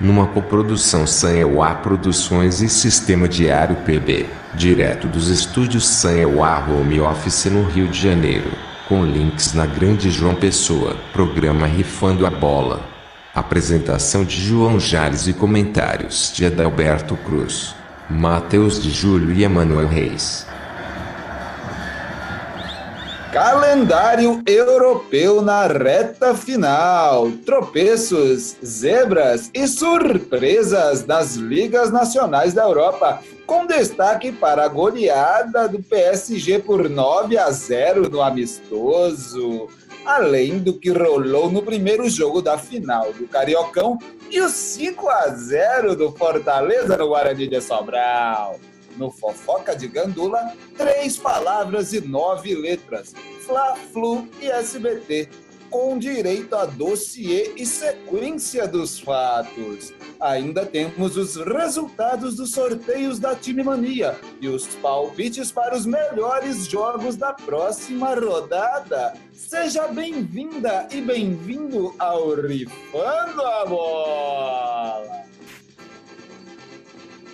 numa 0.00 0.26
coprodução 0.26 1.06
Saneuá 1.06 1.74
Produções 1.74 2.62
e 2.62 2.68
Sistema 2.68 3.28
Diário 3.28 3.76
PB, 3.84 4.26
direto 4.54 5.06
dos 5.06 5.28
estúdios 5.28 5.86
Saneuá 5.86 6.64
Home 6.66 7.00
Office 7.00 7.44
no 7.46 7.64
Rio 7.64 7.86
de 7.86 8.00
Janeiro, 8.00 8.50
com 8.88 9.04
links 9.04 9.52
na 9.52 9.66
Grande 9.66 10.10
João 10.10 10.34
Pessoa, 10.34 10.96
programa 11.12 11.66
Rifando 11.66 12.26
a 12.26 12.30
Bola. 12.30 12.88
Apresentação 13.34 14.24
de 14.24 14.40
João 14.40 14.80
Jales 14.80 15.28
e 15.28 15.32
comentários 15.32 16.32
de 16.34 16.44
Adalberto 16.44 17.16
Cruz, 17.16 17.76
Matheus 18.08 18.82
de 18.82 18.90
Júlio 18.90 19.32
e 19.32 19.44
Emanuel 19.44 19.86
Reis. 19.86 20.49
Calendário 23.32 24.42
europeu 24.44 25.40
na 25.40 25.64
reta 25.68 26.34
final. 26.34 27.30
Tropeços, 27.46 28.56
zebras 28.64 29.48
e 29.54 29.68
surpresas 29.68 31.04
das 31.04 31.36
ligas 31.36 31.92
nacionais 31.92 32.54
da 32.54 32.64
Europa, 32.64 33.22
com 33.46 33.66
destaque 33.66 34.32
para 34.32 34.64
a 34.64 34.68
goleada 34.68 35.68
do 35.68 35.80
PSG 35.80 36.58
por 36.58 36.90
9 36.90 37.38
a 37.38 37.48
0 37.52 38.08
no 38.08 38.20
amistoso, 38.20 39.68
além 40.04 40.58
do 40.58 40.72
que 40.72 40.90
rolou 40.90 41.48
no 41.48 41.62
primeiro 41.62 42.10
jogo 42.10 42.42
da 42.42 42.58
final 42.58 43.12
do 43.12 43.28
Cariocão 43.28 43.96
e 44.28 44.40
o 44.40 44.48
5 44.48 45.08
a 45.08 45.28
0 45.28 45.94
do 45.94 46.10
Fortaleza 46.10 46.96
no 46.96 47.06
Guarani 47.06 47.46
de 47.46 47.60
Sobral. 47.60 48.58
No 48.96 49.10
Fofoca 49.10 49.74
de 49.74 49.88
Gandula, 49.88 50.54
três 50.76 51.16
palavras 51.16 51.92
e 51.92 52.00
nove 52.00 52.54
letras. 52.54 53.14
Fla, 53.46 53.76
Flu 53.92 54.28
e 54.40 54.50
SBT, 54.50 55.28
com 55.70 55.98
direito 55.98 56.54
a 56.56 56.66
dossiê 56.66 57.54
e 57.56 57.64
sequência 57.64 58.66
dos 58.66 58.98
fatos. 58.98 59.94
Ainda 60.18 60.66
temos 60.66 61.16
os 61.16 61.36
resultados 61.36 62.36
dos 62.36 62.52
sorteios 62.52 63.18
da 63.18 63.34
Time 63.34 63.62
Mania 63.62 64.18
e 64.40 64.48
os 64.48 64.66
palpites 64.66 65.52
para 65.52 65.74
os 65.74 65.86
melhores 65.86 66.66
jogos 66.66 67.16
da 67.16 67.32
próxima 67.32 68.14
rodada. 68.14 69.14
Seja 69.32 69.86
bem-vinda 69.88 70.88
e 70.90 71.00
bem-vindo 71.00 71.94
ao 71.98 72.34
Rifando 72.34 73.42
a 73.42 73.66
Bola! 73.66 75.30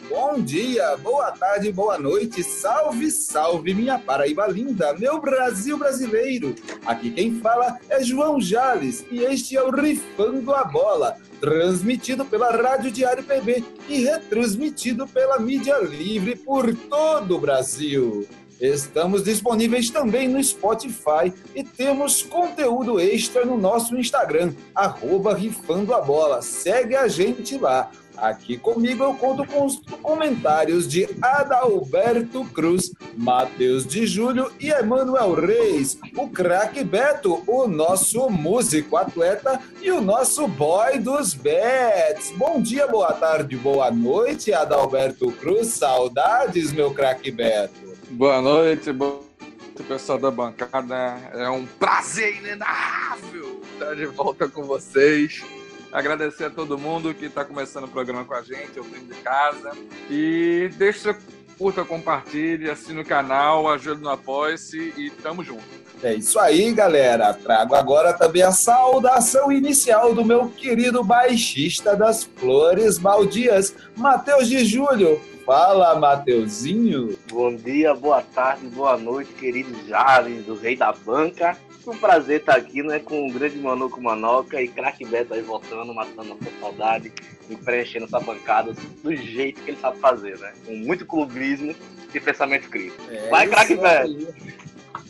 Bom 0.09 0.41
dia, 0.41 0.97
boa 0.99 1.33
tarde, 1.33 1.73
boa 1.73 1.99
noite, 1.99 2.43
salve, 2.45 3.11
salve, 3.11 3.75
minha 3.75 3.99
Paraíba 3.99 4.47
linda, 4.47 4.95
meu 4.95 5.21
Brasil 5.21 5.77
brasileiro. 5.77 6.55
Aqui 6.85 7.11
quem 7.11 7.41
fala 7.41 7.77
é 7.89 8.03
João 8.05 8.41
Jales 8.41 9.05
e 9.11 9.25
este 9.25 9.57
é 9.57 9.63
o 9.63 9.71
Rifando 9.71 10.55
a 10.55 10.63
Bola, 10.63 11.17
transmitido 11.41 12.25
pela 12.25 12.51
Rádio 12.51 12.93
Diário 12.93 13.25
PB 13.25 13.65
e 13.89 14.05
retransmitido 14.05 15.09
pela 15.09 15.41
mídia 15.41 15.79
livre 15.79 16.37
por 16.37 16.73
todo 16.75 17.37
o 17.37 17.41
Brasil. 17.41 18.29
Estamos 18.61 19.23
disponíveis 19.23 19.91
também 19.91 20.29
no 20.29 20.43
Spotify 20.43 21.33
e 21.55 21.63
temos 21.63 22.23
conteúdo 22.23 22.99
extra 22.99 23.45
no 23.45 23.59
nosso 23.59 23.97
Instagram, 23.99 24.55
arroba 24.75 25.35
Rifando 25.35 25.93
a 25.93 26.01
Bola. 26.01 26.41
Segue 26.41 26.97
a 26.97 27.07
gente 27.07 27.59
lá. 27.59 27.91
Aqui 28.17 28.57
comigo 28.57 29.05
eu 29.05 29.15
conto 29.15 29.45
com 29.45 29.67
os 29.67 29.81
comentários 30.03 30.89
de 30.89 31.09
Adalberto 31.21 32.45
Cruz, 32.47 32.93
Matheus 33.17 33.87
de 33.87 34.07
Júlio 34.07 34.51
e 34.59 34.71
Emanuel 34.71 35.35
Reis, 35.35 35.99
o 36.17 36.29
craque 36.29 36.83
Beto, 36.83 37.43
o 37.47 37.67
nosso 37.67 38.29
músico 38.31 38.97
atleta 38.97 39.61
e 39.83 39.91
o 39.91 40.01
nosso 40.01 40.49
boy 40.49 40.99
dos 40.99 41.35
bets. 41.35 42.33
Bom 42.37 42.61
dia, 42.61 42.87
boa 42.87 43.13
tarde, 43.13 43.57
boa 43.57 43.91
noite, 43.91 44.53
Adalberto 44.53 45.31
Cruz. 45.33 45.69
Saudades, 45.69 46.73
meu 46.73 46.93
craque 46.93 47.31
Beto. 47.31 47.75
Boa 48.11 48.41
noite, 48.41 48.93
boa 48.93 49.21
noite, 49.21 49.83
pessoal 49.87 50.19
da 50.19 50.31
bancada. 50.31 51.19
É 51.35 51.51
um 51.51 51.67
prazer 51.67 52.37
inenarrável 52.37 53.61
estar 53.77 53.95
de 53.95 54.07
volta 54.07 54.49
com 54.49 54.63
vocês. 54.63 55.45
Agradecer 55.97 56.45
a 56.45 56.51
todo 56.51 56.77
mundo 56.77 57.15
que 57.15 57.25
está 57.25 57.43
começando 57.43 57.85
o 57.85 57.89
programa 57.89 58.23
com 58.23 58.35
a 58.35 58.43
gente, 58.43 58.79
ouvindo 58.79 59.15
de 59.15 59.19
casa. 59.23 59.73
E 60.11 60.71
deixa, 60.77 61.17
curta, 61.57 61.87
compartilhe, 61.87 62.69
assine 62.69 63.01
o 63.01 63.05
canal, 63.05 63.67
ajude 63.67 64.03
no 64.03 64.11
apoia-se 64.11 64.93
e 64.95 65.09
tamo 65.23 65.43
junto. 65.43 65.65
É 66.03 66.13
isso 66.13 66.39
aí, 66.39 66.71
galera. 66.75 67.33
Trago 67.33 67.75
agora 67.75 68.13
também 68.13 68.43
a 68.43 68.53
saudação 68.53 69.51
inicial 69.51 70.15
do 70.15 70.23
meu 70.23 70.51
querido 70.51 71.03
baixista 71.03 71.97
das 71.97 72.25
Flores 72.25 72.99
Baldias, 72.99 73.75
Matheus 73.97 74.49
de 74.49 74.67
Júlio. 74.67 75.19
Fala, 75.47 75.99
Mateuzinho. 75.99 77.17
Bom 77.31 77.57
dia, 77.57 77.95
boa 77.95 78.21
tarde, 78.21 78.67
boa 78.67 78.99
noite, 78.99 79.33
querido 79.33 79.75
Jales, 79.89 80.45
do 80.45 80.57
Rei 80.57 80.77
da 80.77 80.93
Banca. 80.93 81.57
Um 81.87 81.97
prazer 81.97 82.41
estar 82.41 82.57
aqui, 82.57 82.83
né, 82.83 82.99
com 82.99 83.29
o 83.29 83.33
grande 83.33 83.57
Manuco 83.59 84.03
Manoca 84.03 84.61
e 84.61 84.67
craque 84.67 85.05
Beto 85.05 85.35
aí 85.35 85.43
voltando, 85.43 85.95
matando 85.95 86.33
a 86.33 86.45
sua 86.45 86.61
saudade 86.61 87.13
e 87.49 87.57
preenchendo 87.57 88.07
essa 88.07 88.19
bancada 88.19 88.73
do 89.03 89.15
jeito 89.15 89.63
que 89.63 89.71
ele 89.71 89.79
sabe 89.81 89.99
fazer, 89.99 90.37
né? 90.39 90.53
Com 90.65 90.75
muito 90.75 91.07
clubismo 91.07 91.75
e 92.13 92.21
pensamento 92.21 92.69
crítico. 92.69 93.03
É 93.09 93.29
Vai, 93.29 93.47
craque 93.47 93.75
isso 93.75 93.83
Beto! 93.83 94.35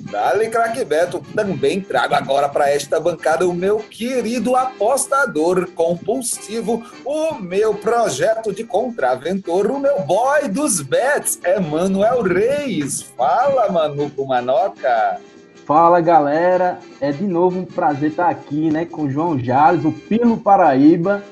Dale, 0.01 0.49
craque 0.49 0.85
Beto. 0.85 1.25
Também 1.35 1.81
trago 1.81 2.15
agora 2.15 2.49
para 2.49 2.71
esta 2.71 3.01
bancada 3.01 3.49
o 3.49 3.55
meu 3.55 3.79
querido 3.79 4.55
apostador 4.55 5.71
compulsivo, 5.73 6.85
o 7.05 7.35
meu 7.35 7.75
projeto 7.75 8.53
de 8.53 8.65
contraventor, 8.65 9.71
o 9.71 9.81
meu 9.81 10.01
boy 10.03 10.49
dos 10.49 10.81
bets, 10.81 11.41
Emanuel 11.43 12.23
Reis. 12.23 13.03
Fala, 13.03 13.71
Manuco 13.71 14.27
Manoca. 14.27 15.21
Fala 15.67 16.01
galera, 16.01 16.79
é 17.01 17.11
de 17.11 17.27
novo 17.27 17.59
um 17.59 17.65
prazer 17.65 18.11
estar 18.11 18.29
aqui, 18.29 18.71
né, 18.71 18.85
com 18.85 19.11
João 19.11 19.37
Jales, 19.37 19.85
o 19.85 19.91
Pirlo 19.91 20.37
Paraíba, 20.37 21.25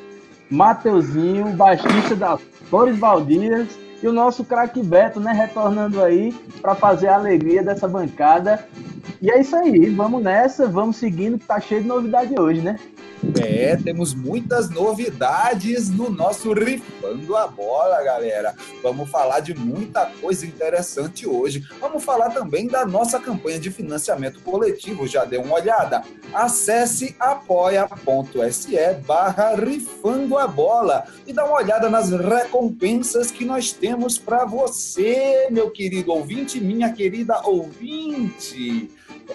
Mateuzinho, 0.51 1.53
baixista 1.53 2.17
das 2.17 2.41
Flores 2.69 2.99
Valdias 2.99 3.79
e 4.03 4.09
o 4.09 4.13
nosso 4.13 4.45
craque 4.45 4.83
Beto, 4.83 5.21
né, 5.21 5.33
retornando 5.33 6.03
aí 6.03 6.33
para 6.61 6.75
fazer 6.75 7.07
a 7.07 7.15
alegria 7.15 7.63
dessa 7.63 7.87
bancada. 7.87 8.67
E 9.21 9.31
é 9.31 9.41
isso 9.41 9.57
aí, 9.57 9.89
vamos 9.91 10.23
nessa, 10.23 10.67
vamos 10.67 10.97
seguindo, 10.97 11.39
que 11.39 11.47
tá 11.47 11.61
cheio 11.61 11.83
de 11.83 11.89
novidade 11.89 12.39
hoje, 12.39 12.61
né? 12.61 12.79
É, 13.41 13.77
temos 13.77 14.13
muitas 14.13 14.69
novidades 14.69 15.89
no 15.89 16.11
nosso 16.11 16.53
Rifando 16.53 17.37
a 17.37 17.47
Bola, 17.47 18.03
galera. 18.03 18.55
Vamos 18.83 19.09
falar 19.09 19.41
de 19.41 19.55
muita 19.55 20.07
coisa 20.21 20.45
interessante 20.45 21.27
hoje. 21.27 21.65
Vamos 21.81 22.05
falar 22.05 22.31
também 22.31 22.67
da 22.67 22.85
nossa 22.85 23.19
campanha 23.19 23.59
de 23.59 23.71
financiamento 23.71 24.41
coletivo. 24.41 25.07
Já 25.07 25.25
deu 25.25 25.41
uma 25.43 25.55
olhada? 25.55 26.03
Acesse 26.35 27.17
apoia.se 27.19 28.77
barra 29.07 29.55
Rifando 29.55 30.37
a 30.37 30.47
Bola 30.47 31.05
e 31.27 31.33
dá 31.33 31.47
uma 31.47 31.57
olhada 31.57 31.89
nas 31.89 32.11
recompensas 32.11 33.31
que 33.31 33.45
nós 33.45 33.73
temos 33.73 34.19
para 34.19 34.45
você, 34.45 35.49
meu 35.51 35.71
querido 35.71 36.13
ouvinte, 36.13 36.61
minha 36.61 36.93
querida 36.93 37.41
ouvinte. 37.45 38.91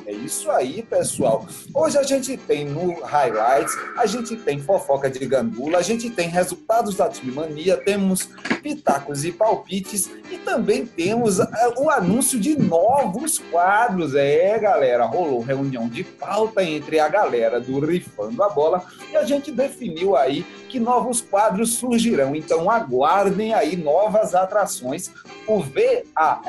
É 0.05 0.11
isso 0.11 0.49
aí, 0.49 0.81
pessoal. 0.83 1.47
Hoje 1.73 1.97
a 1.97 2.03
gente 2.03 2.35
tem 2.37 2.65
no 2.65 3.01
Highlights, 3.01 3.77
a 3.97 4.05
gente 4.05 4.35
tem 4.35 4.59
fofoca 4.59 5.09
de 5.09 5.25
gandula, 5.25 5.77
a 5.77 5.81
gente 5.81 6.09
tem 6.09 6.27
resultados 6.27 6.95
da 6.95 7.09
Time 7.09 7.31
Mania, 7.31 7.77
temos 7.77 8.29
pitacos 8.61 9.23
e 9.25 9.31
palpites 9.31 10.09
e 10.31 10.37
também 10.37 10.85
temos 10.85 11.39
eh, 11.39 11.73
o 11.77 11.89
anúncio 11.89 12.39
de 12.39 12.57
novos 12.57 13.39
quadros. 13.39 14.15
É, 14.15 14.57
galera, 14.57 15.05
rolou 15.05 15.41
reunião 15.41 15.87
de 15.87 16.03
pauta 16.03 16.63
entre 16.63 16.99
a 16.99 17.07
galera 17.07 17.59
do 17.59 17.79
Rifando 17.79 18.41
a 18.43 18.49
Bola 18.49 18.83
e 19.11 19.15
a 19.15 19.23
gente 19.23 19.51
definiu 19.51 20.15
aí 20.15 20.45
que 20.69 20.79
novos 20.79 21.19
quadros 21.19 21.73
surgirão. 21.73 22.35
Então 22.35 22.69
aguardem 22.69 23.53
aí 23.53 23.75
novas 23.75 24.35
atrações. 24.35 25.11
O 25.47 25.59
VAR, 25.59 26.41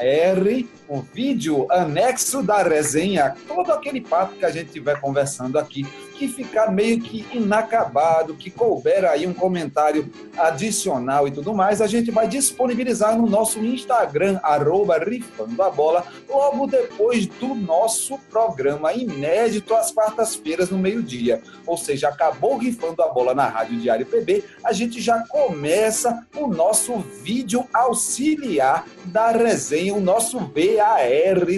o 0.87 1.01
vídeo 1.01 1.67
anexo 1.71 2.43
da 2.43 2.63
resenha, 2.63 3.35
todo 3.49 3.73
aquele 3.73 4.01
papo 4.01 4.37
que 4.37 4.45
a 4.45 4.51
gente 4.51 4.67
estiver 4.67 5.01
conversando 5.01 5.59
aqui, 5.59 5.87
que 6.21 6.29
ficar 6.29 6.71
meio 6.71 7.01
que 7.01 7.27
inacabado, 7.33 8.35
que 8.35 8.51
couber 8.51 9.07
aí 9.07 9.27
um 9.27 9.33
comentário 9.33 10.13
adicional 10.37 11.27
e 11.27 11.31
tudo 11.31 11.55
mais, 11.55 11.81
a 11.81 11.87
gente 11.87 12.11
vai 12.11 12.29
disponibilizar 12.29 13.17
no 13.17 13.27
nosso 13.27 13.59
Instagram, 13.61 14.39
arroba 14.43 14.99
Rifando 14.99 15.63
a 15.63 15.71
Bola, 15.71 16.05
logo 16.29 16.67
depois 16.67 17.25
do 17.25 17.55
nosso 17.55 18.19
programa 18.31 18.93
inédito 18.93 19.75
às 19.75 19.91
quartas-feiras 19.91 20.69
no 20.69 20.77
meio-dia. 20.77 21.43
Ou 21.67 21.79
seja, 21.79 22.09
acabou 22.09 22.59
Rifando 22.59 23.03
a 23.03 23.09
Bola 23.09 23.35
na 23.35 23.47
Rádio 23.47 23.81
Diário 23.81 24.05
PB, 24.05 24.45
a 24.63 24.75
gente 24.75 25.01
já 25.01 25.27
começa 25.27 26.27
o 26.37 26.49
nosso 26.49 26.99
vídeo 26.99 27.65
auxiliar 27.73 28.85
da 29.07 29.31
resenha, 29.31 29.95
o 29.95 30.01
nosso 30.03 30.39
VAR 30.39 31.01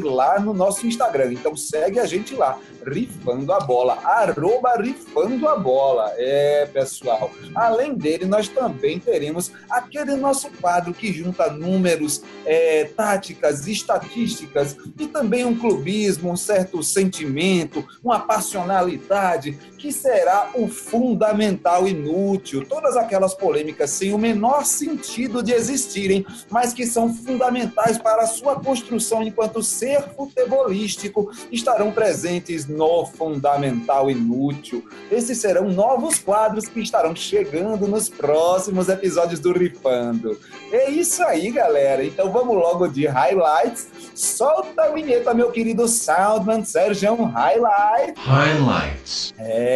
lá 0.04 0.38
no 0.38 0.54
nosso 0.54 0.86
Instagram. 0.86 1.32
Então 1.32 1.56
segue 1.56 1.98
a 1.98 2.06
gente 2.06 2.36
lá, 2.36 2.60
Rifando 2.86 3.52
a 3.52 3.58
Bola, 3.58 3.98
arroba 4.04 4.51
arroba 4.52 4.76
rifando 4.76 5.48
a 5.48 5.56
bola. 5.56 6.12
É, 6.16 6.66
pessoal. 6.66 7.30
Além 7.54 7.94
dele, 7.94 8.26
nós 8.26 8.48
também 8.48 8.98
teremos 8.98 9.52
aquele 9.70 10.14
nosso 10.16 10.50
quadro 10.60 10.92
que 10.92 11.12
junta 11.12 11.50
números, 11.50 12.22
é, 12.44 12.84
táticas, 12.84 13.66
estatísticas 13.66 14.76
e 14.98 15.06
também 15.06 15.44
um 15.44 15.58
clubismo, 15.58 16.30
um 16.30 16.36
certo 16.36 16.82
sentimento, 16.82 17.86
uma 18.02 18.20
passionalidade 18.20 19.58
que 19.82 19.90
será 19.90 20.50
o 20.54 20.68
fundamental 20.68 21.88
inútil. 21.88 22.64
Todas 22.64 22.96
aquelas 22.96 23.34
polêmicas 23.34 23.90
sem 23.90 24.14
o 24.14 24.18
menor 24.18 24.64
sentido 24.64 25.42
de 25.42 25.52
existirem, 25.52 26.24
mas 26.48 26.72
que 26.72 26.86
são 26.86 27.12
fundamentais 27.12 27.98
para 27.98 28.22
a 28.22 28.26
sua 28.28 28.60
construção 28.60 29.24
enquanto 29.24 29.60
ser 29.60 30.00
futebolístico, 30.14 31.32
estarão 31.50 31.90
presentes 31.90 32.68
no 32.68 33.06
Fundamental 33.06 34.08
Inútil. 34.08 34.88
Esses 35.10 35.38
serão 35.38 35.68
novos 35.68 36.20
quadros 36.20 36.68
que 36.68 36.78
estarão 36.78 37.16
chegando 37.16 37.88
nos 37.88 38.08
próximos 38.08 38.88
episódios 38.88 39.40
do 39.40 39.52
Rifando. 39.52 40.38
É 40.70 40.90
isso 40.90 41.24
aí, 41.24 41.50
galera. 41.50 42.04
Então 42.04 42.30
vamos 42.30 42.54
logo 42.54 42.86
de 42.86 43.08
highlights. 43.08 43.88
Solta 44.14 44.84
a 44.84 44.90
vinheta, 44.90 45.34
meu 45.34 45.50
querido 45.50 45.88
Soundman, 45.88 46.64
Sérgio 46.64 47.24
Highlights. 47.24 48.22
Highlights. 48.24 49.34
É, 49.38 49.71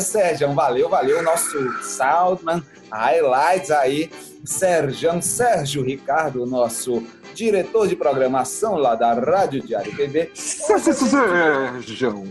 Sérgio, 0.00 0.52
valeu, 0.54 0.88
valeu, 0.88 1.22
nosso 1.22 1.58
Soundman. 1.82 2.62
Highlights 2.90 3.70
aí. 3.70 4.10
Sérgio, 4.44 5.20
Sérgio 5.22 5.82
Ricardo, 5.82 6.46
nosso 6.46 7.02
diretor 7.34 7.86
de 7.86 7.94
programação 7.94 8.76
lá 8.76 8.94
da 8.94 9.12
Rádio 9.12 9.62
Diário 9.62 9.94
TV. 9.94 10.30
Sérgio. 10.34 12.24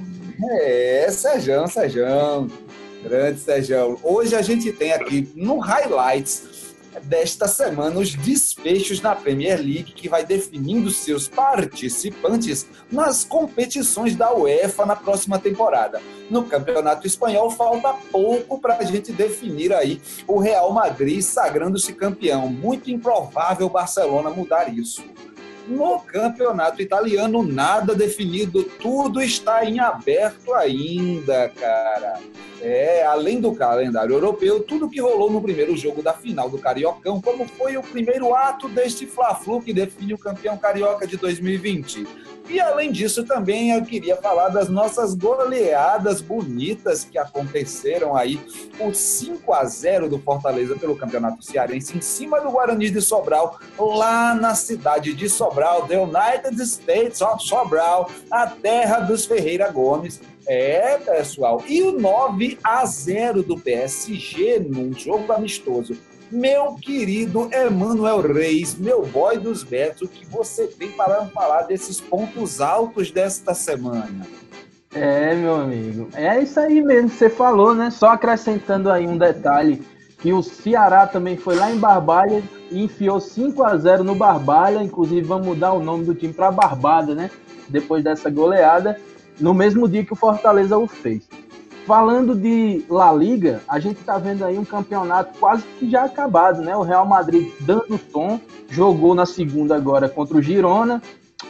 É, 0.61 1.07
Sérgio, 1.11 1.67
Sérgio. 1.67 2.05
Grande 3.03 3.39
Sérgio. 3.39 3.99
Hoje 4.03 4.35
a 4.35 4.41
gente 4.41 4.71
tem 4.73 4.91
aqui 4.91 5.31
no 5.35 5.59
Highlights 5.59 6.58
desta 7.03 7.47
semana 7.47 7.99
os 7.99 8.13
desfechos 8.15 9.01
na 9.01 9.15
Premier 9.15 9.57
League, 9.57 9.93
que 9.93 10.09
vai 10.09 10.25
definindo 10.25 10.89
seus 10.89 11.27
participantes 11.27 12.67
nas 12.91 13.23
competições 13.23 14.15
da 14.15 14.33
UEFA 14.33 14.85
na 14.85 14.95
próxima 14.95 15.39
temporada. 15.39 16.01
No 16.29 16.43
Campeonato 16.43 17.07
Espanhol, 17.07 17.49
falta 17.49 17.93
pouco 18.11 18.59
para 18.59 18.77
a 18.77 18.83
gente 18.83 19.11
definir 19.11 19.73
aí 19.73 20.01
o 20.27 20.39
Real 20.39 20.71
Madrid 20.71 21.21
sagrando-se 21.21 21.93
campeão. 21.93 22.47
Muito 22.47 22.91
improvável 22.91 23.67
o 23.67 23.69
Barcelona 23.69 24.29
mudar 24.29 24.71
isso. 24.73 25.03
No 25.69 25.99
campeonato 25.99 26.81
italiano, 26.81 27.43
nada 27.43 27.93
definido, 27.93 28.63
tudo 28.63 29.21
está 29.21 29.63
em 29.63 29.79
aberto 29.79 30.51
ainda, 30.51 31.47
cara. 31.49 32.19
É, 32.59 33.05
além 33.05 33.39
do 33.39 33.53
calendário 33.53 34.15
europeu, 34.15 34.63
tudo 34.63 34.89
que 34.89 34.99
rolou 34.99 35.29
no 35.29 35.39
primeiro 35.39 35.77
jogo 35.77 36.01
da 36.01 36.11
final 36.11 36.49
do 36.49 36.57
Cariocão, 36.57 37.21
como 37.21 37.47
foi 37.47 37.77
o 37.77 37.83
primeiro 37.83 38.33
ato 38.33 38.67
deste 38.67 39.05
Fla-Flu 39.05 39.61
que 39.61 39.71
define 39.71 40.15
o 40.15 40.17
campeão 40.17 40.57
carioca 40.57 41.05
de 41.05 41.17
2020. 41.17 42.07
E 42.49 42.59
além 42.59 42.91
disso, 42.91 43.23
também 43.23 43.71
eu 43.71 43.85
queria 43.85 44.17
falar 44.17 44.49
das 44.49 44.69
nossas 44.69 45.13
goleadas 45.13 46.19
bonitas 46.19 47.03
que 47.03 47.15
aconteceram 47.15 48.15
aí. 48.15 48.41
O 48.79 48.91
5 48.91 49.53
a 49.53 49.63
0 49.65 50.09
do 50.09 50.17
Fortaleza 50.17 50.75
pelo 50.75 50.95
Campeonato 50.95 51.45
Cearense 51.45 51.95
em 51.95 52.01
cima 52.01 52.41
do 52.41 52.49
Guarani 52.49 52.89
de 52.89 53.01
Sobral, 53.01 53.59
lá 53.77 54.33
na 54.33 54.55
cidade 54.55 55.13
de 55.13 55.29
Sobral, 55.29 55.85
The 55.85 55.99
United 55.99 56.59
States 56.63 57.21
of 57.21 57.43
Sobral, 57.43 58.09
a 58.31 58.47
terra 58.47 59.01
dos 59.01 59.27
Ferreira 59.27 59.71
Gomes. 59.71 60.19
É, 60.47 60.97
pessoal. 60.97 61.63
E 61.67 61.83
o 61.83 61.91
9 61.91 62.57
a 62.63 62.83
0 62.83 63.43
do 63.43 63.59
PSG 63.59 64.57
num 64.59 64.91
jogo 64.91 65.31
amistoso 65.31 65.95
meu 66.31 66.75
querido 66.75 67.49
Emanuel 67.51 68.21
Reis, 68.21 68.75
meu 68.75 69.05
boy 69.05 69.37
dos 69.37 69.63
Betos, 69.63 70.03
o 70.03 70.07
que 70.07 70.25
você 70.25 70.67
tem 70.67 70.91
para 70.91 71.25
falar 71.27 71.63
desses 71.63 71.99
pontos 71.99 72.61
altos 72.61 73.11
desta 73.11 73.53
semana? 73.53 74.27
É, 74.93 75.35
meu 75.35 75.55
amigo, 75.55 76.09
é 76.13 76.41
isso 76.41 76.59
aí 76.59 76.81
mesmo 76.81 77.09
que 77.09 77.15
você 77.15 77.29
falou, 77.29 77.75
né? 77.75 77.91
Só 77.91 78.09
acrescentando 78.09 78.89
aí 78.89 79.07
um 79.07 79.17
detalhe, 79.17 79.83
que 80.19 80.33
o 80.33 80.41
Ceará 80.41 81.07
também 81.07 81.37
foi 81.37 81.55
lá 81.55 81.71
em 81.71 81.77
Barbalha 81.77 82.43
e 82.71 82.83
enfiou 82.83 83.19
5 83.19 83.63
a 83.63 83.77
0 83.77 84.03
no 84.03 84.15
Barbalha, 84.15 84.83
inclusive 84.83 85.21
vamos 85.21 85.47
mudar 85.47 85.73
o 85.73 85.83
nome 85.83 86.05
do 86.05 86.15
time 86.15 86.33
para 86.33 86.51
Barbada, 86.51 87.15
né? 87.15 87.29
Depois 87.67 88.03
dessa 88.03 88.29
goleada, 88.29 88.99
no 89.39 89.53
mesmo 89.53 89.87
dia 89.87 90.03
que 90.03 90.13
o 90.13 90.15
Fortaleza 90.15 90.77
o 90.77 90.87
fez. 90.87 91.27
Falando 91.89 92.35
de 92.35 92.85
La 92.87 93.11
Liga, 93.11 93.63
a 93.67 93.79
gente 93.79 93.99
está 93.99 94.19
vendo 94.19 94.45
aí 94.45 94.59
um 94.59 94.63
campeonato 94.63 95.39
quase 95.39 95.63
que 95.79 95.89
já 95.89 96.03
acabado, 96.03 96.61
né? 96.61 96.75
O 96.75 96.83
Real 96.83 97.03
Madrid 97.03 97.51
dando 97.61 97.97
tom, 97.97 98.39
jogou 98.69 99.15
na 99.15 99.25
segunda 99.25 99.75
agora 99.75 100.07
contra 100.07 100.37
o 100.37 100.41
Girona, 100.41 101.01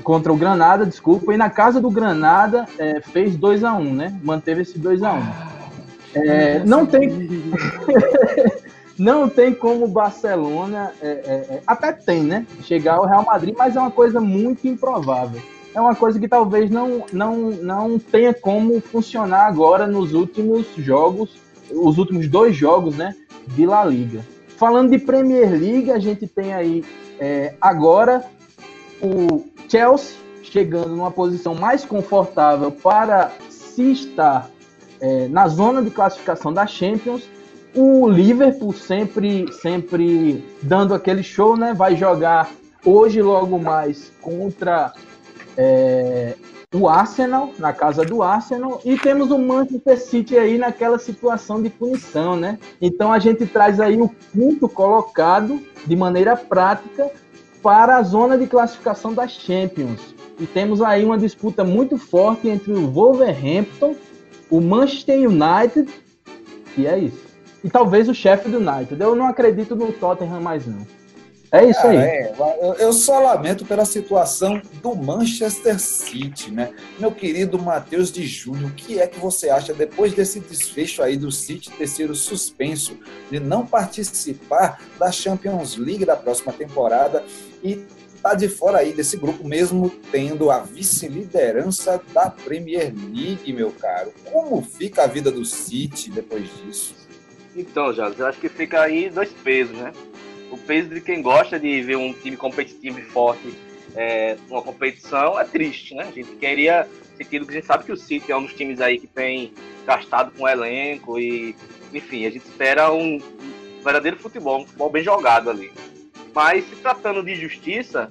contra 0.02 0.32
o 0.32 0.38
Granada, 0.38 0.86
desculpa, 0.86 1.34
e 1.34 1.38
na 1.38 1.50
casa 1.50 1.82
do 1.82 1.92
Granada 1.92 2.66
é, 2.78 3.02
fez 3.02 3.36
2 3.36 3.66
a 3.66 3.74
1 3.74 3.82
um, 3.82 3.94
né? 3.94 4.18
Manteve 4.24 4.62
esse 4.62 4.80
2 4.80 5.04
a 5.04 5.12
1 5.12 5.18
um. 5.18 5.24
é, 6.16 6.64
Não 6.64 6.86
tem. 6.86 7.10
não 8.98 9.28
tem 9.28 9.54
como 9.54 9.84
o 9.84 9.90
Barcelona, 9.90 10.94
é, 11.02 11.08
é, 11.08 11.56
é, 11.56 11.62
até 11.68 11.92
tem, 11.92 12.24
né? 12.24 12.48
Chegar 12.62 12.96
ao 12.96 13.06
Real 13.06 13.26
Madrid, 13.26 13.54
mas 13.58 13.76
é 13.76 13.80
uma 13.82 13.92
coisa 13.92 14.22
muito 14.22 14.66
improvável 14.70 15.42
é 15.74 15.80
uma 15.80 15.96
coisa 15.96 16.20
que 16.20 16.28
talvez 16.28 16.70
não, 16.70 17.06
não, 17.12 17.52
não 17.52 18.00
tenha 18.00 18.34
como 18.34 18.80
funcionar 18.82 19.46
agora 19.46 19.86
nos 19.86 20.14
últimos 20.14 20.66
jogos, 20.78 21.38
os 21.72 21.98
últimos 21.98 22.28
dois 22.28 22.56
jogos, 22.56 22.96
né, 22.96 23.16
de 23.48 23.66
La 23.66 23.86
Liga. 23.86 24.26
Falando 24.58 24.92
de 24.92 24.98
Premier 24.98 25.50
League, 25.50 25.92
a 25.92 26.00
gente 26.00 26.28
tem 26.28 26.54
aí 26.54 26.84
é, 27.20 27.54
agora 27.62 28.26
o 29.02 29.46
Chelsea 29.70 30.18
chegando 30.44 30.90
numa 30.90 31.12
posição 31.12 31.54
mais 31.54 31.86
confortável 31.86 32.72
para 32.72 33.32
se 33.50 33.92
estar 33.92 34.50
é, 35.00 35.28
na 35.28 35.48
zona 35.48 35.82
de 35.82 35.92
classificação 35.92 36.52
da 36.52 36.66
Champions. 36.66 37.30
O 37.76 38.10
Liverpool 38.10 38.74
sempre, 38.74 39.46
sempre 39.54 40.44
dando 40.62 40.94
aquele 40.94 41.22
show, 41.22 41.56
né? 41.56 41.74
Vai 41.74 41.96
jogar 41.96 42.50
hoje 42.84 43.22
logo 43.22 43.60
mais 43.60 44.12
contra 44.22 44.92
é, 45.62 46.36
o 46.74 46.88
Arsenal, 46.88 47.52
na 47.60 47.74
casa 47.74 48.06
do 48.06 48.24
Arsenal, 48.24 48.80
e 48.86 48.98
temos 48.98 49.30
o 49.30 49.38
Manchester 49.38 50.00
City 50.00 50.38
aí 50.38 50.58
naquela 50.58 50.98
situação 50.98 51.62
de 51.62 51.70
punição, 51.70 52.38
né? 52.38 52.58
Então 52.82 53.12
a 53.12 53.20
gente 53.20 53.46
traz 53.46 53.82
aí 53.82 54.02
o 54.02 54.08
quinto 54.32 54.70
colocado 54.70 55.60
de 55.86 55.96
maneira 55.98 56.38
prática 56.38 57.12
para 57.62 57.98
a 57.98 58.04
zona 58.04 58.38
de 58.38 58.48
classificação 58.48 59.14
das 59.14 59.32
Champions. 59.32 60.16
E 60.40 60.46
temos 60.46 60.82
aí 60.82 61.04
uma 61.04 61.18
disputa 61.18 61.66
muito 61.66 61.98
forte 61.98 62.48
entre 62.48 62.72
o 62.72 62.90
Wolverhampton, 62.90 63.96
o 64.50 64.62
Manchester 64.62 65.20
United, 65.20 65.92
e 66.78 66.88
é 66.88 66.98
isso. 66.98 67.28
E 67.62 67.70
talvez 67.70 68.08
o 68.08 68.14
chefe 68.14 68.48
do 68.48 68.60
United. 68.60 69.02
Eu 69.02 69.14
não 69.14 69.28
acredito 69.28 69.76
no 69.76 69.92
Tottenham 69.92 70.40
mais 70.40 70.66
não. 70.66 70.88
É 71.52 71.66
isso 71.66 71.88
aí. 71.88 71.98
É, 71.98 72.34
eu 72.78 72.94
só 72.94 73.20
lamento 73.20 73.66
pela 73.66 73.84
situação 73.84 74.62
do 74.82 74.96
Manchester 74.96 75.80
City, 75.80 76.52
né? 76.52 76.72
Meu 77.00 77.12
querido 77.12 77.58
Matheus 77.58 78.12
de 78.12 78.26
Júnior, 78.28 78.70
o 78.70 78.74
que 78.74 79.00
é 79.00 79.08
que 79.08 79.20
você 79.20 79.50
acha 79.50 79.74
depois 79.74 80.14
desse 80.14 80.40
desfecho 80.40 81.02
aí 81.02 81.18
do 81.18 81.32
City 81.32 81.72
ter 81.72 81.88
sido 81.88 82.14
suspenso 82.14 82.98
de 83.32 83.40
não 83.40 83.66
participar 83.66 84.80
da 85.00 85.12
Champions 85.12 85.76
League 85.76 86.06
da 86.06 86.16
próxima 86.16 86.54
temporada 86.54 87.24
e 87.64 87.84
tá 88.22 88.36
de 88.36 88.48
fora 88.48 88.80
aí 88.80 88.94
desse 88.94 89.18
grupo 89.18 89.48
mesmo 89.48 89.90
tendo 90.12 90.52
a 90.52 90.60
vice-liderança 90.60 92.00
da 92.14 92.30
Premier 92.30 92.94
League, 93.12 93.52
meu 93.54 93.72
caro. 93.72 94.14
Como 94.32 94.62
fica 94.62 95.04
a 95.04 95.08
vida 95.08 95.32
do 95.32 95.44
City 95.44 96.12
depois 96.12 96.48
disso? 96.58 96.96
Então, 97.56 97.92
Jales, 97.92 98.20
eu 98.20 98.28
acho 98.28 98.40
que 98.40 98.50
fica 98.50 98.82
aí 98.82 99.10
dois 99.10 99.32
pesos, 99.32 99.76
né? 99.76 99.92
O 100.52 100.58
peso 100.58 100.90
de 100.90 101.02
quem 101.02 101.22
gosta 101.22 101.60
de 101.60 101.82
ver 101.82 101.98
um 101.98 102.14
time 102.14 102.38
competitivo 102.38 103.00
e 103.00 103.04
forte 103.04 103.54
é, 103.96 104.38
competição 104.50 105.40
é 105.40 105.44
triste, 105.44 105.96
né? 105.96 106.04
A 106.04 106.12
gente 106.12 106.32
queria 106.36 106.88
sentido 107.24 107.46
que 107.46 107.52
a 107.52 107.56
gente 107.56 107.66
sabe 107.66 107.84
que 107.84 107.92
o 107.92 107.98
City 107.98 108.32
é 108.32 108.38
um 108.38 108.44
dos 108.44 108.54
times 108.54 108.80
aí 108.80 108.98
que 108.98 109.08
tem 109.08 109.54
gastado 109.86 110.32
com 110.32 110.44
o 110.44 110.48
elenco 110.48 111.20
e, 111.20 111.56
enfim, 111.94 112.26
a 112.26 112.30
gente 112.30 112.46
espera 112.46 112.92
um 112.94 113.20
verdadeiro 113.84 114.18
futebol, 114.18 114.62
um 114.62 114.66
futebol 114.66 114.90
bem 114.90 115.04
jogado 115.04 115.50
ali. 115.50 115.72
Mas 116.34 116.64
se 116.70 116.76
tratando 116.78 117.24
de 117.24 117.36
justiça, 117.36 118.08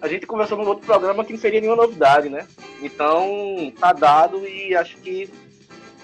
a 0.00 0.08
gente 0.08 0.26
conversou 0.26 0.58
num 0.58 0.66
outro 0.66 0.84
programa 0.84 1.24
que 1.24 1.32
não 1.32 1.40
seria 1.40 1.60
nenhuma 1.60 1.82
novidade, 1.82 2.28
né? 2.28 2.46
Então, 2.82 3.72
tá 3.78 3.92
dado 3.92 4.46
e 4.46 4.74
acho 4.74 4.96
que, 4.98 5.30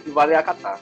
que 0.04 0.10
vale 0.10 0.34
acatar. 0.34 0.80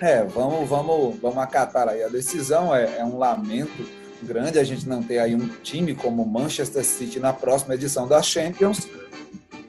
É, 0.00 0.22
vamos, 0.24 0.68
vamos, 0.68 1.18
vamos 1.20 1.38
acatar 1.38 1.88
aí. 1.88 2.02
A 2.02 2.08
decisão 2.08 2.74
é, 2.74 2.98
é 2.98 3.04
um 3.04 3.18
lamento 3.18 3.86
grande 4.22 4.58
a 4.58 4.64
gente 4.64 4.88
não 4.88 5.02
ter 5.02 5.18
aí 5.18 5.34
um 5.34 5.48
time 5.62 5.94
como 5.94 6.24
Manchester 6.24 6.84
City 6.84 7.20
na 7.20 7.32
próxima 7.32 7.74
edição 7.74 8.06
da 8.06 8.22
Champions, 8.22 8.88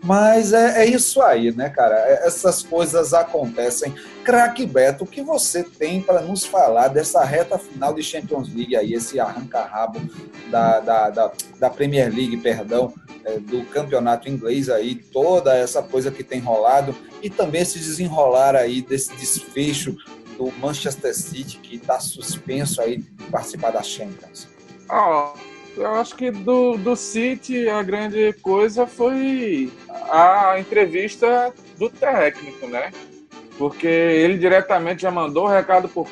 Mas 0.04 0.54
é, 0.54 0.84
é, 0.84 0.86
isso 0.86 1.22
aí, 1.22 1.52
né, 1.52 1.70
cara? 1.70 1.96
É, 1.96 2.28
essas 2.28 2.64
coisas 2.64 3.14
acontecem. 3.14 3.94
Craque 4.24 4.66
Beto, 4.66 5.04
o 5.04 5.08
que 5.08 5.22
você 5.22 5.64
tem 5.64 6.02
para 6.02 6.22
nos 6.22 6.46
falar 6.46 6.88
dessa 6.90 7.24
reta 7.24 7.58
final 7.58 7.94
de 7.94 8.04
Champions 8.04 8.54
League 8.54 8.76
aí, 8.76 8.94
esse 8.94 9.20
arranca-rabo 9.20 10.00
da, 10.50 10.80
da, 10.80 11.10
da, 11.10 11.32
da, 11.60 11.70
Premier 11.70 12.14
League, 12.14 12.38
perdão, 12.38 12.94
é, 13.26 13.40
do 13.40 13.66
campeonato 13.66 14.30
inglês 14.30 14.70
aí, 14.70 14.96
toda 14.96 15.56
essa 15.56 15.82
coisa 15.82 16.12
que 16.12 16.24
tem 16.24 16.40
rolado 16.40 16.96
e 17.22 17.30
também 17.30 17.62
esse 17.62 17.80
desenrolar 17.80 18.56
aí 18.56 18.82
desse 18.82 19.14
desfecho 19.16 19.96
do 20.38 20.52
Manchester 20.60 21.14
City 21.16 21.58
que 21.58 21.76
está 21.76 22.00
suspenso 22.00 22.82
aí 22.82 22.98
de 22.98 23.24
participar 23.26 23.72
da 23.72 23.82
Champions. 23.82 24.48
Oh, 24.90 25.34
eu 25.76 25.94
acho 25.96 26.16
que 26.16 26.32
do, 26.32 26.78
do 26.78 26.96
City 26.96 27.68
a 27.68 27.82
grande 27.84 28.34
coisa 28.42 28.88
foi 28.88 29.72
a 30.10 30.60
entrevista 30.60 31.54
do 31.78 31.90
técnico, 31.90 32.68
né? 32.68 32.92
Porque 33.58 33.88
ele 33.88 34.38
diretamente 34.38 35.02
já 35.02 35.12
mandou 35.12 35.46
o 35.46 35.50
recado 35.50 35.90
por 35.90 36.08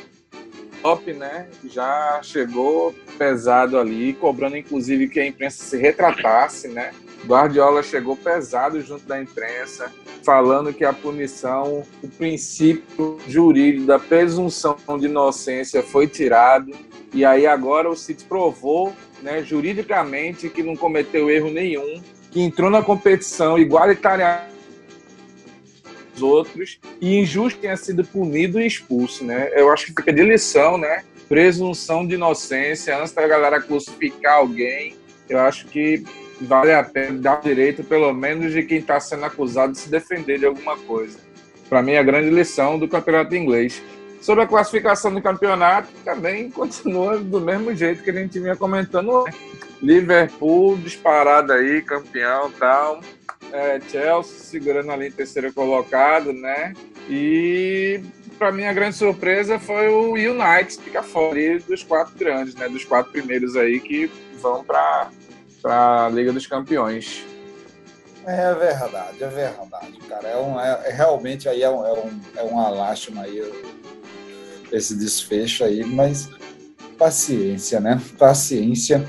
top, 0.85 1.13
né? 1.13 1.47
Já 1.67 2.19
chegou 2.21 2.93
pesado 3.17 3.79
ali, 3.79 4.13
cobrando 4.13 4.55
inclusive 4.55 5.09
que 5.09 5.19
a 5.19 5.25
imprensa 5.25 5.63
se 5.63 5.77
retratasse, 5.77 6.67
né? 6.67 6.91
Guardiola 7.25 7.81
chegou 7.81 8.15
pesado 8.15 8.79
junto 8.81 9.03
da 9.07 9.19
imprensa, 9.19 9.91
falando 10.23 10.71
que 10.71 10.85
a 10.85 10.93
punição, 10.93 11.83
o 12.03 12.07
princípio 12.07 13.17
jurídico 13.27 13.87
da 13.87 13.97
presunção 13.97 14.77
de 14.99 15.07
inocência 15.07 15.81
foi 15.81 16.05
tirado. 16.05 16.71
E 17.11 17.25
aí 17.25 17.47
agora 17.47 17.89
o 17.89 17.95
City 17.95 18.23
provou, 18.23 18.93
né, 19.23 19.41
juridicamente, 19.41 20.49
que 20.49 20.61
não 20.61 20.75
cometeu 20.75 21.31
erro 21.31 21.49
nenhum, 21.49 21.99
que 22.29 22.41
entrou 22.41 22.69
na 22.69 22.83
competição 22.83 23.57
igualitária 23.57 24.43
os 26.15 26.21
outros 26.21 26.79
e 27.01 27.17
injusto 27.17 27.59
tenha 27.59 27.77
sido 27.77 28.03
punido 28.03 28.59
e 28.59 28.65
expulso, 28.65 29.23
né? 29.23 29.49
Eu 29.53 29.71
acho 29.71 29.87
que 29.87 29.93
fica 29.93 30.13
de 30.13 30.23
lição, 30.23 30.77
né? 30.77 31.03
Presunção 31.27 32.05
de 32.05 32.15
inocência 32.15 32.97
antes 32.97 33.13
da 33.13 33.27
galera 33.27 33.61
crucificar 33.61 34.37
alguém. 34.37 34.95
Eu 35.27 35.39
acho 35.39 35.65
que 35.67 36.03
vale 36.41 36.73
a 36.73 36.83
pena 36.83 37.19
dar 37.19 37.39
o 37.39 37.41
direito, 37.41 37.83
pelo 37.83 38.13
menos, 38.13 38.53
de 38.53 38.63
quem 38.63 38.79
está 38.79 38.99
sendo 38.99 39.25
acusado 39.25 39.73
de 39.73 39.79
se 39.79 39.89
defender 39.89 40.39
de 40.39 40.45
alguma 40.45 40.77
coisa. 40.77 41.17
Para 41.67 41.81
mim, 41.81 41.93
é 41.93 41.99
a 41.99 42.03
grande 42.03 42.29
lição 42.29 42.77
do 42.77 42.87
campeonato 42.87 43.35
inglês. 43.35 43.81
Sobre 44.21 44.43
a 44.43 44.47
classificação 44.47 45.13
do 45.13 45.21
campeonato, 45.21 45.89
também 46.03 46.49
continua 46.49 47.17
do 47.17 47.39
mesmo 47.39 47.75
jeito 47.75 48.03
que 48.03 48.09
a 48.09 48.13
gente 48.13 48.39
vinha 48.39 48.55
comentando. 48.55 49.23
Né? 49.23 49.31
Liverpool 49.81 50.77
disparado 50.77 51.53
aí, 51.53 51.81
campeão 51.81 52.51
tal. 52.51 53.01
É, 53.51 53.79
Chelsea 53.89 54.39
segurando 54.39 54.91
ali 54.91 55.07
em 55.07 55.11
terceiro 55.11 55.53
colocado, 55.53 56.33
né? 56.33 56.73
E 57.09 58.01
para 58.37 58.51
mim 58.51 58.65
a 58.65 58.73
grande 58.73 58.95
surpresa 58.95 59.59
foi 59.59 59.87
o 59.87 60.13
United 60.13 60.83
ficar 60.83 61.03
fora 61.03 61.59
dos 61.59 61.83
quatro 61.83 62.17
grandes, 62.17 62.55
né? 62.55 62.67
Dos 62.67 62.83
quatro 62.83 63.11
primeiros 63.11 63.55
aí 63.55 63.79
que 63.79 64.11
vão 64.41 64.63
para 64.63 65.09
a 65.63 66.09
Liga 66.09 66.33
dos 66.33 66.47
Campeões. 66.47 67.23
É 68.25 68.53
verdade, 68.55 69.23
é 69.23 69.27
verdade, 69.27 69.99
cara. 70.09 70.27
É, 70.27 70.37
um, 70.37 70.59
é, 70.59 70.81
é 70.85 70.91
realmente 70.91 71.47
aí 71.47 71.61
é, 71.61 71.69
um, 71.69 71.85
é, 71.85 71.93
um, 71.93 72.21
é 72.37 72.41
uma 72.41 72.69
lástima 72.69 73.21
aí 73.21 73.39
esse 74.71 74.95
desfecho 74.95 75.63
aí, 75.63 75.83
mas 75.83 76.29
paciência, 76.97 77.79
né? 77.79 78.01
Paciência. 78.17 79.05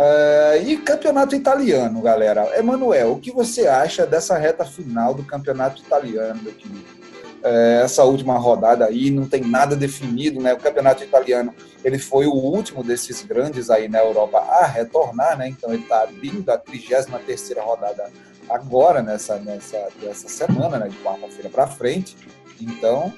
Uh, 0.00 0.66
e 0.66 0.78
campeonato 0.78 1.34
italiano, 1.34 2.00
galera. 2.00 2.58
Emanuel, 2.58 3.12
o 3.12 3.20
que 3.20 3.30
você 3.30 3.66
acha 3.66 4.06
dessa 4.06 4.38
reta 4.38 4.64
final 4.64 5.12
do 5.12 5.22
campeonato 5.22 5.82
italiano, 5.82 6.40
meu 6.42 6.54
querido? 6.54 7.00
é, 7.42 7.80
essa 7.82 8.04
última 8.04 8.36
rodada 8.38 8.86
aí, 8.86 9.10
não 9.10 9.26
tem 9.26 9.42
nada 9.42 9.74
definido, 9.74 10.40
né? 10.40 10.52
O 10.52 10.58
campeonato 10.58 11.02
italiano, 11.02 11.54
ele 11.84 11.98
foi 11.98 12.26
o 12.26 12.34
último 12.34 12.84
desses 12.84 13.22
grandes 13.22 13.70
aí 13.70 13.88
na 13.88 13.98
Europa 13.98 14.38
a 14.38 14.66
retornar, 14.66 15.38
né? 15.38 15.48
Então 15.48 15.72
ele 15.72 15.82
está 15.82 16.02
abrindo 16.02 16.48
a 16.50 16.58
33 16.58 17.56
rodada 17.58 18.10
agora, 18.48 19.02
nessa, 19.02 19.36
nessa, 19.36 19.88
nessa 20.02 20.28
semana, 20.28 20.78
né? 20.78 20.88
De 20.88 20.96
quarta-feira 20.98 21.48
para 21.48 21.66
frente. 21.66 22.16
Então, 22.60 23.12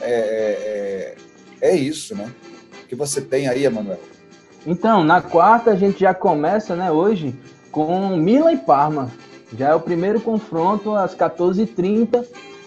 é, 0.00 1.14
é, 1.60 1.68
é 1.70 1.76
isso, 1.76 2.14
né? 2.14 2.32
O 2.84 2.86
que 2.86 2.94
você 2.94 3.20
tem 3.20 3.48
aí, 3.48 3.64
Emanuel? 3.64 4.13
Então, 4.66 5.04
na 5.04 5.20
quarta 5.20 5.70
a 5.70 5.76
gente 5.76 6.00
já 6.00 6.14
começa, 6.14 6.74
né, 6.74 6.90
hoje, 6.90 7.34
com 7.70 8.16
Milan 8.16 8.52
e 8.52 8.56
Parma. 8.56 9.10
Já 9.56 9.70
é 9.70 9.74
o 9.74 9.80
primeiro 9.80 10.20
confronto 10.20 10.94
às 10.94 11.14
14h30 11.14 12.24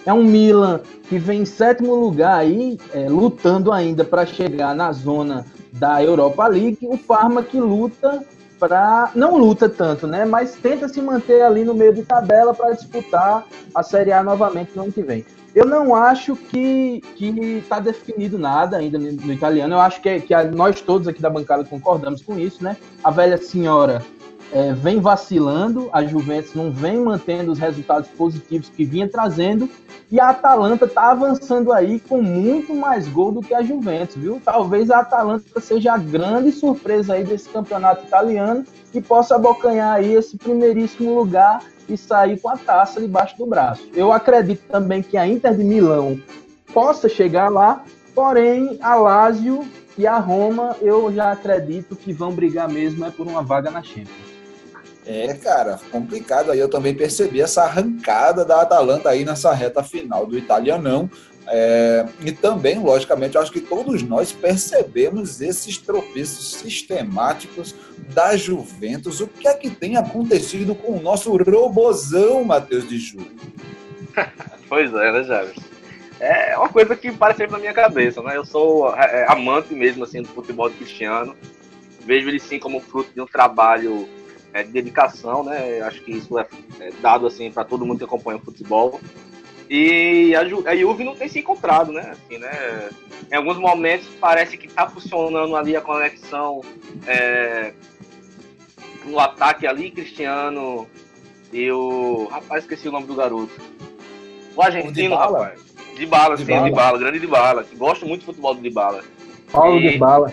é 0.08 0.14
um 0.14 0.24
Milan 0.24 0.80
que 1.10 1.20
vem 1.20 1.42
em 1.42 1.46
sétimo 1.46 1.94
lugar 1.94 2.40
aí, 2.40 2.80
é, 2.94 3.10
lutando 3.10 3.74
ainda 3.74 4.06
para 4.06 4.26
chegar 4.26 4.74
na 4.74 4.90
zona 4.94 5.46
da 5.74 6.02
Europa 6.02 6.48
League. 6.48 6.80
O 6.84 6.98
Parma 6.98 7.44
que 7.44 7.60
luta 7.60 8.24
para 8.58 9.12
não 9.14 9.36
luta 9.36 9.68
tanto, 9.68 10.08
né? 10.08 10.24
Mas 10.24 10.56
tenta 10.56 10.88
se 10.88 11.02
manter 11.02 11.42
ali 11.42 11.66
no 11.66 11.74
meio 11.74 11.94
de 11.94 12.04
tabela 12.04 12.54
para 12.54 12.72
disputar 12.72 13.46
a 13.76 13.84
Série 13.84 14.14
A 14.14 14.24
novamente 14.24 14.72
no 14.76 14.84
ano 14.84 14.94
que 14.94 15.04
vem. 15.04 15.26
Eu 15.58 15.66
não 15.66 15.96
acho 15.96 16.36
que 16.36 17.02
que 17.16 17.30
está 17.58 17.80
definido 17.80 18.38
nada 18.38 18.78
ainda 18.78 19.00
no, 19.00 19.12
no, 19.12 19.34
italiano. 19.34 19.74
Eu 19.74 19.80
acho 19.80 20.00
que, 20.00 20.20
que 20.20 20.32
a, 20.32 20.44
nós 20.44 20.82
todos 20.82 21.08
aqui 21.08 21.20
da 21.20 21.32
bancada 21.32 21.66
concordamos 21.66 22.22
com 22.22 22.38
isso, 22.38 22.64
né? 22.64 22.78
A 23.04 23.10
velha 23.10 23.40
senhora 23.40 24.06
é, 24.54 24.72
vem 24.74 25.00
vacilando, 25.00 25.90
a 25.92 26.06
Juventus 26.06 26.54
não 26.54 26.72
vem 26.72 27.00
mantendo 27.00 27.52
os 27.52 27.58
resultados 27.58 28.08
positivos 28.10 28.70
que 28.70 28.86
vinha 28.86 29.10
trazendo, 29.10 29.68
e 30.12 30.20
a 30.20 30.30
Atalanta 30.30 30.86
está 30.86 31.10
avançando 31.10 31.74
aí 31.74 32.00
com 32.02 32.22
muito 32.22 32.76
mais 32.76 33.08
gol 33.08 33.32
do 33.32 33.42
que 33.42 33.56
a 33.56 33.64
Juventus, 33.64 34.16
viu? 34.16 34.40
Talvez 34.46 34.92
a 34.92 35.00
Atalanta 35.00 35.60
seja 35.60 35.94
a 35.94 35.98
grande 35.98 36.52
surpresa 36.52 37.16
aí 37.16 37.24
desse 37.24 37.50
campeonato 37.50 38.06
italiano 38.06 38.64
e 38.94 39.02
possa 39.02 39.36
abocanhar 39.36 39.96
aí 39.96 40.14
esse 40.14 40.38
primeiríssimo 40.38 41.16
lugar 41.16 41.62
e 41.88 41.98
sair 41.98 42.40
com 42.40 42.50
a 42.50 42.58
taça 42.58 43.00
debaixo 43.00 43.38
do 43.38 43.46
braço. 43.46 43.90
Eu 43.94 44.12
acredito 44.12 44.64
também 44.70 45.02
que 45.02 45.18
a 45.18 45.28
Inter 45.28 45.56
de 45.56 45.64
Milão 45.64 46.20
possa 46.74 47.08
chegar 47.08 47.50
lá, 47.50 47.84
porém 48.14 48.78
a 48.82 48.96
Lazio 48.96 49.68
e 49.98 50.06
a 50.06 50.18
Roma 50.18 50.76
eu 50.82 51.12
já 51.12 51.32
acredito 51.32 51.96
que 51.96 52.14
vão 52.14 52.32
brigar 52.32 52.70
mesmo 52.70 53.06
é 53.06 53.10
por 53.10 53.26
uma 53.28 53.42
vaga 53.42 53.72
na 53.72 53.82
Champions. 53.82 54.38
É, 55.06 55.34
cara, 55.36 55.80
complicado. 55.90 56.52
Aí 56.52 56.60
eu 56.60 56.70
também 56.70 56.94
percebi 56.94 57.40
essa 57.40 57.64
arrancada 57.64 58.44
da 58.44 58.62
Atalanta 58.62 59.10
aí 59.10 59.24
nessa 59.24 59.54
reta 59.54 59.82
final 59.82 60.26
do 60.26 60.38
italianão. 60.38 61.10
É, 61.50 62.06
e 62.22 62.32
também, 62.32 62.78
logicamente, 62.78 63.38
acho 63.38 63.52
que 63.52 63.62
todos 63.62 64.04
nós 64.04 64.34
percebemos 64.34 65.40
esses 65.40 65.78
tropeços 65.78 66.56
sistemáticos 66.56 67.74
da 68.14 68.36
Juventus. 68.36 69.22
O 69.22 69.28
que 69.28 69.48
é 69.48 69.54
que 69.54 69.70
tem 69.70 69.96
acontecido 69.96 70.76
com 70.76 70.98
o 70.98 71.02
nosso 71.02 71.36
robozão, 71.38 72.44
Matheus 72.44 72.88
de 72.88 72.98
Júlio? 72.98 73.32
pois 74.68 74.94
é, 74.94 75.12
né, 75.12 75.24
Javes? 75.24 75.56
É 76.20 76.58
uma 76.58 76.70
coisa 76.70 76.96
que 76.96 77.12
parece 77.12 77.38
sempre 77.40 77.54
na 77.54 77.60
minha 77.60 77.74
cabeça, 77.74 78.22
né? 78.24 78.36
Eu 78.36 78.44
sou 78.44 78.94
é, 78.96 79.26
amante 79.30 79.74
mesmo 79.74 80.04
assim 80.04 80.22
do 80.22 80.28
futebol 80.28 80.70
cristiano. 80.70 81.36
Vejo 82.02 82.28
ele 82.28 82.40
sim 82.40 82.60
como 82.60 82.82
fruto 82.82 83.12
de 83.14 83.22
um 83.22 83.28
trabalho 83.28 84.10
é, 84.52 84.64
de 84.64 84.72
dedicação, 84.72 85.44
né? 85.44 85.80
Acho 85.82 86.02
que 86.02 86.12
isso 86.12 86.38
é, 86.40 86.48
é 86.80 86.92
dado 87.02 87.28
assim 87.28 87.52
para 87.52 87.64
todo 87.64 87.86
mundo 87.86 88.00
que 88.00 88.04
acompanha 88.04 88.40
o 88.40 88.42
futebol. 88.42 89.00
E 89.70 90.34
a, 90.36 90.46
Ju, 90.46 90.64
a 90.66 90.76
Juve 90.76 91.04
não 91.04 91.16
tem 91.16 91.28
se 91.28 91.40
encontrado, 91.40 91.92
né? 91.92 92.12
Assim, 92.12 92.38
né? 92.38 92.90
Em 93.32 93.36
alguns 93.36 93.58
momentos 93.58 94.08
parece 94.20 94.58
que 94.58 94.68
está 94.68 94.88
funcionando 94.88 95.56
ali 95.56 95.76
a 95.76 95.82
conexão 95.82 96.62
é, 97.06 97.74
no 99.06 99.20
ataque 99.20 99.68
ali, 99.68 99.92
Cristiano 99.92 100.88
e 101.52 101.70
o. 101.72 102.28
Rapaz, 102.32 102.64
esqueci 102.64 102.88
o 102.88 102.92
nome 102.92 103.08
do 103.08 103.16
garoto. 103.16 103.52
O 104.56 104.62
argentino, 104.62 105.16
o 105.16 105.18
rapaz. 105.18 105.60
De 105.96 106.06
bala, 106.06 106.38
sim, 106.38 106.46
de 106.46 106.72
bala, 106.72 106.98
grande 106.98 107.20
de 107.20 107.28
bala. 107.28 107.66
Gosto 107.76 108.06
muito 108.06 108.22
do 108.22 108.26
futebol 108.28 108.56
de 108.56 108.70
bala. 108.70 109.04
Paulo 109.52 109.80
e... 109.80 109.92
de 109.92 109.98
bala. 109.98 110.32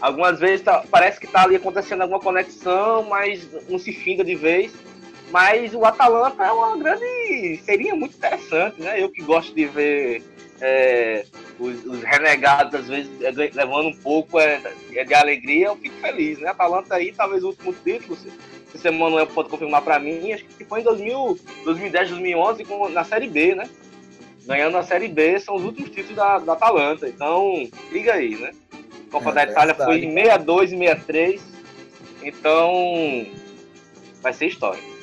Algumas 0.00 0.38
vezes 0.38 0.60
tá, 0.60 0.84
parece 0.90 1.18
que 1.18 1.26
está 1.26 1.42
ali 1.42 1.56
acontecendo 1.56 2.02
alguma 2.02 2.20
conexão, 2.20 3.04
mas 3.04 3.48
não 3.68 3.78
se 3.78 3.92
finga 3.92 4.22
de 4.22 4.34
vez. 4.34 4.72
Mas 5.30 5.74
o 5.74 5.84
Atalanta 5.84 6.44
é 6.44 6.52
uma 6.52 6.76
grande. 6.76 7.60
seria 7.64 7.94
muito 7.94 8.16
interessante, 8.16 8.80
né? 8.80 9.02
Eu 9.02 9.10
que 9.10 9.22
gosto 9.22 9.54
de 9.54 9.66
ver 9.66 10.22
é, 10.60 11.24
os, 11.58 11.84
os, 11.84 12.02
renegados, 12.02 12.74
às 12.74 12.88
vezes, 12.88 13.10
é, 13.20 13.30
levando 13.30 13.88
um 13.88 13.96
pouco 13.96 14.38
é, 14.38 14.60
é, 14.94 15.04
de 15.04 15.14
alegria, 15.14 15.66
eu 15.66 15.76
fico 15.76 15.96
feliz, 15.96 16.38
né? 16.38 16.48
Atalanta 16.48 16.94
aí, 16.94 17.12
talvez 17.12 17.42
o 17.42 17.48
último 17.48 17.72
título, 17.72 18.16
se, 18.16 18.30
se 18.74 18.88
o 18.88 18.92
Manuel 18.92 19.26
pode 19.26 19.48
confirmar 19.48 19.82
para 19.82 19.98
mim, 19.98 20.32
acho 20.32 20.44
que 20.44 20.64
foi 20.64 20.80
em 20.80 20.84
2000, 20.84 21.38
2010, 21.64 22.10
2011, 22.10 22.64
com, 22.64 22.88
na 22.88 23.04
Série 23.04 23.28
B, 23.28 23.54
né? 23.54 23.68
Ganhando 24.46 24.78
a 24.78 24.82
Série 24.82 25.08
B, 25.08 25.40
são 25.40 25.56
os 25.56 25.64
últimos 25.64 25.90
títulos 25.90 26.16
da, 26.16 26.38
da 26.38 26.52
Atalanta. 26.52 27.08
Então, 27.08 27.68
liga 27.90 28.14
aí, 28.14 28.36
né? 28.36 28.52
Copa 29.10 29.30
é, 29.30 29.32
da 29.32 29.44
Itália 29.44 29.74
foi 29.74 30.04
em 30.04 30.12
62 30.12 30.72
e 30.72 30.78
63. 30.78 31.42
Então, 32.22 33.26
vai 34.22 34.32
ser 34.32 34.46
história. 34.46 34.95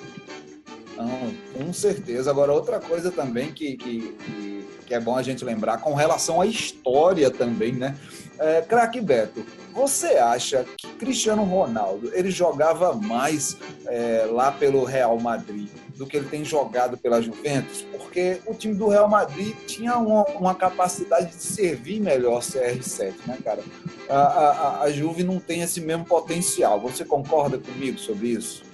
Não, 0.98 1.34
com 1.54 1.74
certeza. 1.74 2.30
Agora, 2.30 2.54
outra 2.54 2.80
coisa 2.80 3.12
também 3.12 3.52
que, 3.52 3.76
que, 3.76 4.00
que, 4.14 4.68
que 4.86 4.94
é 4.94 5.00
bom 5.00 5.16
a 5.16 5.24
gente 5.24 5.44
lembrar 5.44 5.80
com 5.80 5.94
relação 5.94 6.40
à 6.40 6.46
história 6.46 7.32
também, 7.32 7.74
né? 7.74 7.98
É, 8.40 8.62
Craque 8.62 9.00
Beto, 9.00 9.46
você 9.74 10.18
acha 10.18 10.66
que 10.78 10.88
Cristiano 10.96 11.44
Ronaldo 11.44 12.12
ele 12.14 12.32
jogava 12.32 12.94
mais 12.94 13.58
é, 13.88 14.28
lá 14.30 14.52
pelo 14.52 14.84
Real 14.84 15.20
Madrid 15.20 15.70
do 15.96 16.08
que 16.08 16.18
ele 16.18 16.28
tem 16.28 16.44
jogado 16.44 16.98
pela 16.98 17.22
Juventus? 17.22 17.86
Porque 17.92 18.42
o 18.46 18.54
time 18.54 18.74
do 18.74 18.88
Real 18.88 19.08
Madrid 19.08 19.56
tinha 19.68 19.98
uma, 19.98 20.24
uma 20.32 20.56
capacidade 20.56 21.28
de 21.28 21.44
servir 21.44 22.00
melhor 22.00 22.42
CR7, 22.42 23.14
né, 23.28 23.38
cara? 23.44 23.64
A, 24.10 24.16
a, 24.18 24.82
a 24.82 24.92
Juve 24.92 25.24
não 25.24 25.40
tem 25.40 25.62
esse 25.62 25.80
mesmo 25.80 26.06
potencial. 26.06 26.80
Você 26.82 27.06
concorda 27.06 27.58
comigo 27.58 28.00
sobre 28.00 28.30
isso? 28.30 28.73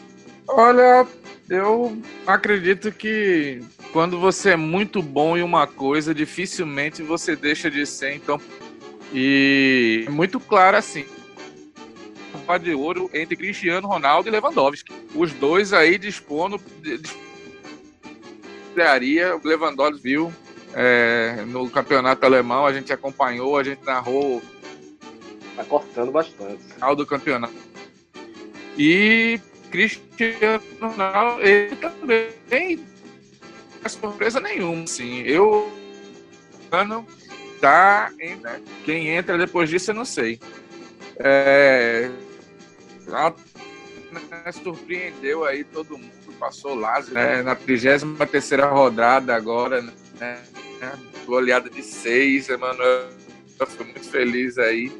Olha, 0.51 1.07
eu 1.47 1.95
acredito 2.25 2.91
que 2.91 3.61
quando 3.93 4.19
você 4.19 4.51
é 4.51 4.55
muito 4.55 5.01
bom 5.01 5.37
em 5.37 5.43
uma 5.43 5.67
coisa, 5.67 6.13
dificilmente 6.13 7.03
você 7.03 7.35
deixa 7.35 7.69
de 7.69 7.85
ser. 7.85 8.15
Então, 8.15 8.41
e 9.13 10.05
é 10.07 10.09
muito 10.09 10.39
claro 10.39 10.77
assim. 10.77 11.05
De 12.63 12.73
ouro 12.73 13.11
entre 13.13 13.35
Cristiano 13.35 13.87
Ronaldo 13.87 14.27
e 14.27 14.31
Lewandowski. 14.31 14.91
Os 15.13 15.31
dois 15.33 15.71
aí 15.71 15.99
dispondo 15.99 16.59
estrearia. 18.63 19.35
O 19.35 19.47
Lewandowski 19.47 20.01
viu 20.01 20.33
é, 20.73 21.43
no 21.45 21.69
campeonato 21.69 22.25
alemão, 22.25 22.65
a 22.65 22.73
gente 22.73 22.91
acompanhou, 22.91 23.55
a 23.55 23.63
gente 23.63 23.85
narrou. 23.85 24.41
Tá 25.55 25.63
cortando 25.63 26.11
bastante. 26.11 26.63
Ao 26.81 26.95
do 26.95 27.05
campeonato. 27.05 27.53
E 28.75 29.39
Cristiano 29.71 30.63
Ronaldo, 30.79 31.41
ele 31.41 31.75
também 31.75 32.77
não 32.77 33.85
é 33.85 33.89
surpresa 33.89 34.39
nenhuma. 34.39 34.85
Sim, 34.87 35.21
eu 35.21 35.71
tá, 37.61 38.11
né? 38.17 38.61
quem 38.85 39.09
entra 39.09 39.37
depois 39.37 39.69
disso 39.69 39.91
eu 39.91 39.95
não 39.95 40.05
sei. 40.05 40.39
É, 41.17 42.09
né, 44.11 44.51
surpreendeu 44.51 45.45
aí 45.45 45.63
todo 45.63 45.97
mundo, 45.97 46.11
passou 46.39 46.73
lá 46.75 47.01
né, 47.09 47.41
na 47.41 47.55
33 47.55 48.03
rodada 48.71 49.35
agora, 49.35 49.81
né, 50.19 50.41
goleada 51.25 51.69
de 51.69 51.83
seis, 51.83 52.49
Emanuel, 52.49 53.09
fui 53.67 53.85
muito 53.85 54.09
feliz 54.09 54.57
aí. 54.57 54.91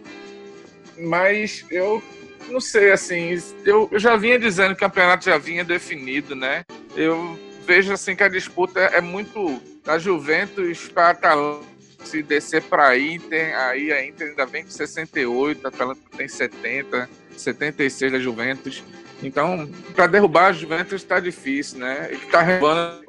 Mas 0.97 1.65
eu 1.71 2.03
não 2.48 2.60
sei, 2.60 2.91
assim, 2.91 3.38
eu, 3.65 3.89
já 3.93 4.15
vinha 4.15 4.39
dizendo 4.39 4.69
que 4.69 4.84
o 4.84 4.88
campeonato 4.88 5.25
já 5.25 5.38
vinha 5.38 5.63
definido, 5.63 6.36
né? 6.36 6.63
Eu 6.96 7.38
vejo 7.65 7.93
assim 7.93 8.15
que 8.15 8.24
a 8.24 8.29
disputa 8.29 8.79
é 8.79 9.01
muito 9.01 9.62
da 9.84 9.98
Juventus 9.98 10.88
para 10.88 11.12
Atalanta 11.12 11.69
se 12.03 12.24
descer 12.24 12.63
para 12.63 12.88
a 12.88 12.98
Inter, 12.98 13.58
aí 13.58 13.91
a 13.91 14.05
Inter 14.05 14.29
ainda 14.29 14.46
vem 14.46 14.63
com 14.63 14.69
68, 14.69 15.65
a 15.65 15.69
Atalanta 15.69 16.01
tem 16.15 16.27
70, 16.27 17.10
76 17.36 18.12
da 18.12 18.19
Juventus. 18.19 18.84
Então, 19.22 19.69
para 19.93 20.08
derrubar 20.08 20.48
a 20.48 20.53
Juventus 20.53 21.01
está 21.01 21.19
difícil, 21.19 21.79
né? 21.79 22.08
Ele 22.10 22.24
está 22.24 22.41
renovando 22.41 23.03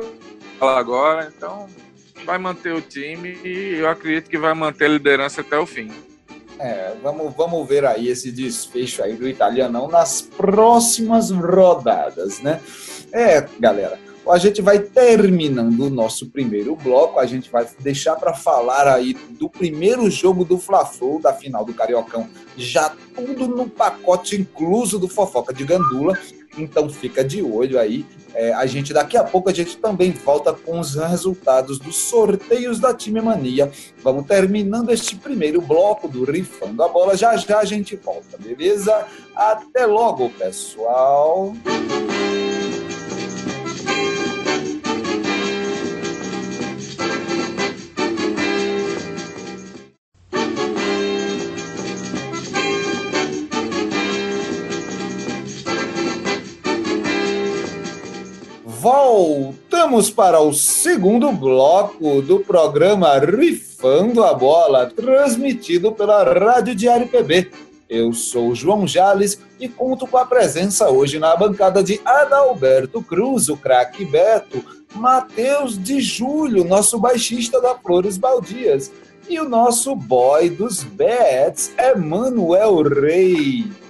agora, 0.61 1.33
então 1.35 1.69
vai 2.25 2.37
manter 2.37 2.75
o 2.75 2.81
time 2.81 3.39
e 3.45 3.77
eu 3.79 3.89
acredito 3.89 4.29
que 4.29 4.37
vai 4.37 4.53
manter 4.55 4.87
a 4.87 4.89
liderança 4.89 5.41
até 5.41 5.59
o 5.59 5.65
fim. 5.65 5.91
É, 6.63 6.95
vamos, 7.03 7.35
vamos 7.35 7.67
ver 7.67 7.87
aí 7.87 8.09
esse 8.09 8.31
desfecho 8.31 9.03
aí 9.03 9.15
do 9.15 9.27
italianão 9.27 9.89
nas 9.89 10.21
próximas 10.21 11.31
rodadas, 11.31 12.41
né? 12.41 12.61
É, 13.11 13.49
galera, 13.59 13.99
a 14.29 14.37
gente 14.37 14.61
vai 14.61 14.79
terminando 14.79 15.87
o 15.87 15.91
nosso 15.91 16.29
primeiro 16.29 16.77
bloco, 16.77 17.19
a 17.19 17.25
gente 17.25 17.51
vai 17.51 17.67
deixar 17.81 18.15
para 18.17 18.35
falar 18.35 18.87
aí 18.87 19.15
do 19.31 19.49
primeiro 19.49 20.11
jogo 20.11 20.45
do 20.45 20.59
Fla-Flu, 20.59 21.19
da 21.19 21.33
final 21.33 21.65
do 21.65 21.73
Cariocão, 21.73 22.29
já 22.59 22.95
tudo 23.15 23.49
no 23.49 23.67
pacote 23.67 24.39
incluso 24.39 24.99
do 24.99 25.09
Fofoca 25.09 25.55
de 25.55 25.65
Gandula, 25.65 26.19
então 26.61 26.89
fica 26.89 27.25
de 27.25 27.43
olho 27.43 27.79
aí. 27.79 28.05
É, 28.35 28.53
a 28.53 28.65
gente 28.65 28.93
daqui 28.93 29.17
a 29.17 29.25
pouco 29.25 29.51
a 29.51 29.53
gente 29.53 29.77
também 29.77 30.13
volta 30.13 30.53
com 30.53 30.79
os 30.79 30.95
resultados 30.95 31.79
dos 31.79 31.97
sorteios 31.97 32.79
da 32.79 32.95
Time 32.95 33.21
Mania. 33.21 33.71
Vamos 34.03 34.27
terminando 34.27 34.91
este 34.91 35.17
primeiro 35.17 35.61
bloco 35.61 36.07
do 36.07 36.25
Rifando 36.25 36.83
a 36.83 36.89
Bola. 36.89 37.17
Já 37.17 37.37
já 37.37 37.59
a 37.59 37.65
gente 37.65 37.97
volta, 37.97 38.39
beleza? 38.39 39.05
Até 39.35 39.85
logo, 39.87 40.31
pessoal. 40.31 41.55
Voltamos 58.81 60.09
para 60.09 60.41
o 60.41 60.55
segundo 60.55 61.31
bloco 61.33 62.23
do 62.23 62.41
programa 62.41 63.19
Rifando 63.19 64.25
a 64.25 64.33
Bola, 64.33 64.87
transmitido 64.87 65.93
pela 65.93 66.25
Rádio 66.25 66.75
Diário 66.75 67.07
PB. 67.07 67.51
Eu 67.91 68.15
sou 68.15 68.55
João 68.55 68.89
Jales 68.89 69.39
e 69.61 69.69
conto 69.69 70.07
com 70.07 70.17
a 70.17 70.25
presença 70.25 70.89
hoje 70.89 71.19
na 71.19 71.37
bancada 71.37 71.83
de 71.83 72.01
Adalberto 72.03 73.03
Cruz, 73.03 73.51
o 73.51 73.57
craque 73.59 74.07
Beto, 74.07 74.65
Matheus 74.95 75.79
de 75.79 76.01
Júlio, 76.01 76.65
nosso 76.65 76.99
baixista 76.99 77.61
da 77.61 77.75
Flores 77.75 78.17
Baldias, 78.17 78.91
e 79.29 79.39
o 79.39 79.47
nosso 79.47 79.95
boy 79.95 80.49
dos 80.49 80.83
Bets, 80.83 81.71
Emanuel 81.77 82.81
Reis. 82.81 83.90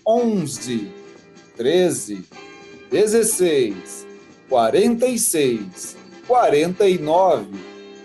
11, 0.07 0.93
13, 1.57 2.25
16, 2.91 4.07
46, 4.49 5.97
49, 6.27 7.47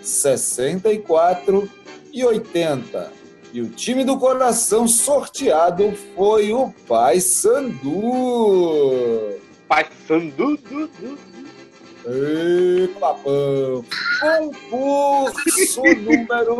64 0.00 1.68
e 2.12 2.24
80. 2.24 3.12
E 3.52 3.60
o 3.60 3.68
time 3.68 4.04
do 4.04 4.16
coração 4.18 4.88
sorteado 4.88 5.92
foi 6.14 6.52
o 6.52 6.72
Pai 6.88 7.20
Sandu. 7.20 8.80
Pai 9.68 9.86
Sandu. 10.06 10.56
Du, 10.56 10.86
du. 10.86 11.18
Ei, 12.04 12.88
papão! 12.98 13.84
Concurso 14.20 15.82
número 15.82 16.58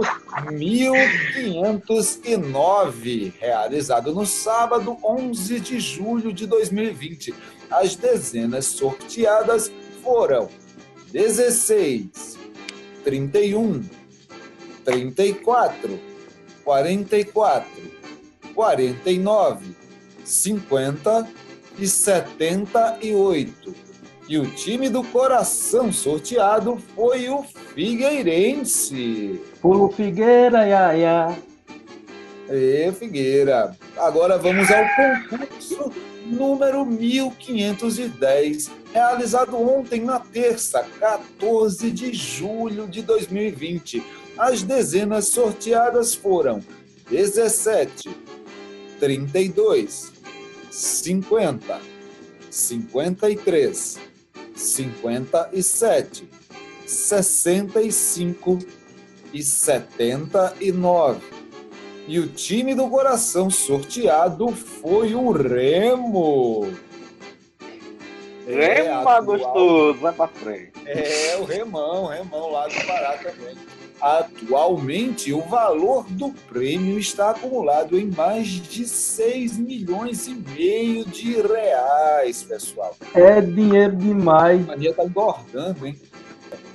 1509, 0.52 3.34
realizado 3.40 4.14
no 4.14 4.24
sábado 4.24 4.96
11 5.02 5.58
de 5.58 5.80
julho 5.80 6.32
de 6.32 6.46
2020. 6.46 7.34
As 7.68 7.96
dezenas 7.96 8.66
sorteadas 8.66 9.72
foram 10.00 10.48
16, 11.12 12.38
31, 13.04 13.82
34, 14.84 16.00
44, 16.64 17.72
49, 18.54 19.76
50 20.24 21.28
e 21.78 21.86
78. 21.86 23.74
E 24.28 24.38
o 24.38 24.46
time 24.46 24.88
do 24.88 25.04
coração 25.04 25.92
sorteado 25.92 26.78
foi 26.94 27.28
o 27.28 27.42
Figueirense. 27.74 29.38
Pulo 29.60 29.90
Figueira, 29.90 30.66
ia, 30.66 30.96
ia. 30.96 31.38
E 32.48 32.90
Figueira. 32.92 33.76
Agora 33.98 34.38
vamos 34.38 34.70
ao 34.70 34.84
concurso 35.28 35.92
número 36.24 36.86
1510, 36.86 38.70
realizado 38.92 39.56
ontem 39.56 40.00
na 40.00 40.18
terça, 40.20 40.84
14 40.98 41.90
de 41.90 42.12
julho 42.12 42.86
de 42.86 43.02
2020. 43.02 44.04
As 44.38 44.62
dezenas 44.62 45.28
sorteadas 45.28 46.14
foram 46.14 46.62
17, 47.10 48.10
32, 48.98 50.12
50, 50.70 51.80
53, 52.50 53.98
57, 54.54 56.28
65 56.86 58.58
e 59.32 59.42
79. 59.42 61.20
E 62.06 62.18
o 62.18 62.26
time 62.26 62.74
do 62.74 62.88
coração 62.88 63.48
sorteado 63.48 64.48
foi 64.48 65.14
o 65.14 65.30
Remo. 65.30 66.66
É, 68.46 68.82
Rema 68.82 69.00
atual- 69.00 69.24
gostoso, 69.24 69.98
vai 70.00 70.12
pra 70.12 70.28
frente. 70.28 70.72
É, 70.86 71.36
o 71.38 71.44
Remão, 71.44 72.06
Remão 72.06 72.50
lá 72.50 72.66
do 72.66 72.86
Pará 72.86 73.18
também. 73.18 73.54
Atualmente, 74.00 75.32
o 75.32 75.40
valor 75.42 76.04
do 76.10 76.30
prêmio 76.48 76.98
está 76.98 77.30
acumulado 77.30 77.96
em 77.98 78.06
mais 78.10 78.48
de 78.48 78.86
6 78.86 79.56
milhões 79.58 80.26
e 80.26 80.34
meio 80.34 81.04
de 81.04 81.40
reais, 81.40 82.42
pessoal. 82.42 82.96
É 83.14 83.40
dinheiro 83.40 83.94
demais. 83.94 84.60
A 84.64 84.72
mania 84.72 84.92
tá 84.92 85.04
engordando, 85.04 85.86
hein? 85.86 85.94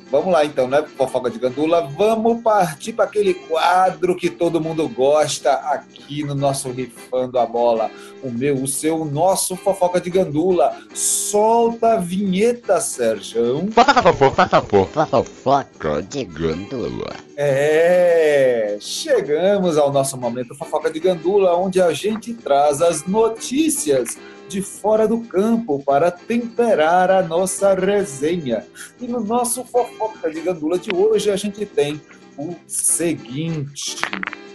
Vamos 0.09 0.31
lá 0.31 0.45
então, 0.45 0.69
né, 0.69 0.83
fofoca 0.95 1.29
de 1.29 1.37
gandula? 1.37 1.81
Vamos 1.81 2.41
partir 2.41 2.93
para 2.93 3.05
aquele 3.05 3.33
quadro 3.33 4.15
que 4.15 4.29
todo 4.29 4.61
mundo 4.61 4.87
gosta 4.87 5.51
aqui 5.51 6.23
no 6.23 6.33
nosso 6.33 6.71
Rifando 6.71 7.37
a 7.37 7.45
Bola. 7.45 7.91
O 8.23 8.31
meu, 8.31 8.55
o 8.55 8.67
seu, 8.67 9.01
o 9.01 9.05
nosso 9.05 9.57
fofoca 9.57 9.99
de 9.99 10.09
gandula. 10.09 10.77
Solta 10.93 11.93
a 11.93 11.97
vinheta, 11.97 12.79
Sérgio. 12.79 13.69
Fofoca 13.71 14.01
de 16.01 16.23
gandula. 16.23 17.15
É, 17.35 18.77
chegamos 18.79 19.77
ao 19.77 19.91
nosso 19.91 20.17
momento 20.17 20.55
fofoca 20.55 20.89
de 20.89 20.99
gandula, 20.99 21.55
onde 21.55 21.81
a 21.81 21.93
gente 21.93 22.33
traz 22.33 22.81
as 22.81 23.05
notícias 23.05 24.17
de 24.47 24.61
fora 24.61 25.07
do 25.07 25.21
campo 25.21 25.81
para 25.83 26.09
temperar 26.09 27.11
a 27.11 27.21
nossa 27.21 27.73
resenha. 27.73 28.65
E 28.99 29.07
no 29.07 29.19
nosso 29.19 29.63
fofoca 29.65 30.29
de 30.31 30.41
gandula 30.41 30.79
de 30.79 30.93
hoje 30.93 31.29
a 31.29 31.35
gente 31.35 31.65
tem 31.65 32.01
o 32.37 32.55
seguinte: 32.65 33.97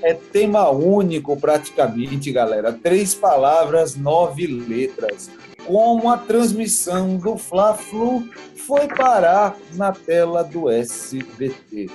é 0.03 0.15
tema 0.15 0.71
único 0.71 1.37
praticamente, 1.37 2.33
galera. 2.33 2.73
Três 2.73 3.15
palavras, 3.15 3.97
nove 3.97 4.47
letras. 4.47 5.31
Como 5.67 6.11
a 6.11 6.19
transmissão 6.19 7.17
do 7.17 7.37
Fla-Flu 7.37 8.29
foi 8.57 8.89
parar 8.89 9.57
na 9.75 9.93
tela 9.93 10.43
do 10.43 10.69
SBT. 10.69 11.89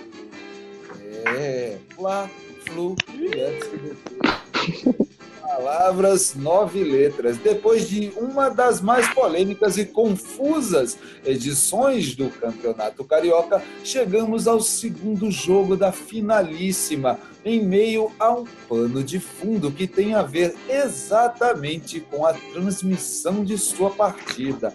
É, 1.37 1.77
Fla, 1.95 2.29
Flu 2.65 2.95
e 3.13 3.39
SBT. 3.39 5.07
Palavras, 5.47 6.35
nove 6.35 6.83
letras. 6.83 7.37
Depois 7.37 7.87
de 7.87 8.11
uma 8.17 8.49
das 8.49 8.81
mais 8.81 9.07
polêmicas 9.13 9.77
e 9.77 9.85
confusas 9.85 10.97
edições 11.25 12.13
do 12.13 12.29
Campeonato 12.29 13.05
Carioca, 13.05 13.63
chegamos 13.81 14.45
ao 14.45 14.59
segundo 14.59 15.31
jogo 15.31 15.77
da 15.77 15.89
finalíssima, 15.93 17.17
em 17.45 17.63
meio 17.63 18.11
a 18.19 18.29
um 18.33 18.43
pano 18.67 19.01
de 19.01 19.21
fundo 19.21 19.71
que 19.71 19.87
tem 19.87 20.13
a 20.13 20.21
ver 20.21 20.53
exatamente 20.67 22.01
com 22.01 22.25
a 22.25 22.33
transmissão 22.33 23.45
de 23.45 23.57
sua 23.57 23.89
partida 23.89 24.73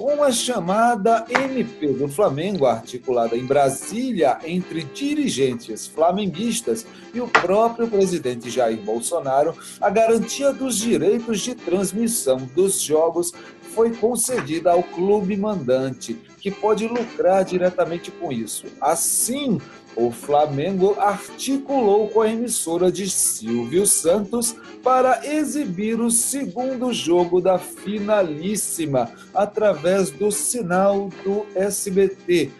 com 0.00 0.24
a 0.24 0.32
chamada 0.32 1.26
MP 1.28 1.88
do 1.88 2.08
Flamengo, 2.08 2.64
articulada 2.64 3.36
em 3.36 3.44
Brasília 3.44 4.38
entre 4.46 4.82
dirigentes 4.82 5.86
flamenguistas 5.86 6.86
e 7.12 7.20
o 7.20 7.28
próprio 7.28 7.86
presidente 7.86 8.48
Jair 8.48 8.80
Bolsonaro, 8.80 9.54
a 9.78 9.90
garantia 9.90 10.54
dos 10.54 10.78
direitos 10.78 11.42
de 11.42 11.54
transmissão 11.54 12.38
dos 12.54 12.80
jogos 12.80 13.34
foi 13.74 13.94
concedida 13.94 14.72
ao 14.72 14.82
clube 14.82 15.36
mandante, 15.36 16.18
que 16.40 16.50
pode 16.50 16.88
lucrar 16.88 17.44
diretamente 17.44 18.10
com 18.10 18.32
isso. 18.32 18.68
Assim, 18.80 19.60
o 19.96 20.10
Flamengo 20.10 20.96
articulou 20.98 22.08
com 22.08 22.22
a 22.22 22.30
emissora 22.30 22.90
de 22.90 23.08
Silvio 23.08 23.86
Santos 23.86 24.54
para 24.82 25.26
exibir 25.26 26.00
o 26.00 26.10
segundo 26.10 26.92
jogo 26.92 27.40
da 27.40 27.58
finalíssima 27.58 29.12
através 29.34 30.10
do 30.10 30.30
sinal 30.30 31.10
do 31.24 31.44
SBT. 31.54 32.50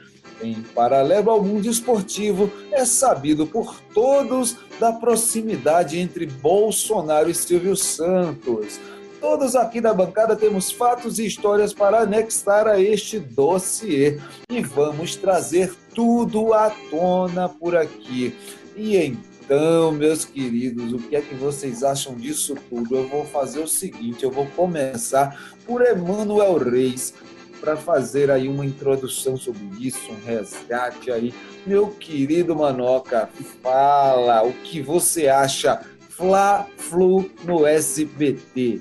Em 0.42 0.54
paralelo 0.74 1.30
ao 1.30 1.42
mundo 1.42 1.68
esportivo, 1.68 2.50
é 2.72 2.84
sabido 2.84 3.46
por 3.46 3.78
todos 3.94 4.56
da 4.78 4.92
proximidade 4.92 5.98
entre 5.98 6.26
Bolsonaro 6.26 7.28
e 7.30 7.34
Silvio 7.34 7.76
Santos. 7.76 8.80
Todos 9.20 9.54
aqui 9.54 9.82
da 9.82 9.92
bancada 9.92 10.34
temos 10.34 10.72
fatos 10.72 11.18
e 11.18 11.26
histórias 11.26 11.74
para 11.74 12.00
anexar 12.00 12.66
a 12.66 12.80
este 12.80 13.18
dossiê 13.18 14.18
e 14.50 14.62
vamos 14.62 15.14
trazer 15.14 15.74
tudo 16.00 16.54
à 16.54 16.70
tona 16.88 17.46
por 17.46 17.76
aqui. 17.76 18.34
E 18.74 18.96
então, 18.96 19.92
meus 19.92 20.24
queridos, 20.24 20.94
o 20.94 20.98
que 20.98 21.14
é 21.14 21.20
que 21.20 21.34
vocês 21.34 21.84
acham 21.84 22.14
disso 22.14 22.54
tudo? 22.70 22.96
Eu 22.96 23.06
vou 23.06 23.26
fazer 23.26 23.60
o 23.60 23.68
seguinte, 23.68 24.24
eu 24.24 24.30
vou 24.30 24.46
começar 24.56 25.38
por 25.66 25.82
Emanuel 25.82 26.56
Reis 26.56 27.12
para 27.60 27.76
fazer 27.76 28.30
aí 28.30 28.48
uma 28.48 28.64
introdução 28.64 29.36
sobre 29.36 29.62
isso, 29.78 30.10
um 30.10 30.26
resgate 30.26 31.10
aí. 31.10 31.34
Meu 31.66 31.88
querido 31.88 32.56
Manoca, 32.56 33.28
fala 33.62 34.42
o 34.42 34.54
que 34.54 34.80
você 34.80 35.28
acha 35.28 35.82
Fla-Flu 36.08 37.30
no 37.44 37.66
SBT. 37.66 38.80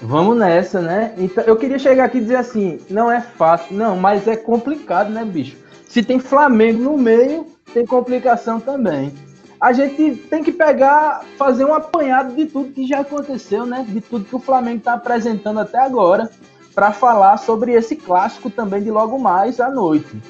Vamos 0.00 0.36
nessa, 0.36 0.80
né? 0.80 1.14
Então, 1.18 1.42
eu 1.42 1.56
queria 1.56 1.80
chegar 1.80 2.04
aqui 2.04 2.18
e 2.18 2.20
dizer 2.20 2.36
assim, 2.36 2.78
não 2.88 3.10
é 3.10 3.20
fácil, 3.20 3.74
não, 3.74 3.96
mas 3.96 4.28
é 4.28 4.36
complicado, 4.36 5.10
né, 5.10 5.24
bicho? 5.24 5.66
Se 5.98 6.04
tem 6.04 6.20
Flamengo 6.20 6.80
no 6.80 6.96
meio, 6.96 7.44
tem 7.74 7.84
complicação 7.84 8.60
também. 8.60 9.12
A 9.60 9.72
gente 9.72 10.14
tem 10.30 10.44
que 10.44 10.52
pegar, 10.52 11.24
fazer 11.36 11.64
um 11.64 11.74
apanhado 11.74 12.36
de 12.36 12.46
tudo 12.46 12.70
que 12.70 12.86
já 12.86 13.00
aconteceu, 13.00 13.66
né? 13.66 13.84
De 13.88 14.00
tudo 14.00 14.24
que 14.24 14.36
o 14.36 14.38
Flamengo 14.38 14.78
está 14.78 14.92
apresentando 14.92 15.58
até 15.58 15.80
agora, 15.80 16.30
para 16.72 16.92
falar 16.92 17.36
sobre 17.38 17.72
esse 17.72 17.96
clássico 17.96 18.48
também 18.48 18.80
de 18.80 18.92
logo 18.92 19.18
mais 19.18 19.58
à 19.58 19.72
noite. 19.72 20.22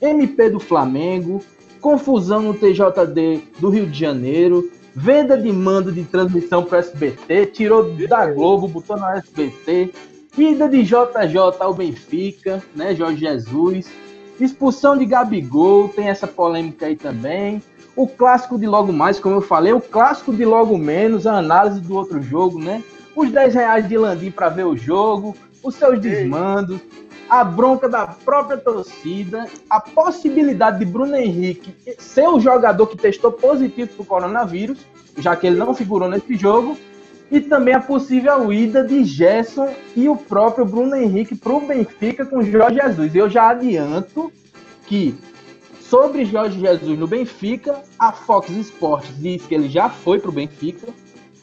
MP 0.00 0.48
do 0.48 0.60
Flamengo, 0.60 1.42
confusão 1.80 2.40
no 2.40 2.54
TJD 2.54 3.48
do 3.58 3.68
Rio 3.68 3.88
de 3.88 3.98
Janeiro, 3.98 4.70
venda 4.94 5.36
de 5.36 5.52
mando 5.52 5.90
de 5.90 6.04
transmissão 6.04 6.62
para 6.62 6.78
SBT, 6.78 7.46
tirou 7.46 7.92
da 8.06 8.30
Globo, 8.30 8.68
botou 8.68 8.96
na 8.96 9.16
SBT, 9.16 9.92
ida 10.38 10.68
de 10.68 10.84
JJ 10.84 11.36
ao 11.58 11.74
Benfica, 11.74 12.62
né, 12.76 12.94
Jorge 12.94 13.18
Jesus, 13.18 13.90
expulsão 14.44 14.96
de 14.96 15.04
Gabigol, 15.04 15.88
tem 15.88 16.08
essa 16.08 16.26
polêmica 16.26 16.86
aí 16.86 16.96
também, 16.96 17.62
o 17.94 18.06
clássico 18.06 18.58
de 18.58 18.66
logo 18.66 18.92
mais, 18.92 19.18
como 19.18 19.36
eu 19.36 19.40
falei, 19.40 19.72
o 19.72 19.80
clássico 19.80 20.32
de 20.32 20.44
logo 20.44 20.76
menos, 20.76 21.26
a 21.26 21.38
análise 21.38 21.80
do 21.80 21.94
outro 21.94 22.20
jogo, 22.22 22.58
né, 22.58 22.82
os 23.14 23.30
10 23.30 23.54
reais 23.54 23.88
de 23.88 23.96
Landim 23.96 24.30
para 24.30 24.50
ver 24.50 24.66
o 24.66 24.76
jogo, 24.76 25.34
os 25.62 25.74
seus 25.74 25.98
desmandos, 25.98 26.78
a 27.28 27.42
bronca 27.42 27.88
da 27.88 28.06
própria 28.06 28.56
torcida, 28.56 29.46
a 29.68 29.80
possibilidade 29.80 30.78
de 30.78 30.84
Bruno 30.84 31.16
Henrique 31.16 31.74
ser 31.98 32.28
o 32.28 32.38
jogador 32.38 32.86
que 32.86 32.96
testou 32.96 33.32
positivo 33.32 33.90
para 33.94 34.02
o 34.02 34.06
coronavírus, 34.06 34.78
já 35.18 35.34
que 35.34 35.46
ele 35.46 35.56
não 35.56 35.74
figurou 35.74 36.08
nesse 36.08 36.36
jogo, 36.36 36.76
e 37.30 37.40
também 37.40 37.74
a 37.74 37.80
possível 37.80 38.52
ida 38.52 38.84
de 38.84 39.04
Gerson 39.04 39.68
e 39.94 40.08
o 40.08 40.16
próprio 40.16 40.64
Bruno 40.64 40.94
Henrique 40.94 41.34
para 41.34 41.52
o 41.52 41.66
Benfica 41.66 42.24
com 42.24 42.42
Jorge 42.42 42.80
Jesus. 42.80 43.14
Eu 43.14 43.28
já 43.28 43.50
adianto 43.50 44.32
que 44.86 45.14
sobre 45.80 46.24
Jorge 46.24 46.60
Jesus 46.60 46.98
no 46.98 47.06
Benfica, 47.06 47.82
a 47.98 48.12
Fox 48.12 48.50
Sports 48.50 49.12
diz 49.18 49.44
que 49.46 49.54
ele 49.54 49.68
já 49.68 49.88
foi 49.88 50.18
para 50.18 50.30
o 50.30 50.32
Benfica, 50.32 50.86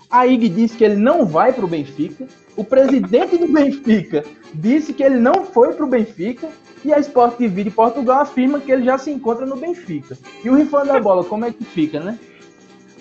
a 0.10 0.28
IG 0.28 0.50
disse 0.50 0.78
que 0.78 0.84
ele 0.84 0.96
não 0.96 1.26
vai 1.26 1.52
para 1.52 1.66
o 1.66 1.68
Benfica, 1.68 2.28
o 2.56 2.64
presidente 2.64 3.38
do 3.38 3.48
Benfica 3.48 4.24
disse 4.54 4.94
que 4.94 5.04
ele 5.04 5.18
não 5.18 5.46
foi 5.46 5.74
para 5.74 5.86
o 5.86 5.90
Benfica 5.90 6.48
e 6.86 6.94
a 6.94 7.00
Sport 7.00 7.38
TV 7.38 7.64
de 7.64 7.72
Portugal 7.72 8.22
afirma 8.22 8.60
que 8.60 8.72
ele 8.72 8.84
já 8.84 8.98
se 8.98 9.10
encontra 9.10 9.46
no 9.46 9.56
Benfica. 9.56 10.18
E 10.44 10.50
o 10.50 10.56
Rifando 10.56 10.88
da 10.88 11.00
Bola, 11.00 11.24
como 11.24 11.46
é 11.46 11.52
que 11.52 11.64
fica, 11.64 12.00
né? 12.00 12.20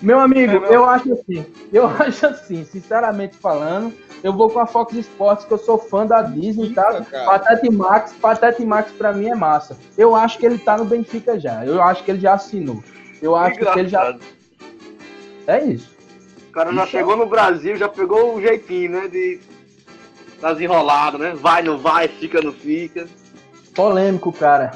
Meu 0.03 0.19
amigo, 0.19 0.65
é, 0.65 0.75
eu 0.75 0.83
acho 0.83 1.13
assim, 1.13 1.45
eu 1.71 1.87
acho 1.97 2.25
assim, 2.27 2.65
sinceramente 2.65 3.37
falando, 3.37 3.93
eu 4.21 4.33
vou 4.33 4.49
com 4.49 4.59
a 4.59 4.67
Fox 4.67 4.93
Sports, 4.97 5.45
que 5.45 5.53
eu 5.53 5.57
sou 5.57 5.77
fã 5.77 6.05
da 6.05 6.21
Disney, 6.21 6.73
tá? 6.73 7.05
Patete 7.25 7.71
Max, 7.71 8.11
Patete 8.11 8.65
Max 8.65 8.91
pra 8.91 9.13
mim 9.13 9.29
é 9.29 9.35
massa. 9.35 9.77
Eu 9.97 10.13
acho 10.13 10.37
que 10.37 10.45
ele 10.45 10.57
tá 10.57 10.77
no 10.77 10.83
Benfica 10.83 11.39
já. 11.39 11.65
Eu 11.65 11.81
acho 11.81 12.03
que 12.03 12.11
ele 12.11 12.19
já 12.19 12.33
assinou. 12.33 12.83
Eu 13.21 13.33
acho 13.33 13.57
que, 13.57 13.65
que 13.65 13.79
ele 13.79 13.87
já. 13.87 14.13
É 15.47 15.63
isso. 15.63 15.89
O 16.49 16.51
cara 16.51 16.73
já 16.73 16.85
chegou 16.85 17.15
no 17.15 17.25
Brasil, 17.25 17.77
já 17.77 17.87
pegou 17.87 18.35
o 18.35 18.41
jeitinho, 18.41 18.91
né? 18.91 19.07
De 19.07 19.39
das 20.41 20.59
enroladas, 20.59 21.21
né? 21.21 21.33
Vai, 21.33 21.63
não 21.63 21.77
vai, 21.77 22.09
fica, 22.09 22.41
não 22.41 22.51
fica. 22.51 23.07
Polêmico, 23.73 24.33
cara. 24.33 24.71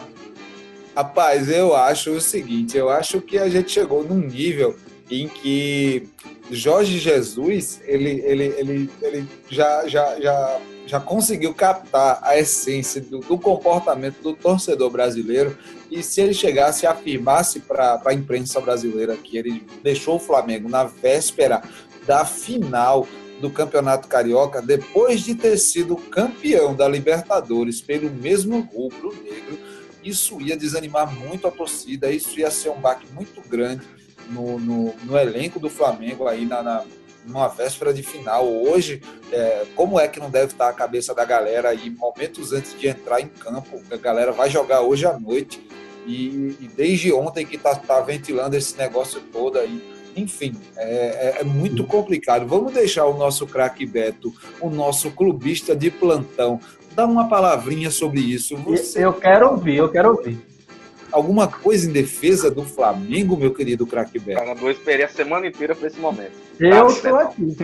Rapaz, 0.96 1.52
eu 1.52 1.76
acho 1.76 2.12
o 2.12 2.22
seguinte, 2.22 2.78
eu 2.78 2.90
acho 2.90 3.20
que 3.20 3.38
a 3.38 3.50
gente 3.50 3.72
chegou 3.72 4.04
num 4.04 4.16
nível 4.16 4.76
em 5.10 5.28
que 5.28 6.08
Jorge 6.52 7.00
Jesus 7.00 7.82
ele, 7.86 8.22
ele, 8.26 8.46
ele, 8.58 8.89
ele 9.02 9.28
já, 9.50 9.88
já, 9.88 10.20
já, 10.20 10.60
já 10.86 11.00
conseguiu 11.00 11.54
captar 11.54 12.20
a 12.22 12.38
essência 12.38 13.02
do, 13.02 13.20
do 13.20 13.38
comportamento 13.38 14.22
do 14.22 14.34
torcedor 14.34 14.89
brasileiro. 14.89 15.58
E 15.89 16.04
se 16.04 16.22
ele 16.22 16.34
chegasse 16.34 16.86
e 16.86 16.88
afirmasse 16.88 17.62
para 17.62 18.02
a 18.06 18.13
imprensa 18.13 18.60
brasileira 18.60 19.15
que 19.15 19.38
ele 19.38 19.65
deixou 19.82 20.15
o 20.17 20.20
Flamengo 20.20 20.67
na 20.67 20.84
véspera 20.84 21.62
da 22.06 22.26
final 22.26 23.08
do 23.39 23.50
Campeonato 23.50 24.08
Carioca, 24.08 24.62
depois 24.62 25.22
de 25.22 25.36
ter 25.36 25.58
sido 25.58 25.96
campeão 25.96 26.76
da 26.76 26.88
Libertadores 26.88 27.80
pelo 27.82 28.10
mesmo 28.10 28.62
rubro 28.74 29.13
negro, 29.24 29.60
isso 30.04 30.41
ia 30.41 30.58
desanimar 30.58 31.13
muito 31.13 31.48
a 31.48 31.52
torcida, 31.52 32.10
isso 32.10 32.39
ia 32.39 32.50
ser 32.50 32.70
um 32.70 32.80
baque 32.80 33.06
muito 33.13 33.41
grande 33.48 33.82
no, 34.30 34.60
no, 34.60 34.96
no 35.04 35.18
elenco 35.18 35.60
do 35.60 35.70
Flamengo 35.70 36.28
aí 36.28 36.46
na, 36.46 36.62
na 36.62 36.84
numa 37.28 37.48
véspera 37.48 37.94
de 37.94 38.02
final. 38.02 38.48
Hoje, 38.48 39.02
é, 39.32 39.66
como 39.76 40.00
é 40.00 40.08
que 40.08 40.20
não 40.20 40.30
deve 40.30 40.54
estar 40.54 40.70
a 40.70 40.74
cabeça 40.74 41.13
da 41.13 41.26
galera 41.26 41.70
aí 41.70 41.90
momentos 41.90 42.54
antes 42.54 42.80
de 42.80 42.88
entrar 42.88 43.20
em 43.20 43.28
campo? 43.28 43.82
A 43.92 43.98
galera 43.98 44.32
vai 44.32 44.50
jogar 44.50 44.82
hoje 44.82 45.06
à 45.06 45.20
noite 45.20 45.62
e, 46.06 46.56
e 46.62 46.70
desde 46.76 47.12
ontem 47.12 47.46
que 47.46 47.58
está 47.58 47.76
tá 47.76 48.00
ventilando 48.00 48.56
esse 48.56 48.78
negócio 48.78 49.20
todo 49.32 49.60
aí. 49.60 49.84
Enfim, 50.16 50.56
é, 50.78 51.36
é, 51.38 51.42
é 51.42 51.44
muito 51.44 51.84
complicado. 51.84 52.48
Vamos 52.48 52.74
deixar 52.74 53.06
o 53.06 53.18
nosso 53.18 53.46
craque 53.46 53.86
Beto, 53.86 54.34
o 54.60 54.70
nosso 54.70 55.12
clubista 55.12 55.76
de 55.76 55.92
plantão, 55.92 56.60
dar 56.96 57.06
uma 57.06 57.28
palavrinha 57.28 57.92
sobre 57.92 58.22
isso. 58.22 58.56
Você... 58.58 59.06
Eu 59.06 59.13
quero 59.13 59.52
ouvir, 59.52 59.76
eu 59.76 59.90
quero 59.90 60.10
ouvir 60.10 60.57
alguma 61.12 61.48
coisa 61.48 61.89
em 61.89 61.93
defesa 61.93 62.50
do 62.50 62.63
Flamengo, 62.63 63.38
meu 63.38 63.54
querido 63.54 63.86
craque 63.86 64.20
Beto? 64.20 64.39
Cara, 64.39 64.58
eu 64.60 64.72
esperei 64.72 65.06
a 65.06 65.10
semana 65.10 65.48
inteira 65.48 65.76
para 65.76 65.88
esse 65.88 66.00
momento. 66.00 66.34
Eu 66.60 66.88
estou 66.88 67.17
aqui. 67.17 67.56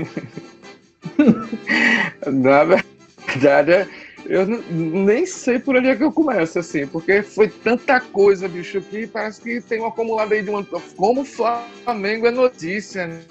Na 2.31 2.63
verdade, 2.63 3.87
eu 4.25 4.45
nem 4.45 5.25
sei 5.25 5.59
por 5.59 5.75
onde 5.75 5.89
é 5.89 5.95
que 5.95 6.03
eu 6.03 6.11
começo, 6.11 6.59
assim, 6.59 6.87
porque 6.87 7.21
foi 7.21 7.49
tanta 7.49 7.99
coisa, 7.99 8.47
bicho, 8.47 8.81
que 8.81 9.05
parece 9.05 9.41
que 9.41 9.61
tem 9.61 9.81
um 9.81 9.87
acumulado 9.87 10.33
aí 10.33 10.41
de 10.41 10.49
uma. 10.49 10.65
Como 10.95 11.21
o 11.21 11.25
Flamengo 11.25 12.27
é 12.27 12.31
notícia, 12.31 13.07
né? 13.07 13.21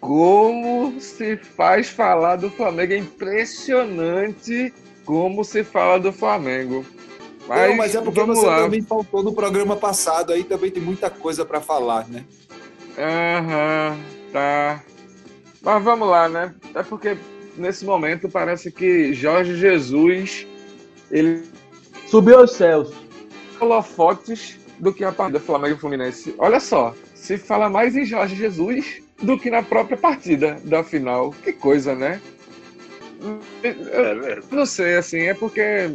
Como 0.00 1.00
se 1.00 1.36
faz 1.36 1.88
falar 1.88 2.36
do 2.36 2.50
Flamengo. 2.50 2.92
É 2.92 2.98
impressionante 2.98 4.72
como 5.04 5.44
se 5.44 5.64
fala 5.64 5.98
do 5.98 6.12
Flamengo. 6.12 6.84
Mas, 7.48 7.70
Não, 7.70 7.76
mas 7.78 7.94
é 7.94 8.00
porque 8.02 8.22
você 8.22 8.46
lá. 8.46 8.58
também 8.58 8.82
faltou 8.82 9.22
no 9.22 9.32
programa 9.32 9.74
passado, 9.74 10.34
aí 10.34 10.44
também 10.44 10.70
tem 10.70 10.82
muita 10.82 11.08
coisa 11.08 11.46
para 11.46 11.62
falar, 11.62 12.06
né? 12.06 12.24
Aham, 12.98 13.96
uhum, 13.96 14.32
tá. 14.32 14.84
Mas 15.62 15.82
vamos 15.82 16.08
lá, 16.08 16.28
né? 16.28 16.54
É 16.74 16.82
porque 16.82 17.16
nesse 17.56 17.86
momento 17.86 18.28
parece 18.28 18.70
que 18.70 19.14
Jorge 19.14 19.56
Jesus 19.56 20.46
ele 21.10 21.42
subiu 22.06 22.38
aos 22.40 22.52
céus. 22.52 22.92
Holofotes 23.58 24.58
do 24.78 24.92
que 24.92 25.02
a 25.02 25.10
partida 25.10 25.40
Flamengo 25.40 25.78
Fluminense. 25.78 26.34
Olha 26.38 26.60
só, 26.60 26.94
se 27.14 27.38
fala 27.38 27.70
mais 27.70 27.96
em 27.96 28.04
Jorge 28.04 28.36
Jesus 28.36 29.02
do 29.22 29.38
que 29.38 29.50
na 29.50 29.62
própria 29.62 29.96
partida 29.96 30.60
da 30.64 30.84
final. 30.84 31.30
Que 31.42 31.52
coisa, 31.52 31.94
né? 31.94 32.20
Eu, 33.62 34.42
não 34.50 34.64
sei, 34.64 34.96
assim, 34.96 35.22
é 35.22 35.34
porque 35.34 35.90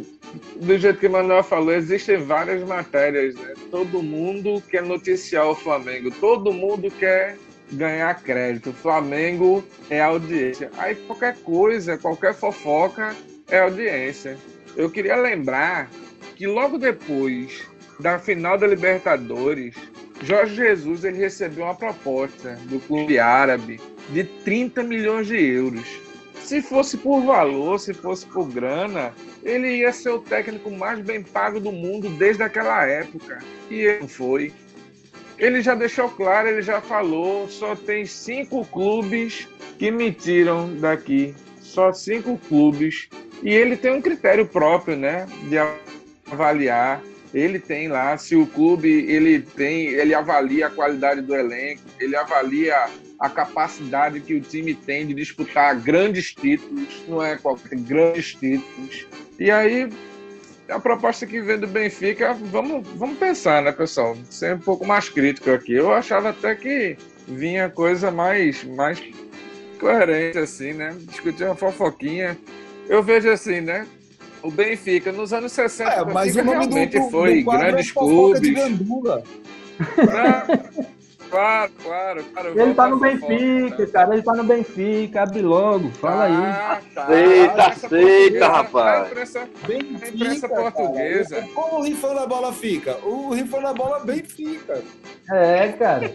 do 0.56 0.78
jeito 0.78 0.98
que 0.98 1.06
o 1.06 1.10
Manuel 1.10 1.42
falou, 1.42 1.72
existem 1.72 2.18
várias 2.18 2.62
matérias, 2.66 3.34
né? 3.34 3.54
Todo 3.70 4.02
mundo 4.02 4.62
quer 4.68 4.82
noticiar 4.82 5.46
o 5.48 5.54
Flamengo, 5.54 6.10
todo 6.10 6.52
mundo 6.52 6.90
quer 6.90 7.36
ganhar 7.72 8.22
crédito. 8.22 8.72
Flamengo 8.72 9.64
é 9.90 10.00
audiência. 10.00 10.70
Aí 10.78 10.94
qualquer 10.94 11.36
coisa, 11.38 11.98
qualquer 11.98 12.34
fofoca 12.34 13.14
é 13.48 13.60
audiência. 13.60 14.36
Eu 14.76 14.90
queria 14.90 15.16
lembrar 15.16 15.90
que 16.36 16.46
logo 16.46 16.78
depois 16.78 17.62
da 18.00 18.18
final 18.18 18.58
da 18.58 18.66
Libertadores, 18.66 19.74
Jorge 20.22 20.56
Jesus 20.56 21.04
ele 21.04 21.18
recebeu 21.18 21.64
uma 21.64 21.74
proposta 21.74 22.58
do 22.64 22.80
clube 22.80 23.18
árabe 23.18 23.80
de 24.10 24.24
30 24.24 24.82
milhões 24.82 25.26
de 25.26 25.36
euros 25.36 26.04
se 26.44 26.60
fosse 26.60 26.98
por 26.98 27.22
valor, 27.22 27.80
se 27.80 27.94
fosse 27.94 28.26
por 28.26 28.46
grana, 28.48 29.12
ele 29.44 29.76
ia 29.76 29.92
ser 29.92 30.10
o 30.10 30.18
técnico 30.18 30.70
mais 30.70 30.98
bem 31.00 31.22
pago 31.22 31.60
do 31.60 31.70
mundo 31.70 32.08
desde 32.08 32.42
aquela 32.42 32.84
época. 32.86 33.38
E 33.70 33.80
ele 33.80 34.00
não 34.00 34.08
foi. 34.08 34.52
Ele 35.38 35.60
já 35.60 35.74
deixou 35.74 36.08
claro, 36.08 36.48
ele 36.48 36.62
já 36.62 36.80
falou, 36.80 37.48
só 37.48 37.76
tem 37.76 38.06
cinco 38.06 38.64
clubes 38.64 39.48
que 39.78 39.90
me 39.90 40.10
tiram 40.10 40.74
daqui. 40.76 41.34
Só 41.60 41.92
cinco 41.92 42.38
clubes. 42.48 43.08
E 43.42 43.52
ele 43.52 43.76
tem 43.76 43.92
um 43.92 44.00
critério 44.00 44.46
próprio, 44.46 44.96
né? 44.96 45.26
De 45.48 45.56
avaliar. 46.32 47.02
Ele 47.34 47.58
tem 47.58 47.88
lá, 47.88 48.16
se 48.16 48.36
o 48.36 48.46
clube 48.46 48.88
ele 48.88 49.40
tem, 49.40 49.88
ele 49.88 50.14
avalia 50.14 50.68
a 50.68 50.70
qualidade 50.70 51.20
do 51.20 51.34
elenco, 51.34 51.82
ele 51.98 52.14
avalia 52.14 52.86
a 53.18 53.28
capacidade 53.28 54.20
que 54.20 54.34
o 54.34 54.40
time 54.40 54.72
tem 54.72 55.04
de 55.04 55.14
disputar 55.14 55.74
grandes 55.80 56.32
títulos, 56.32 57.02
não 57.08 57.20
é 57.20 57.36
qualquer 57.36 57.76
grandes 57.76 58.34
títulos. 58.34 59.04
E 59.38 59.50
aí 59.50 59.88
a 60.68 60.80
proposta 60.80 61.26
que 61.26 61.40
vem 61.40 61.58
do 61.58 61.66
Benfica, 61.66 62.32
vamos, 62.34 62.86
vamos 62.96 63.18
pensar, 63.18 63.62
né, 63.62 63.72
pessoal? 63.72 64.16
Ser 64.30 64.54
um 64.54 64.60
pouco 64.60 64.86
mais 64.86 65.08
crítico 65.08 65.50
aqui. 65.50 65.74
Eu 65.74 65.92
achava 65.92 66.30
até 66.30 66.54
que 66.54 66.96
vinha 67.28 67.68
coisa 67.68 68.10
mais, 68.10 68.64
mais 68.64 69.02
coerente, 69.78 70.38
assim, 70.38 70.72
né? 70.72 70.96
Discutir 71.00 71.44
uma 71.44 71.54
fofoquinha. 71.54 72.38
Eu 72.88 73.02
vejo 73.02 73.30
assim, 73.30 73.60
né? 73.60 73.86
O 74.42 74.50
Benfica, 74.50 75.10
nos 75.10 75.32
anos 75.32 75.52
60, 75.52 75.90
é, 75.90 76.04
mas 76.04 76.36
o 76.36 76.42
realmente 76.42 76.98
do, 76.98 77.10
foi 77.10 77.42
do 77.42 77.50
grandes 77.50 77.90
clubes. 77.92 78.40
Claro, 81.34 81.72
claro, 81.82 82.24
claro. 82.32 82.60
Ele 82.60 82.74
tá 82.74 82.88
no 82.88 82.96
Benfica, 82.96 83.86
cara. 83.88 84.14
Ele 84.14 84.22
tá 84.22 84.34
no 84.34 84.44
Benfica, 84.44 85.22
abre 85.24 85.42
logo. 85.42 85.90
Fala 85.90 86.26
aí. 86.26 86.32
Ah, 86.32 86.80
tá. 86.94 87.02
Aceita, 87.02 87.66
aceita, 87.66 88.48
rapaz. 88.48 89.02
A 89.02 89.06
imprensa, 89.08 89.48
Benfica, 89.66 90.06
a 90.06 90.08
imprensa 90.10 90.48
portuguesa. 90.48 91.34
Cara. 91.34 91.48
Como 91.48 91.80
o 91.80 91.82
rifão 91.82 92.14
na 92.14 92.24
bola 92.24 92.52
fica? 92.52 92.96
O 93.02 93.34
rifão 93.34 93.60
na 93.60 93.74
bola 93.74 93.98
bem 94.04 94.22
fica. 94.22 94.80
É, 95.28 95.72
cara. 95.72 96.12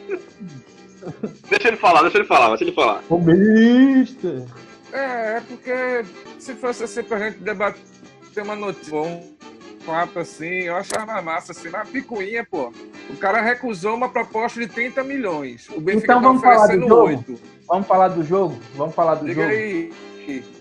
deixa 1.49 1.67
ele 1.67 1.77
falar, 1.77 2.03
deixa 2.03 2.17
ele 2.19 2.27
falar, 2.27 2.47
deixa 2.49 2.63
ele 2.63 2.71
falar. 2.71 3.01
Comunista. 3.03 4.45
É, 4.93 5.35
é 5.35 5.41
porque 5.45 6.05
se 6.39 6.53
fosse 6.53 6.85
assim 6.85 7.03
pra 7.03 7.19
gente 7.19 7.39
debater 7.39 7.81
uma 8.41 8.55
notícia 8.55 9.21
papo 9.89 10.19
assim, 10.19 10.45
eu 10.45 10.75
achava 10.75 11.19
massa, 11.21 11.51
assim, 11.51 11.69
na 11.69 11.83
picuinha, 11.83 12.45
pô. 12.49 12.71
O 13.09 13.17
cara 13.17 13.41
recusou 13.41 13.95
uma 13.95 14.07
proposta 14.07 14.59
de 14.59 14.67
30 14.67 15.03
milhões. 15.03 15.67
O 15.69 15.81
Benfica 15.81 16.13
então, 16.13 16.21
tá 16.21 16.27
vamos 16.27 16.41
tá 16.41 16.49
oferecendo 16.49 16.87
falar 16.87 17.05
do 17.05 17.11
jogo? 17.11 17.31
8. 17.31 17.41
Vamos 17.67 17.87
falar 17.87 18.07
do 18.09 18.23
jogo? 18.23 18.59
Vamos 18.75 18.95
falar 18.95 19.15
do 19.15 19.25
Diga 19.25 19.41
jogo. 19.41 19.53
aí, 19.53 19.93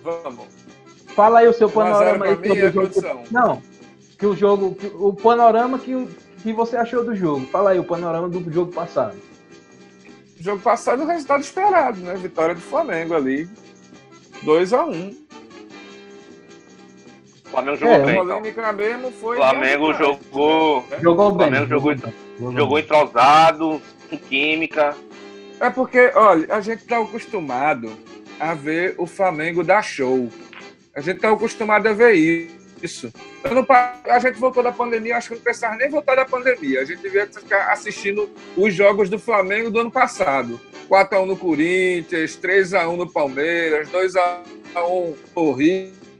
vamos. 0.02 0.46
Fala 1.14 1.40
aí 1.40 1.48
o 1.48 1.52
seu 1.52 1.68
panorama 1.68 2.24
aí 2.24 2.34
sobre 2.34 2.66
o 2.66 2.72
jogo. 2.72 2.88
Que... 2.88 3.34
Não, 3.34 3.62
que 4.18 4.26
o 4.26 4.34
jogo, 4.34 4.74
que, 4.74 4.86
o 4.86 5.12
panorama 5.12 5.78
que, 5.78 6.08
que 6.42 6.52
você 6.52 6.76
achou 6.76 7.04
do 7.04 7.14
jogo. 7.14 7.46
Fala 7.46 7.70
aí 7.70 7.78
o 7.78 7.84
panorama 7.84 8.28
do 8.28 8.50
jogo 8.50 8.72
passado. 8.72 9.16
O 10.38 10.42
jogo 10.42 10.62
passado, 10.62 11.02
o 11.02 11.06
resultado 11.06 11.40
esperado, 11.42 12.00
né? 12.00 12.14
Vitória 12.14 12.54
do 12.54 12.60
Flamengo 12.60 13.14
ali. 13.14 13.48
2 14.42 14.72
a 14.72 14.84
1 14.84 14.90
um. 14.90 15.27
O 17.58 17.76
Flamengo 17.76 17.76
jogou 17.76 17.94
é, 17.94 18.04
bem. 18.04 18.14
Polêmica 18.14 18.72
mesmo 18.72 19.10
foi. 19.12 19.36
Flamengo 19.36 19.94
jogou. 19.94 20.84
Jogou 21.00 21.32
bem. 21.32 21.48
Flamengo 21.48 21.66
jogou, 21.68 21.96
jogou, 21.96 22.52
jogou 22.52 22.78
entrosado, 22.78 23.82
com 24.08 24.16
química. 24.16 24.96
É 25.60 25.70
porque, 25.70 26.12
olha, 26.14 26.54
a 26.54 26.60
gente 26.60 26.84
tá 26.84 26.98
acostumado 26.98 27.90
a 28.38 28.54
ver 28.54 28.94
o 28.96 29.06
Flamengo 29.06 29.64
dar 29.64 29.82
show. 29.82 30.30
A 30.94 31.00
gente 31.00 31.20
tá 31.20 31.32
acostumado 31.32 31.88
a 31.88 31.92
ver 31.92 32.14
isso. 32.82 33.12
Não, 33.42 33.66
a 34.04 34.18
gente 34.20 34.38
voltou 34.38 34.62
da 34.62 34.70
pandemia, 34.70 35.16
acho 35.16 35.30
que 35.30 35.34
não 35.34 35.42
precisava 35.42 35.74
nem 35.74 35.90
voltar 35.90 36.14
da 36.14 36.24
pandemia. 36.24 36.80
A 36.80 36.84
gente 36.84 37.02
devia 37.02 37.26
ficar 37.26 37.72
assistindo 37.72 38.30
os 38.56 38.72
jogos 38.72 39.10
do 39.10 39.18
Flamengo 39.18 39.68
do 39.70 39.80
ano 39.80 39.90
passado. 39.90 40.60
4x1 40.88 41.26
no 41.26 41.36
Corinthians, 41.36 42.38
3x1 42.38 42.96
no 42.96 43.10
Palmeiras, 43.10 43.88
2x1 43.90 45.14
no 45.34 45.52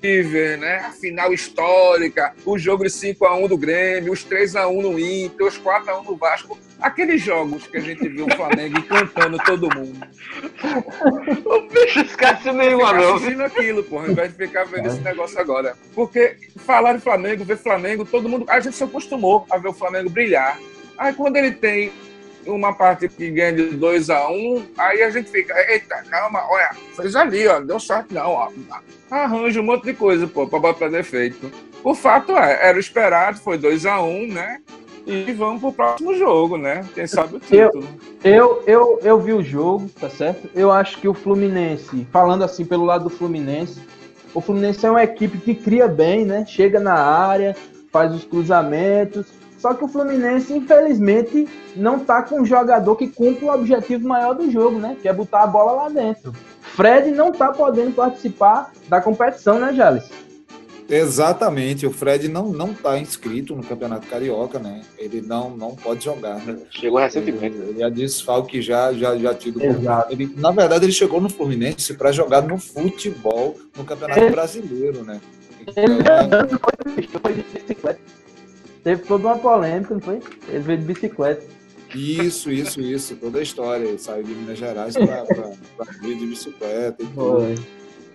River, 0.03 0.59
né? 0.59 0.77
A 0.77 0.91
final 0.91 1.33
histórica, 1.33 2.35
o 2.45 2.59
jogo 2.59 2.85
de 2.85 2.91
5x1 2.91 3.49
do 3.49 3.59
Grêmio, 3.59 4.13
os 4.13 4.25
3x1 4.25 4.83
no 4.83 4.99
Inter, 4.99 5.47
os 5.47 5.59
4x1 5.59 6.05
no 6.05 6.17
Vasco. 6.17 6.59
Aqueles 6.81 7.21
jogos 7.21 7.67
que 7.67 7.77
a 7.77 7.81
gente 7.81 8.09
viu 8.09 8.27
o 8.27 8.37
Flamengo 8.37 8.79
encantando 8.79 9.37
todo 9.39 9.75
mundo. 9.75 9.99
O 11.45 11.61
bicho 11.69 12.01
esquece 12.01 12.53
nenhuma, 12.53 12.93
não. 12.93 13.17
assistindo 13.17 13.43
aquilo, 13.43 13.83
porra, 13.83 14.05
ao 14.05 14.13
invés 14.13 14.31
de 14.31 14.47
ficar 14.47 14.65
vendo 14.65 14.87
esse 14.87 15.01
negócio 15.01 15.41
agora. 15.41 15.77
Porque 15.95 16.37
falar 16.57 16.93
de 16.93 17.01
Flamengo, 17.01 17.45
ver 17.45 17.59
Flamengo, 17.59 18.05
todo 18.05 18.29
mundo. 18.29 18.47
A 18.49 18.61
gente 18.61 18.77
se 18.77 18.85
acostumou 18.85 19.45
a 19.51 19.59
ver 19.59 19.69
o 19.69 19.73
Flamengo 19.73 20.09
brilhar. 20.09 20.59
Aí 20.97 21.13
quando 21.13 21.37
ele 21.37 21.53
tem 21.53 21.93
uma 22.49 22.73
parte 22.73 23.09
que 23.09 23.31
ganha 23.31 23.53
de 23.53 23.77
2 23.77 24.11
a 24.11 24.29
1 24.29 24.33
um, 24.33 24.67
aí 24.77 25.03
a 25.03 25.11
gente 25.11 25.31
fica, 25.31 25.55
eita, 25.71 26.03
calma, 26.09 26.43
olha, 26.49 26.71
fez 26.97 27.15
ali, 27.15 27.47
ó, 27.47 27.61
deu 27.61 27.79
sorte 27.79 28.15
não, 28.15 28.31
ó. 28.31 28.51
Arranja 29.11 29.61
um 29.61 29.65
monte 29.65 29.85
de 29.85 29.95
coisa, 29.95 30.27
pô, 30.27 30.47
pra 30.47 30.59
botar 30.59 30.89
defeito. 30.89 31.51
O 31.83 31.95
fato 31.95 32.37
é, 32.37 32.69
era 32.69 32.77
o 32.77 32.81
esperado, 32.81 33.39
foi 33.39 33.57
2 33.57 33.87
a 33.87 34.03
1 34.03 34.07
um, 34.07 34.27
né? 34.33 34.61
E 35.07 35.33
vamos 35.33 35.63
pro 35.63 35.73
próximo 35.73 36.15
jogo, 36.15 36.59
né? 36.59 36.85
Quem 36.95 37.07
sabe 37.07 37.37
o 37.37 37.41
título. 37.41 37.89
Eu, 38.23 38.63
eu, 38.67 39.01
eu 39.03 39.19
vi 39.19 39.33
o 39.33 39.43
jogo, 39.43 39.89
tá 39.99 40.11
certo? 40.11 40.51
Eu 40.55 40.71
acho 40.71 41.01
que 41.01 41.09
o 41.09 41.15
Fluminense, 41.15 42.07
falando 42.13 42.45
assim 42.45 42.63
pelo 42.63 42.85
lado 42.85 43.05
do 43.05 43.11
Fluminense, 43.11 43.81
o 44.35 44.41
Fluminense 44.43 44.85
é 44.85 44.91
uma 44.91 45.03
equipe 45.03 45.39
que 45.39 45.55
cria 45.55 45.89
bem, 45.89 46.27
né? 46.27 46.45
Chega 46.47 46.79
na 46.79 46.93
área, 46.93 47.57
faz 47.91 48.15
os 48.15 48.25
cruzamentos. 48.25 49.27
Só 49.59 49.75
que 49.75 49.85
o 49.85 49.89
Fluminense, 49.89 50.53
infelizmente, 50.53 51.49
não 51.75 51.99
tá 51.99 52.23
com 52.23 52.41
um 52.41 52.47
jogador 52.47 52.95
que 52.97 53.09
cumpre 53.09 53.45
o 53.45 53.53
objetivo 53.53 54.07
maior 54.07 54.35
do 54.35 54.51
jogo, 54.51 54.79
né? 54.79 54.97
Que 55.03 55.09
é 55.09 55.13
botar 55.13 55.43
a 55.43 55.47
bola 55.47 55.73
lá 55.73 55.89
dentro. 55.89 56.33
Fred 56.61 57.11
não 57.11 57.33
tá 57.33 57.49
podendo 57.53 57.93
participar 57.93 58.73
da 58.89 59.01
competição, 59.01 59.59
né, 59.59 59.73
Jales? 59.75 60.09
Exatamente, 60.91 61.87
o 61.87 61.91
Fred 61.91 62.29
não 62.29 62.49
não 62.49 62.71
está 62.71 62.99
inscrito 62.99 63.55
no 63.55 63.63
Campeonato 63.63 64.07
Carioca, 64.07 64.59
né? 64.59 64.81
Ele 64.97 65.21
não 65.21 65.51
não 65.51 65.75
pode 65.75 66.03
jogar, 66.03 66.37
né? 66.47 66.57
Chegou 66.71 66.99
recentemente. 66.99 67.57
Ele, 67.59 67.71
ele 67.73 67.83
é 67.83 67.91
desfalque 67.91 68.63
já 68.63 68.91
já 68.95 69.15
já 69.19 69.35
tido. 69.35 69.63
Exato. 69.63 70.11
Ele, 70.11 70.33
na 70.35 70.51
verdade, 70.51 70.87
ele 70.87 70.93
chegou 70.93 71.21
no 71.21 71.29
Fluminense 71.29 71.93
para 71.93 72.11
jogar 72.11 72.41
no 72.41 72.57
futebol 72.57 73.55
no 73.77 73.85
Campeonato 73.85 74.21
É. 74.21 74.31
Brasileiro, 74.31 75.05
né? 75.05 75.21
Ele 75.61 75.93
Então, 75.93 76.21
andando, 76.25 76.59
foi 76.59 77.35
de 77.35 77.43
bicicleta. 77.43 78.01
Teve 78.85 79.03
toda 79.03 79.27
uma 79.29 79.39
polêmica, 79.39 79.95
não 79.95 80.01
foi? 80.01 80.21
Ele 80.49 80.59
veio 80.61 80.79
de 80.79 80.85
bicicleta. 80.85 81.45
isso, 81.95 82.51
isso, 82.51 82.81
isso, 82.81 83.17
toda 83.17 83.39
a 83.39 83.43
história. 83.43 83.85
Ele 83.85 83.99
saiu 83.99 84.23
de 84.23 84.35
Minas 84.35 84.59
Gerais 84.59 84.95
para 84.95 85.93
vir 86.03 86.19
de 86.19 86.27
bicicleta 86.27 87.03
e 87.03 87.07
tudo. 87.07 87.15
Foi. 87.15 87.55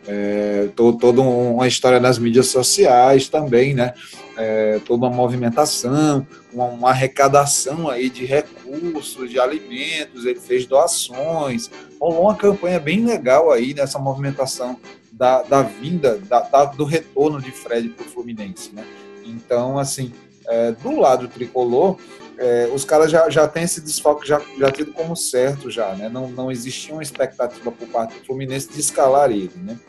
É, 0.06 0.68
to- 0.76 0.94
toda 0.94 1.22
um- 1.22 1.56
uma 1.56 1.68
história 1.68 1.98
nas 2.00 2.18
mídias 2.20 2.48
sociais 2.48 3.30
também, 3.30 3.74
né? 3.74 3.94
É, 4.38 4.80
toda 4.86 5.06
uma 5.06 5.16
movimentação, 5.16 6.28
uma, 6.52 6.66
uma 6.66 6.90
arrecadação 6.90 7.90
aí 7.90 8.10
de 8.10 8.26
recursos, 8.26 9.30
de 9.30 9.40
alimentos, 9.40 10.26
ele 10.26 10.40
fez 10.42 10.66
doações, 10.66 11.70
rolou 12.00 12.24
uma 12.24 12.36
campanha 12.36 12.80
bem 12.82 13.06
legal 13.06 13.50
aí 13.52 13.74
nessa 13.74 13.98
movimentação 13.98 14.78
da, 15.12 15.42
da 15.44 15.62
vinda, 15.62 16.20
da- 16.28 16.42
da- 16.42 16.66
do 16.66 16.84
retorno 16.84 17.42
de 17.42 17.52
Fred 17.52 17.88
para 17.90 18.06
o 18.06 18.10
Fluminense, 18.10 18.72
né? 18.74 18.84
Então, 19.26 19.80
assim, 19.80 20.12
é, 20.48 20.72
do 20.72 21.00
lado 21.00 21.28
tricolor, 21.28 21.98
é, 22.38 22.70
os 22.74 22.84
caras 22.84 23.12
já, 23.12 23.30
já 23.30 23.48
têm 23.48 23.64
esse 23.64 23.80
desfalque 23.82 24.28
já, 24.28 24.42
já 24.58 24.72
tido 24.72 24.92
como 24.92 25.16
certo 25.16 25.70
já, 25.70 25.94
né? 25.94 26.10
Não, 26.10 26.28
não 26.30 26.52
existia 26.52 26.94
uma 26.94 27.04
expectativa 27.04 27.72
por 27.72 27.88
parte 27.88 28.20
do 28.20 28.26
Fluminense 28.26 28.70
de 28.70 28.80
escalar 28.80 29.30
ele, 29.32 29.52
né? 29.58 29.80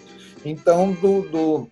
Então, 0.44 0.92
do, 0.92 1.22
do, 1.22 1.68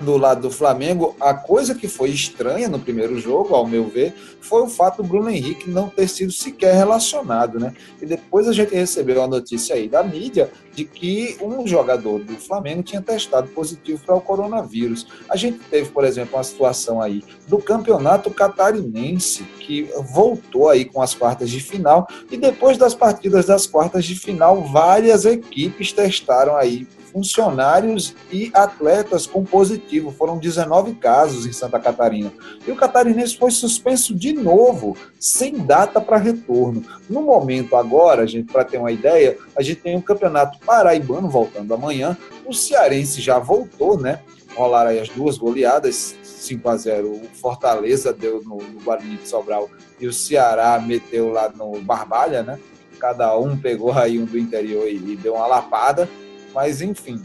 do 0.00 0.16
lado 0.16 0.42
do 0.42 0.50
Flamengo, 0.50 1.14
a 1.20 1.34
coisa 1.34 1.74
que 1.74 1.88
foi 1.88 2.10
estranha 2.10 2.68
no 2.68 2.78
primeiro 2.78 3.18
jogo, 3.18 3.54
ao 3.54 3.66
meu 3.66 3.88
ver, 3.88 4.14
foi 4.40 4.62
o 4.62 4.68
fato 4.68 5.02
do 5.02 5.08
Bruno 5.08 5.30
Henrique 5.30 5.70
não 5.70 5.88
ter 5.88 6.08
sido 6.08 6.32
sequer 6.32 6.74
relacionado, 6.74 7.58
né? 7.58 7.72
E 8.00 8.06
depois 8.06 8.48
a 8.48 8.52
gente 8.52 8.74
recebeu 8.74 9.22
a 9.22 9.28
notícia 9.28 9.74
aí 9.76 9.88
da 9.88 10.02
mídia 10.02 10.50
de 10.74 10.84
que 10.84 11.36
um 11.40 11.66
jogador 11.66 12.18
do 12.20 12.34
Flamengo 12.34 12.82
tinha 12.82 13.00
testado 13.00 13.48
positivo 13.48 14.02
para 14.04 14.16
o 14.16 14.20
coronavírus. 14.20 15.06
A 15.28 15.36
gente 15.36 15.58
teve, 15.70 15.90
por 15.90 16.04
exemplo, 16.04 16.36
uma 16.36 16.44
situação 16.44 17.00
aí 17.00 17.22
do 17.46 17.58
campeonato 17.58 18.30
catarinense, 18.30 19.44
que 19.60 19.88
voltou 20.12 20.68
aí 20.68 20.84
com 20.84 21.02
as 21.02 21.14
quartas 21.14 21.50
de 21.50 21.60
final, 21.60 22.08
e 22.30 22.36
depois 22.36 22.76
das 22.78 22.94
partidas 22.94 23.46
das 23.46 23.66
quartas 23.66 24.04
de 24.04 24.14
final, 24.14 24.62
várias 24.64 25.24
equipes 25.24 25.92
testaram 25.92 26.56
aí 26.56 26.86
funcionários 27.12 28.14
e 28.30 28.50
atletas 28.54 29.26
com 29.26 29.44
positivo. 29.44 30.10
Foram 30.10 30.38
19 30.38 30.94
casos 30.94 31.46
em 31.46 31.52
Santa 31.52 31.78
Catarina. 31.78 32.32
E 32.66 32.70
o 32.70 32.76
catarinense 32.76 33.36
foi 33.36 33.50
suspenso 33.50 34.14
de 34.14 34.32
novo, 34.32 34.96
sem 35.20 35.58
data 35.58 36.00
para 36.00 36.16
retorno. 36.16 36.84
No 37.08 37.22
momento 37.22 37.76
agora, 37.76 38.26
gente, 38.26 38.50
para 38.50 38.64
ter 38.64 38.78
uma 38.78 38.90
ideia, 38.90 39.36
a 39.56 39.62
gente 39.62 39.80
tem 39.80 39.96
um 39.96 40.00
campeonato 40.00 40.58
paraibano 40.64 41.28
voltando 41.28 41.74
amanhã. 41.74 42.16
O 42.46 42.52
cearense 42.52 43.20
já 43.20 43.38
voltou, 43.38 43.98
né? 43.98 44.20
Rolaram 44.54 44.90
aí 44.90 45.00
as 45.00 45.08
duas 45.08 45.38
goleadas, 45.38 46.14
5 46.22 46.68
a 46.68 46.76
0 46.76 47.08
O 47.08 47.28
Fortaleza 47.34 48.12
deu 48.12 48.42
no, 48.42 48.58
no 48.58 48.80
Guarani 48.80 49.16
de 49.16 49.28
Sobral 49.28 49.70
e 49.98 50.06
o 50.06 50.12
Ceará 50.12 50.78
meteu 50.78 51.30
lá 51.30 51.48
no 51.48 51.80
Barbalha, 51.80 52.42
né? 52.42 52.58
Cada 52.98 53.36
um 53.36 53.56
pegou 53.56 53.92
aí 53.92 54.18
um 54.18 54.24
do 54.24 54.38
interior 54.38 54.86
e, 54.88 54.94
e 54.94 55.16
deu 55.16 55.34
uma 55.34 55.46
lapada. 55.46 56.08
Mas, 56.54 56.80
enfim, 56.82 57.20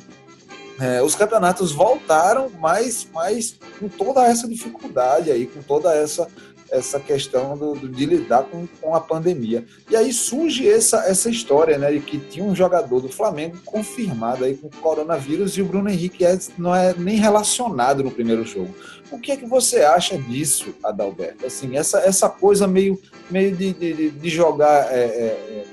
é, 0.79 1.01
os 1.01 1.15
campeonatos 1.15 1.71
voltaram, 1.71 2.49
mas, 2.59 3.07
mas 3.13 3.57
com 3.79 3.87
toda 3.87 4.25
essa 4.25 4.47
dificuldade 4.47 5.31
aí, 5.31 5.45
com 5.47 5.61
toda 5.61 5.93
essa, 5.95 6.27
essa 6.69 6.99
questão 6.99 7.57
do, 7.57 7.73
do- 7.73 7.89
de 7.89 8.05
lidar 8.05 8.43
com, 8.43 8.67
com 8.81 8.93
a 8.93 8.99
pandemia. 9.01 9.65
E 9.89 9.95
aí 9.95 10.11
surge 10.13 10.69
essa, 10.69 10.97
essa 11.07 11.29
história, 11.29 11.77
né, 11.77 11.91
de 11.93 11.99
que 12.01 12.17
tinha 12.19 12.45
um 12.45 12.55
jogador 12.55 12.99
do 13.01 13.09
Flamengo 13.09 13.57
confirmado 13.65 14.43
aí 14.45 14.55
com 14.55 14.69
coronavírus 14.69 15.57
e 15.57 15.61
o 15.61 15.65
Bruno 15.65 15.89
Henrique 15.89 16.23
é- 16.25 16.37
não 16.57 16.75
é 16.75 16.93
nem 16.97 17.15
relacionado 17.17 18.03
no 18.03 18.11
primeiro 18.11 18.45
jogo. 18.45 18.73
O 19.09 19.17
que 19.17 19.31
é 19.31 19.37
que 19.37 19.45
você 19.45 19.77
acha 19.83 20.17
disso, 20.17 20.75
Adalberto? 20.83 21.45
Assim, 21.45 21.77
essa, 21.77 21.99
essa 21.99 22.29
coisa 22.29 22.67
meio, 22.67 23.01
meio 23.31 23.55
de, 23.55 23.71
de, 23.73 24.11
de- 24.11 24.29
jogar 24.29 24.91
é, 24.93 24.99
é, 25.05 25.65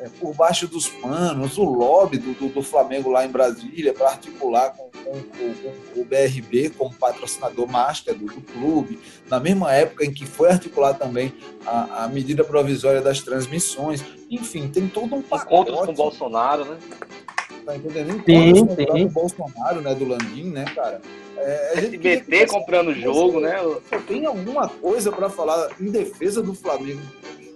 é, 0.00 0.08
por 0.18 0.34
baixo 0.34 0.66
dos 0.66 0.88
panos, 0.88 1.58
o 1.58 1.64
lobby 1.64 2.16
do, 2.18 2.32
do, 2.32 2.48
do 2.48 2.62
Flamengo 2.62 3.10
lá 3.10 3.24
em 3.24 3.28
Brasília 3.28 3.92
para 3.92 4.08
articular 4.08 4.70
com, 4.70 4.84
com- 5.04 5.20
com- 5.22 5.54
com 5.94 6.00
o 6.00 6.04
BRB 6.04 6.70
como 6.70 6.94
patrocinador 6.94 7.68
master 7.68 8.14
do, 8.14 8.24
do 8.24 8.40
clube, 8.40 8.98
na 9.28 9.38
mesma 9.38 9.72
época 9.74 10.04
em 10.04 10.12
que 10.12 10.24
foi 10.24 10.48
articular 10.50 10.94
também 10.94 11.32
a, 11.66 12.04
a 12.04 12.08
medida 12.08 12.42
provisória 12.42 13.00
das 13.02 13.20
transmissões. 13.20 14.02
Enfim, 14.30 14.68
tem 14.68 14.88
todo 14.88 15.14
um 15.14 15.18
Encontros 15.18 15.28
pacote 15.28 15.70
com 15.72 15.92
o 15.92 15.94
Bolsonaro, 15.94 16.64
né? 16.64 16.78
tá 17.66 17.76
entendendo? 17.76 18.22
Sim, 18.24 18.48
Encontros 18.48 18.60
com 18.60 18.72
o 18.72 18.76
sim. 18.76 18.84
próprio 18.86 19.08
Bolsonaro, 19.10 19.80
né, 19.82 19.94
do 19.94 20.04
Landim, 20.06 20.44
né, 20.50 20.64
cara? 20.74 21.00
É, 21.36 21.72
a 21.76 21.80
gente 21.80 21.98
queria 21.98 22.20
que 22.20 22.34
SBT 22.34 22.46
você- 22.46 22.58
comprando 22.58 22.94
jogo, 22.94 23.40
né? 23.40 23.56
tem 24.06 24.24
alguma 24.26 24.68
coisa 24.68 25.10
para 25.12 25.28
falar 25.28 25.68
em 25.80 25.90
defesa 25.90 26.42
do 26.42 26.54
Flamengo 26.54 27.00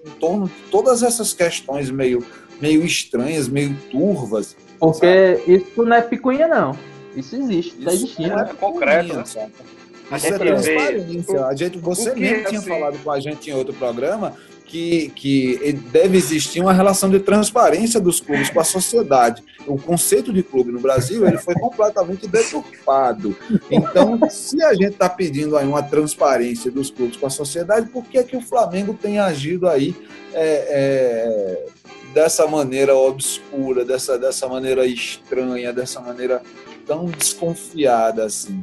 em 0.04 0.10
torno 0.10 0.46
de 0.46 0.54
todas 0.70 1.02
essas 1.02 1.32
questões 1.32 1.90
meio, 1.90 2.24
meio 2.60 2.84
estranhas, 2.84 3.48
meio 3.48 3.74
turvas? 3.90 4.56
Porque 4.78 5.40
isso 5.46 5.82
não 5.82 5.96
é 5.96 6.02
picuinha, 6.02 6.46
não. 6.46 6.76
Isso 7.16 7.36
existe, 7.36 7.76
tá 7.76 7.92
Isso 7.92 8.04
existindo. 8.04 8.28
não 8.30 8.40
é 8.40 8.54
concreto, 8.54 9.14
né? 9.14 9.22
Isso 9.22 9.38
é 9.38 10.38
transparência. 10.38 11.46
A 11.46 11.54
gente, 11.54 11.78
você 11.78 12.14
mesmo 12.14 12.48
tinha 12.48 12.58
assim? 12.58 12.68
falado 12.68 12.98
com 13.02 13.10
a 13.10 13.20
gente 13.20 13.50
em 13.50 13.54
outro 13.54 13.72
programa 13.72 14.34
que, 14.64 15.10
que 15.14 15.72
deve 15.92 16.16
existir 16.16 16.60
uma 16.60 16.72
relação 16.72 17.10
de 17.10 17.20
transparência 17.20 18.00
dos 18.00 18.20
clubes 18.20 18.50
com 18.50 18.60
a 18.60 18.64
sociedade. 18.64 19.42
O 19.66 19.78
conceito 19.78 20.32
de 20.32 20.42
clube 20.42 20.72
no 20.72 20.80
Brasil 20.80 21.26
ele 21.26 21.38
foi 21.38 21.54
completamente 21.54 22.26
deturpado. 22.26 23.36
Então, 23.70 24.18
se 24.28 24.62
a 24.62 24.74
gente 24.74 24.92
está 24.92 25.08
pedindo 25.08 25.56
aí 25.56 25.66
uma 25.66 25.82
transparência 25.82 26.70
dos 26.70 26.90
clubes 26.90 27.16
com 27.16 27.26
a 27.26 27.30
sociedade, 27.30 27.88
por 27.88 28.04
que, 28.04 28.18
é 28.18 28.22
que 28.22 28.36
o 28.36 28.40
Flamengo 28.40 28.98
tem 29.00 29.18
agido 29.18 29.68
aí 29.68 29.94
é, 30.32 30.66
é, 30.68 31.66
dessa 32.12 32.46
maneira 32.46 32.94
obscura, 32.94 33.84
dessa, 33.84 34.18
dessa 34.18 34.48
maneira 34.48 34.86
estranha, 34.86 35.72
dessa 35.72 36.00
maneira 36.00 36.42
tão 36.86 37.06
desconfiada 37.06 38.24
assim? 38.24 38.62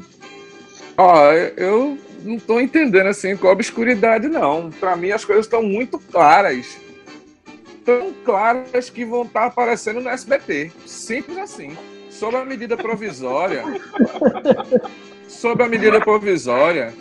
Ó, 0.98 1.32
eu 1.32 1.98
não 2.24 2.40
tô 2.40 2.60
entendendo 2.60 3.08
assim 3.08 3.36
com 3.36 3.48
a 3.48 3.52
obscuridade, 3.52 4.28
não. 4.28 4.70
Para 4.72 4.96
mim 4.96 5.12
as 5.12 5.26
coisas 5.26 5.46
estão 5.46 5.64
muito 5.64 6.00
claras. 6.00 6.78
Tão 7.84 8.14
claras 8.24 8.90
que 8.90 9.04
vão 9.04 9.24
estar 9.24 9.46
aparecendo 9.46 10.02
no 10.02 10.10
SBT. 10.10 10.72
Simples 10.86 11.38
assim. 11.38 11.76
Sobre 12.10 12.38
a 12.38 12.46
medida 12.46 12.78
provisória. 12.78 13.64
sobre 15.28 15.64
a 15.64 15.68
medida 15.68 16.00
provisória, 16.00 16.94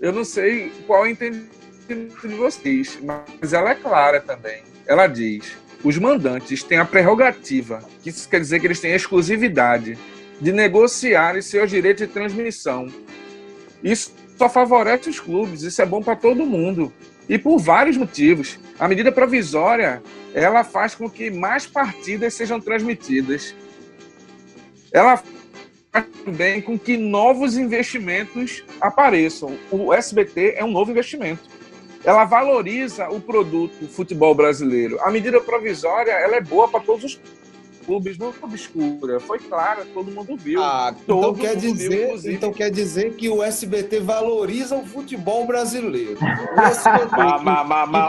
eu 0.00 0.12
não 0.12 0.24
sei 0.24 0.72
qual 0.86 1.06
é 1.06 1.08
o 1.08 1.10
entendimento 1.10 2.28
de 2.28 2.34
vocês, 2.34 2.98
mas 3.02 3.52
ela 3.52 3.70
é 3.70 3.74
clara 3.74 4.20
também. 4.20 4.62
Ela 4.86 5.06
diz: 5.06 5.56
os 5.82 5.96
mandantes 5.98 6.62
têm 6.62 6.78
a 6.78 6.84
prerrogativa, 6.84 7.82
que 8.02 8.10
isso 8.10 8.28
quer 8.28 8.40
dizer 8.40 8.60
que 8.60 8.66
eles 8.66 8.80
têm 8.80 8.92
exclusividade, 8.92 9.96
de 10.40 10.52
negociar 10.52 11.40
seus 11.42 11.70
direitos 11.70 12.06
de 12.06 12.12
transmissão. 12.12 12.88
Isso 13.82 14.12
só 14.36 14.48
favorece 14.48 15.08
os 15.08 15.18
clubes, 15.18 15.62
isso 15.62 15.80
é 15.80 15.86
bom 15.86 16.02
para 16.02 16.16
todo 16.16 16.46
mundo. 16.46 16.92
E 17.28 17.38
por 17.38 17.58
vários 17.58 17.96
motivos. 17.96 18.58
A 18.78 18.86
medida 18.86 19.10
provisória, 19.10 20.02
ela 20.34 20.62
faz 20.62 20.94
com 20.94 21.08
que 21.08 21.30
mais 21.30 21.66
partidas 21.66 22.34
sejam 22.34 22.60
transmitidas. 22.60 23.54
Ela 24.92 25.22
faz 25.90 26.06
também 26.24 26.60
com 26.60 26.78
que 26.78 26.96
novos 26.96 27.56
investimentos 27.56 28.62
apareçam. 28.80 29.58
O 29.70 29.92
SBT 29.92 30.54
é 30.56 30.64
um 30.64 30.70
novo 30.70 30.90
investimento. 30.90 31.42
Ela 32.04 32.24
valoriza 32.24 33.08
o 33.08 33.20
produto 33.20 33.88
futebol 33.88 34.34
brasileiro. 34.34 35.00
A 35.00 35.10
medida 35.10 35.40
provisória, 35.40 36.12
ela 36.12 36.36
é 36.36 36.40
boa 36.40 36.68
para 36.68 36.80
todos 36.80 37.04
os 37.04 37.20
clubes 37.86 38.18
não 38.18 38.32
obscura, 38.42 39.20
foi 39.20 39.38
clara, 39.38 39.86
todo 39.94 40.10
mundo 40.10 40.36
viu. 40.36 40.60
Ah, 40.62 40.92
então 41.02 41.32
quer 41.34 41.56
viu, 41.56 41.72
dizer, 41.72 42.04
inclusive. 42.06 42.34
então 42.34 42.52
quer 42.52 42.70
dizer 42.70 43.14
que 43.14 43.28
o 43.28 43.42
SBT 43.42 44.00
valoriza 44.00 44.76
o 44.76 44.84
futebol 44.84 45.46
brasileiro. 45.46 46.18
O 46.56 46.60
SBT 46.60 47.16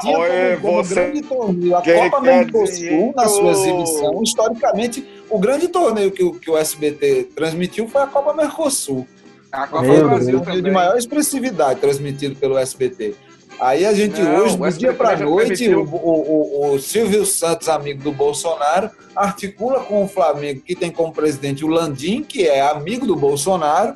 que 0.01 0.07
oi, 0.15 0.57
como, 0.61 0.84
você. 0.84 0.95
grande 0.95 1.21
torneio 1.21 1.75
a 1.75 1.82
Copa 1.82 2.21
Mercosul 2.21 2.65
dizer 2.65 3.13
na 3.15 3.28
sua 3.28 3.51
exibição, 3.51 4.23
historicamente, 4.23 5.07
o 5.30 5.38
grande 5.39 5.67
torneio 5.67 6.11
que, 6.11 6.23
o- 6.23 6.34
que 6.34 6.49
o 6.49 6.57
SBT 6.57 7.30
transmitiu 7.36 7.88
foi 7.88 8.01
a 8.01 8.07
Copa 8.07 8.34
Mercosul. 8.34 9.07
A 9.51 9.65
Copa 9.67 9.82
Meu 9.84 9.93
do 9.93 9.99
Foi 9.99 10.09
Brasil 10.09 10.39
torneio 10.39 10.61
de 10.63 10.71
maior 10.71 10.97
expressividade 10.97 11.80
transmitido 11.80 12.36
pelo 12.36 12.57
SBT. 12.57 13.15
Aí 13.60 13.86
a 13.86 13.93
gente 13.93 14.22
Não, 14.22 14.43
hoje, 14.43 14.55
o 14.55 14.58
do 14.58 14.78
dia 14.78 14.93
para 14.93 15.18
noite, 15.18 15.74
o- 15.74 15.82
o- 15.84 16.74
o 16.76 16.80
Silvio 16.80 17.26
Santos, 17.26 17.68
amigo 17.68 18.03
do 18.03 18.12
Bolsonaro, 18.12 18.91
articula 19.16 19.80
com 19.80 20.03
o 20.03 20.08
Flamengo, 20.08 20.62
que 20.62 20.76
tem 20.76 20.91
como 20.91 21.12
presidente 21.12 21.66
o 21.66 21.68
Landim, 21.68 22.22
que 22.22 22.47
é 22.47 22.62
amigo 22.62 23.05
do 23.08 23.16
Bolsonaro, 23.16 23.95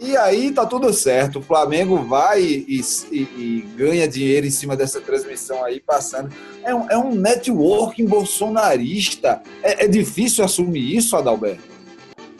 e 0.00 0.16
aí 0.16 0.52
tá 0.52 0.64
tudo 0.64 0.92
certo. 0.92 1.40
O 1.40 1.42
Flamengo 1.42 1.96
vai 2.04 2.40
e, 2.42 2.80
e- 3.10 3.16
e 3.20 3.68
ganha 3.76 4.06
dinheiro 4.06 4.46
em 4.46 4.50
cima 4.50 4.76
dessa 4.76 5.00
transmissão 5.00 5.64
aí, 5.64 5.80
passando. 5.80 6.30
É 6.64 6.72
um, 6.74 6.88
é 6.90 6.96
um 6.98 7.14
networking 7.14 8.06
bolsonarista. 8.06 9.42
É, 9.62 9.84
é 9.84 9.88
difícil 9.88 10.44
assumir 10.44 10.96
isso, 10.96 11.16
Adalberto? 11.16 11.62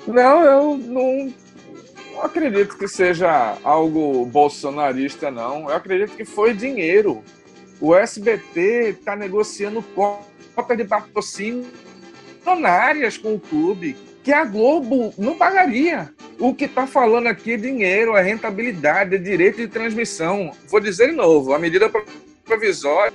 Não, 0.06 0.42
eu 0.42 0.76
não, 0.76 1.32
acredito 2.26 2.76
que 2.76 2.88
seja 2.88 3.56
algo 3.62 4.24
bolsonarista, 4.26 5.30
não. 5.30 5.68
Eu 5.68 5.76
acredito 5.76 6.16
que 6.16 6.24
foi 6.24 6.54
dinheiro. 6.54 7.22
O 7.80 7.94
SBT 7.94 8.96
está 8.98 9.16
negociando 9.16 9.82
cotas 9.82 10.76
de 10.76 10.84
patrocínio 10.84 11.66
milionárias 12.44 13.16
com 13.16 13.34
o 13.34 13.40
clube, 13.40 13.96
que 14.22 14.32
a 14.32 14.44
Globo 14.44 15.14
não 15.16 15.36
pagaria. 15.36 16.12
O 16.38 16.54
que 16.54 16.64
está 16.64 16.86
falando 16.86 17.28
aqui 17.28 17.52
é 17.52 17.56
dinheiro, 17.56 18.16
é 18.16 18.22
rentabilidade, 18.22 19.14
é 19.14 19.18
direito 19.18 19.58
de 19.58 19.68
transmissão. 19.68 20.52
Vou 20.68 20.80
dizer 20.80 21.10
de 21.10 21.16
novo, 21.16 21.54
a 21.54 21.58
medida 21.58 21.90
provisória 22.44 23.12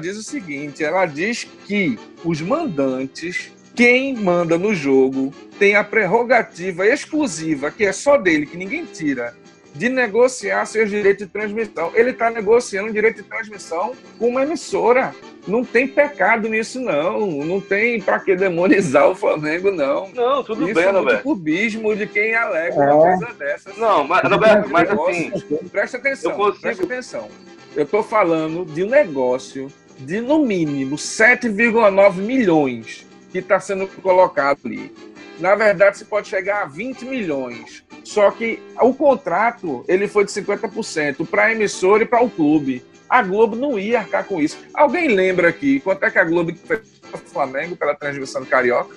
diz 0.00 0.16
o 0.16 0.22
seguinte: 0.22 0.82
ela 0.84 1.06
diz 1.06 1.44
que 1.66 1.98
os 2.24 2.40
mandantes, 2.40 3.52
quem 3.74 4.14
manda 4.14 4.58
no 4.58 4.74
jogo, 4.74 5.32
tem 5.60 5.76
a 5.76 5.84
prerrogativa 5.84 6.86
exclusiva, 6.86 7.70
que 7.70 7.84
é 7.84 7.92
só 7.92 8.16
dele, 8.16 8.46
que 8.46 8.56
ninguém 8.56 8.86
tira, 8.86 9.34
de 9.74 9.88
negociar 9.90 10.64
seus 10.64 10.88
direitos 10.90 11.26
de 11.26 11.32
transmissão. 11.32 11.92
Ele 11.94 12.10
está 12.10 12.30
negociando 12.30 12.90
direito 12.92 13.16
de 13.22 13.28
transmissão 13.28 13.92
com 14.18 14.28
uma 14.28 14.42
emissora. 14.42 15.14
Não 15.46 15.62
tem 15.62 15.86
pecado 15.86 16.48
nisso, 16.48 16.80
não. 16.80 17.20
Não 17.44 17.60
tem 17.60 18.00
para 18.00 18.18
que 18.18 18.34
demonizar 18.34 19.08
o 19.08 19.14
Flamengo, 19.14 19.70
não. 19.70 20.08
Não, 20.14 20.42
tudo 20.42 20.64
Isso 20.64 20.74
bem, 20.74 20.84
é 20.84 20.86
muito 20.92 21.04
Roberto. 21.04 21.22
clubismo 21.22 21.94
de 21.94 22.06
quem 22.06 22.34
alega 22.34 22.74
É. 22.74 22.92
uma 22.92 23.16
coisa 23.18 23.34
dessas. 23.34 23.76
Não, 23.76 24.02
mas, 24.08 24.22
Roberto, 24.28 24.68
mas 24.70 24.90
assim, 24.90 25.30
Presta 25.70 25.98
atenção, 25.98 26.30
Eu 26.32 26.36
consigo- 26.38 26.60
presta 26.62 26.84
atenção. 26.84 27.28
Eu 27.76 27.84
estou 27.84 28.02
falando 28.02 28.64
de 28.64 28.82
um 28.82 28.88
negócio 28.88 29.68
de, 29.98 30.20
no 30.22 30.44
mínimo, 30.44 30.96
7,9 30.96 32.16
milhões 32.22 33.06
que 33.30 33.38
está 33.38 33.60
sendo 33.60 33.86
colocado 34.02 34.58
ali. 34.64 34.92
Na 35.40 35.54
verdade, 35.54 35.98
você 35.98 36.04
pode 36.04 36.28
chegar 36.28 36.62
a 36.62 36.66
20 36.66 37.04
milhões. 37.06 37.82
Só 38.04 38.30
que 38.30 38.62
o 38.80 38.92
contrato 38.92 39.84
ele 39.88 40.06
foi 40.06 40.24
de 40.24 40.30
50% 40.32 41.26
para 41.26 41.44
a 41.44 41.52
emissora 41.52 42.02
e 42.02 42.06
para 42.06 42.22
o 42.22 42.30
clube. 42.30 42.84
A 43.08 43.22
Globo 43.22 43.56
não 43.56 43.78
ia 43.78 44.00
arcar 44.00 44.24
com 44.24 44.40
isso. 44.40 44.58
Alguém 44.74 45.08
lembra 45.08 45.48
aqui 45.48 45.80
quanto 45.80 46.04
é 46.04 46.10
que 46.10 46.18
a 46.18 46.24
Globo 46.24 46.54
fez 46.54 46.80
para 47.10 47.16
o 47.16 47.18
Flamengo 47.18 47.74
pela 47.74 47.94
transmissão 47.94 48.42
do 48.42 48.46
Carioca? 48.46 48.94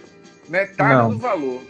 Metade 0.47 0.93
Não. 0.93 1.09
do 1.11 1.17
valor. 1.17 1.61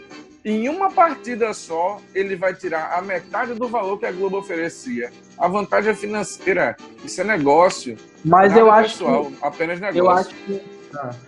Em 0.44 0.68
uma 0.68 0.90
partida 0.90 1.54
só, 1.54 2.02
ele 2.14 2.36
vai 2.36 2.52
tirar 2.52 2.92
a 2.98 3.00
metade 3.00 3.54
do 3.54 3.66
valor 3.66 3.98
que 3.98 4.04
a 4.04 4.12
Globo 4.12 4.36
oferecia. 4.36 5.10
A 5.38 5.48
vantagem 5.48 5.92
é 5.92 5.94
financeira. 5.94 6.76
Isso 7.02 7.18
é 7.20 7.24
negócio. 7.24 7.96
Mas 8.22 8.50
nada 8.50 8.60
eu 8.60 8.70
acho 8.70 8.98
pessoal, 8.98 9.24
que 9.26 9.36
apenas 9.40 9.80
negócio. 9.80 9.98
Eu 9.98 10.10
acho 10.10 10.28
que. 10.34 10.73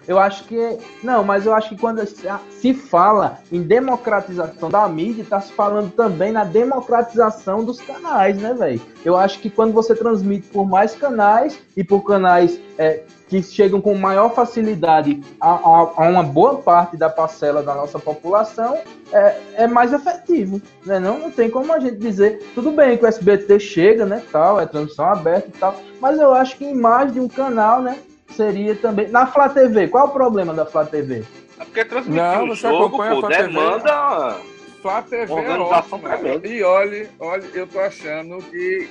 Eu 0.07 0.19
acho 0.19 0.45
que. 0.45 0.79
Não, 1.03 1.23
mas 1.25 1.47
eu 1.47 1.55
acho 1.55 1.71
que 1.71 1.79
quando 1.79 2.05
se- 2.07 2.27
se 2.51 2.75
fala 2.75 3.39
em 3.51 3.63
democratização 3.63 4.69
da 4.71 4.87
mídia, 4.89 5.23
está 5.23 5.41
se 5.41 5.53
falando 5.53 5.91
também 5.93 6.33
na 6.33 6.45
democratização 6.45 7.65
dos 7.65 7.81
canais, 7.81 8.37
né, 8.41 8.55
velho? 8.55 8.81
Eu 9.05 9.17
acho 9.17 9.41
que 9.41 9.51
quando 9.51 9.73
você 9.73 9.95
transmite 9.95 10.49
por 10.49 10.67
mais 10.67 10.95
canais 10.95 11.59
e 11.77 11.83
por 11.85 12.03
canais 12.03 12.59
é, 12.79 13.03
que 13.29 13.43
chegam 13.43 13.81
com 13.81 13.95
maior 13.95 14.35
facilidade 14.35 15.21
a, 15.41 15.51
a- 15.51 15.91
a 15.97 16.09
uma 16.09 16.23
boa 16.23 16.57
parte 16.59 16.97
da 16.97 17.09
parcela 17.09 17.63
da 17.63 17.75
nossa 17.75 17.99
população, 17.99 18.77
é, 19.13 19.37
é 19.55 19.67
mais 19.67 19.93
efetivo, 19.93 20.61
né? 20.85 20.99
Não, 20.99 21.19
não 21.19 21.31
tem 21.31 21.51
como 21.51 21.73
a 21.73 21.81
gente 21.81 21.97
dizer, 21.97 22.39
tudo 22.55 22.71
bem 22.71 22.97
que 22.99 23.05
o 23.05 23.09
SBT 23.09 23.59
chega, 23.59 24.05
né, 24.07 24.23
tal, 24.31 24.61
é 24.61 24.67
transmissão 24.67 25.07
aberta 25.07 25.49
e 25.49 25.59
tal, 25.59 25.75
mas 26.01 26.19
eu 26.21 26.33
acho 26.35 26.57
que 26.57 26.65
em 26.65 26.75
mais 26.75 27.13
de 27.13 27.19
um 27.21 27.29
canal, 27.29 27.81
né, 27.81 27.99
seria 28.29 28.75
também. 28.77 29.09
Na 29.09 29.27
Flá 29.27 29.49
TV, 29.49 29.89
qual 29.89 30.07
é 30.07 30.09
o 30.09 30.13
problema 30.13 30.53
da 30.55 30.67
Flá 30.67 30.85
TV? 30.85 31.25
é 31.59 31.65
porque 31.65 31.85
transmitir 31.85 32.23
Não, 32.23 32.45
um 32.45 32.49
você 32.49 32.69
jogo, 32.69 32.87
acompanha 32.87 33.13
a 33.13 33.15
pô, 33.15 33.21
Flá 33.21 33.31
TV. 33.31 33.43
demanda... 33.49 34.37
Flá 34.83 35.03
TV 35.03 35.33
é 35.33 35.99
tremenda. 35.99 36.49
E 36.49 36.63
olhe, 36.63 37.09
olhe, 37.19 37.51
eu 37.55 37.67
tô 37.67 37.81
achando 37.81 38.39
que 38.45 38.89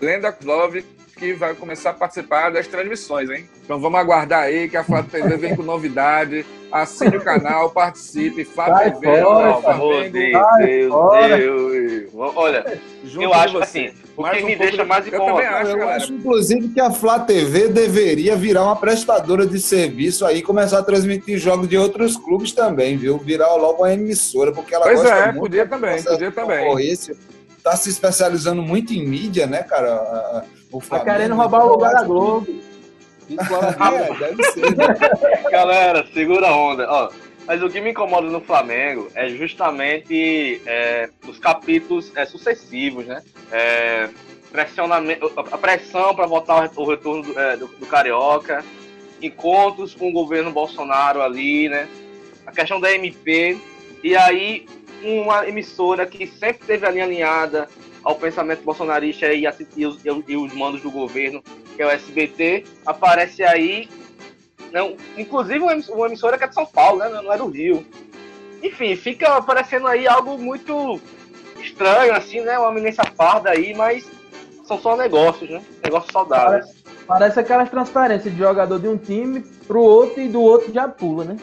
Glenda 0.00 0.36
Love 0.44 0.84
que 1.18 1.32
vai 1.34 1.54
começar 1.54 1.90
a 1.90 1.94
participar 1.94 2.50
das 2.50 2.66
transmissões, 2.66 3.28
hein? 3.28 3.48
Então 3.64 3.78
vamos 3.80 3.98
aguardar 3.98 4.42
aí 4.44 4.68
que 4.68 4.76
a 4.76 4.84
Flá 4.84 5.02
TV 5.02 5.36
vem 5.36 5.56
com 5.56 5.62
novidade. 5.62 6.46
Assine 6.70 7.16
o 7.16 7.20
canal, 7.24 7.70
participe. 7.70 8.44
Flá 8.44 8.78
TV, 8.80 9.00
Deus. 9.00 10.92
Olha, 12.14 12.78
junto 13.04 13.22
eu 13.24 13.32
acho 13.34 13.58
assim, 13.58 13.90
o 14.16 14.24
que 14.24 14.42
um 14.42 14.46
me 14.46 14.56
deixa 14.56 14.76
de- 14.82 14.84
mais 14.84 15.06
Eu 15.06 15.12
também 15.12 15.26
incomodado. 15.28 15.56
acho, 15.56 15.70
eu 15.70 15.78
galera. 15.78 15.96
acho, 15.96 16.12
inclusive, 16.12 16.68
que 16.68 16.80
a 16.80 16.90
Flá 16.90 17.18
TV 17.20 17.68
deveria 17.68 18.36
virar 18.36 18.64
uma 18.64 18.76
prestadora 18.76 19.46
de 19.46 19.58
serviço 19.60 20.26
aí, 20.26 20.42
começar 20.42 20.78
a 20.78 20.82
transmitir 20.82 21.38
jogos 21.38 21.68
de 21.68 21.76
outros 21.76 22.16
clubes 22.16 22.52
também, 22.52 22.96
viu? 22.96 23.18
Virar 23.18 23.54
logo 23.54 23.82
uma 23.82 23.92
emissora, 23.92 24.52
porque 24.52 24.74
ela 24.74 24.84
Pois 24.84 25.00
gosta 25.00 25.14
é, 25.16 25.26
muito 25.26 25.40
podia 25.40 25.66
também, 25.66 26.02
podia 26.02 26.28
de 26.30 26.34
também. 26.34 26.86
Tá 27.62 27.76
se 27.76 27.90
especializando 27.90 28.62
muito 28.62 28.92
em 28.92 29.06
mídia, 29.06 29.46
né, 29.46 29.62
cara? 29.62 30.44
O 30.72 30.80
Tá 30.80 31.00
querendo 31.00 31.34
roubar 31.34 31.64
o 31.66 31.70
lugar 31.70 31.92
da 31.92 32.02
Globo. 32.04 32.46
que- 32.46 32.68
É, 33.38 34.14
deve 34.18 34.42
ser. 34.44 34.76
né? 34.76 34.86
Galera, 35.50 36.06
segura 36.14 36.48
a 36.48 36.56
onda. 36.56 36.86
Ó, 36.90 37.10
mas 37.46 37.62
o 37.62 37.68
que 37.68 37.80
me 37.80 37.90
incomoda 37.90 38.26
no 38.26 38.40
Flamengo 38.40 39.08
é 39.14 39.28
justamente 39.28 40.60
é, 40.66 41.08
os 41.26 41.38
capítulos 41.38 42.10
é, 42.16 42.24
sucessivos, 42.24 43.06
né? 43.06 43.22
É, 43.52 44.08
pressionamento, 44.50 45.30
a 45.36 45.58
pressão 45.58 46.14
para 46.14 46.26
votar 46.26 46.70
o 46.76 46.84
retorno 46.88 47.22
do, 47.22 47.38
é, 47.38 47.56
do- 47.56 47.66
do 47.68 47.86
Carioca, 47.86 48.64
encontros 49.20 49.94
com 49.94 50.08
o 50.08 50.12
governo 50.12 50.50
Bolsonaro 50.50 51.20
ali, 51.22 51.68
né? 51.68 51.86
A 52.46 52.52
questão 52.52 52.80
da 52.80 52.90
MP, 52.92 53.58
e 54.02 54.16
aí 54.16 54.66
uma 55.02 55.46
emissora 55.46 56.06
que 56.06 56.26
sempre 56.26 56.66
teve 56.66 56.86
a 56.86 56.90
linha 56.90 57.04
alinhada 57.04 57.68
ao 58.04 58.14
pensamento 58.14 58.62
bolsonarista 58.62 59.26
e, 59.32 59.44
e 59.76 59.86
os, 59.86 60.04
e 60.04 60.10
os- 60.10 60.24
os 60.26 60.52
mandos 60.54 60.80
do 60.82 60.90
governo, 60.90 61.42
que 61.76 61.82
é 61.82 61.86
o 61.86 61.90
SBT, 61.90 62.64
aparece 62.86 63.42
aí 63.42 63.88
não, 64.72 64.96
inclusive 65.16 65.60
uma 65.60 65.72
emiss- 65.72 65.88
uma 65.88 66.06
emissora 66.06 66.36
que 66.36 66.44
é 66.44 66.46
de 66.48 66.54
São 66.54 66.66
Paulo, 66.66 66.98
né? 66.98 67.08
Não 67.08 67.32
é 67.32 67.38
do 67.38 67.46
Rio. 67.46 67.86
Enfim, 68.62 68.94
fica 68.96 69.40
parecendo 69.40 69.86
aí 69.86 70.06
algo 70.06 70.36
muito 70.36 71.00
estranho, 71.60 72.12
assim, 72.14 72.40
né? 72.42 72.58
Uma 72.58 72.70
eminência 72.70 73.02
parda 73.16 73.50
aí, 73.50 73.74
mas 73.74 74.06
são 74.66 74.78
só 74.78 74.96
negócios, 74.96 75.48
né? 75.48 75.62
Negócios 75.82 76.12
saudáveis. 76.12 76.66
Parece 77.06 77.40
aquelas 77.40 77.70
transferências 77.70 78.30
de 78.32 78.38
jogador 78.38 78.78
de 78.78 78.88
um 78.88 78.98
time 78.98 79.40
pro 79.66 79.80
outro 79.80 80.20
e 80.20 80.28
do 80.28 80.42
outro 80.42 80.70
já 80.72 80.86
pula, 80.86 81.24
né? 81.24 81.36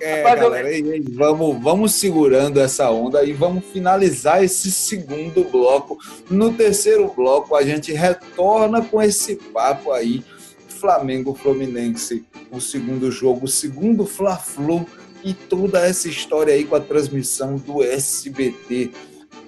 É, 0.00 0.22
Rapaz, 0.22 0.40
eu- 0.40 0.50
galera, 0.50 0.70
e 0.70 0.92
aí, 0.92 1.00
vamos, 1.10 1.60
vamos 1.60 1.94
segurando 1.94 2.60
essa 2.60 2.90
onda 2.90 3.24
e 3.24 3.32
vamos 3.32 3.64
finalizar 3.66 4.42
esse 4.44 4.70
segundo 4.70 5.44
bloco. 5.44 5.98
No 6.30 6.52
terceiro 6.52 7.08
bloco, 7.14 7.56
a 7.56 7.62
gente 7.62 7.92
retorna 7.92 8.80
com 8.82 9.02
esse 9.02 9.34
papo 9.36 9.90
aí, 9.92 10.22
Flamengo 10.68 11.34
Fluminense, 11.34 12.24
o 12.52 12.60
segundo 12.60 13.10
jogo, 13.10 13.46
o 13.46 13.48
segundo 13.48 14.06
Fla-Flu 14.06 14.86
e 15.24 15.34
toda 15.34 15.84
essa 15.84 16.08
história 16.08 16.54
aí 16.54 16.64
com 16.64 16.76
a 16.76 16.80
transmissão 16.80 17.56
do 17.56 17.82
SBT. 17.82 18.90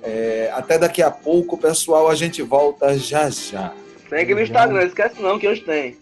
É, 0.03 0.51
até 0.53 0.79
daqui 0.79 1.03
a 1.03 1.11
pouco, 1.11 1.57
pessoal, 1.57 2.09
a 2.09 2.15
gente 2.17 2.43
volta 2.43 2.99
já 2.99 3.31
já. 3.31 3.73
Segue 4.09 4.35
no 4.35 4.41
Instagram, 4.41 4.83
esquece 4.85 5.23
não 5.23 5.39
que 5.39 5.47
hoje 5.47 5.61
tem. 5.61 5.97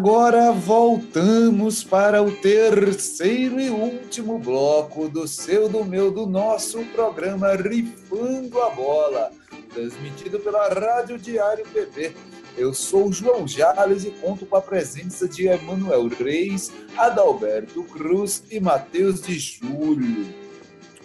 Agora 0.00 0.50
voltamos 0.50 1.84
para 1.84 2.22
o 2.22 2.32
terceiro 2.32 3.60
e 3.60 3.68
último 3.68 4.38
bloco 4.38 5.10
do 5.10 5.28
seu, 5.28 5.68
do 5.68 5.84
meu, 5.84 6.10
do 6.10 6.24
nosso 6.24 6.82
programa 6.86 7.52
Rifando 7.54 8.62
a 8.62 8.70
Bola, 8.70 9.30
transmitido 9.68 10.40
pela 10.40 10.68
Rádio 10.68 11.18
Diário 11.18 11.66
PB. 11.66 12.16
Eu 12.56 12.72
sou 12.72 13.12
João 13.12 13.46
Jales 13.46 14.06
e 14.06 14.10
conto 14.10 14.46
com 14.46 14.56
a 14.56 14.62
presença 14.62 15.28
de 15.28 15.48
Emanuel 15.48 16.08
Reis, 16.08 16.72
Adalberto 16.96 17.84
Cruz 17.84 18.42
e 18.50 18.58
Matheus 18.58 19.20
de 19.20 19.38
Júlio 19.38 20.39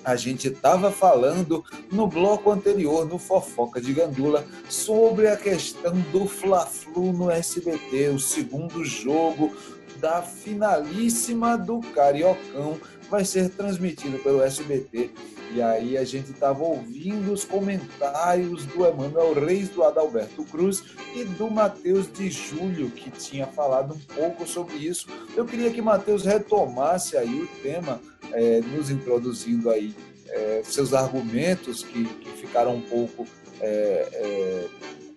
a 0.06 0.16
gente 0.16 0.47
estava 0.49 0.91
falando 0.91 1.66
no 1.91 2.08
bloco 2.08 2.51
anterior, 2.51 3.08
no 3.08 3.18
Fofoca 3.18 3.82
de 3.82 3.91
Gandula, 3.91 4.45
sobre 4.70 5.28
a 5.28 5.36
questão 5.36 5.93
do 6.12 6.28
Fla-Flu 6.28 7.12
no 7.12 7.32
SBT, 7.32 8.10
o 8.10 8.20
segundo 8.20 8.86
jogo 8.86 9.51
da 9.99 10.22
finalíssima 10.22 11.58
do 11.58 11.80
Cariocão 11.80 12.78
vai 13.10 13.26
ser 13.26 13.49
transmitido 13.49 14.20
pelo 14.20 14.41
SBT. 14.41 15.12
E 15.53 15.62
aí 15.62 15.97
a 15.97 16.03
gente 16.03 16.32
estava 16.32 16.64
ouvindo 16.64 17.32
os 17.32 17.45
comentários 17.45 18.66
do 18.66 18.86
Emanuel 18.86 19.34
Reis, 19.34 19.70
do 19.70 19.84
Adalberto 19.84 20.43
Cruz 20.43 20.84
e 21.16 21.24
do 21.24 21.49
Matheus 21.49 22.12
de 22.12 22.30
Júlio, 22.30 22.89
que 22.89 23.10
tinha 23.10 23.47
falado 23.47 23.93
um 23.93 23.99
pouco 24.16 24.45
sobre 24.45 24.76
isso. 24.76 25.08
Eu 25.36 25.45
queria 25.45 25.72
que 25.72 25.82
Matheus 25.82 26.26
retomasse 26.26 27.16
aí 27.16 27.41
o 27.41 27.47
tema, 27.62 28.01
é, 28.34 28.60
nos 28.62 28.89
introduzindo 28.89 29.70
aí 29.70 29.95
é, 30.30 30.62
seus 30.66 30.93
argumentos 30.93 31.84
que, 31.84 32.03
que, 32.03 32.30
ficaram 32.32 32.76
um 32.76 32.82
pouco 32.82 33.26
é, 33.62 34.10
é 34.12 34.68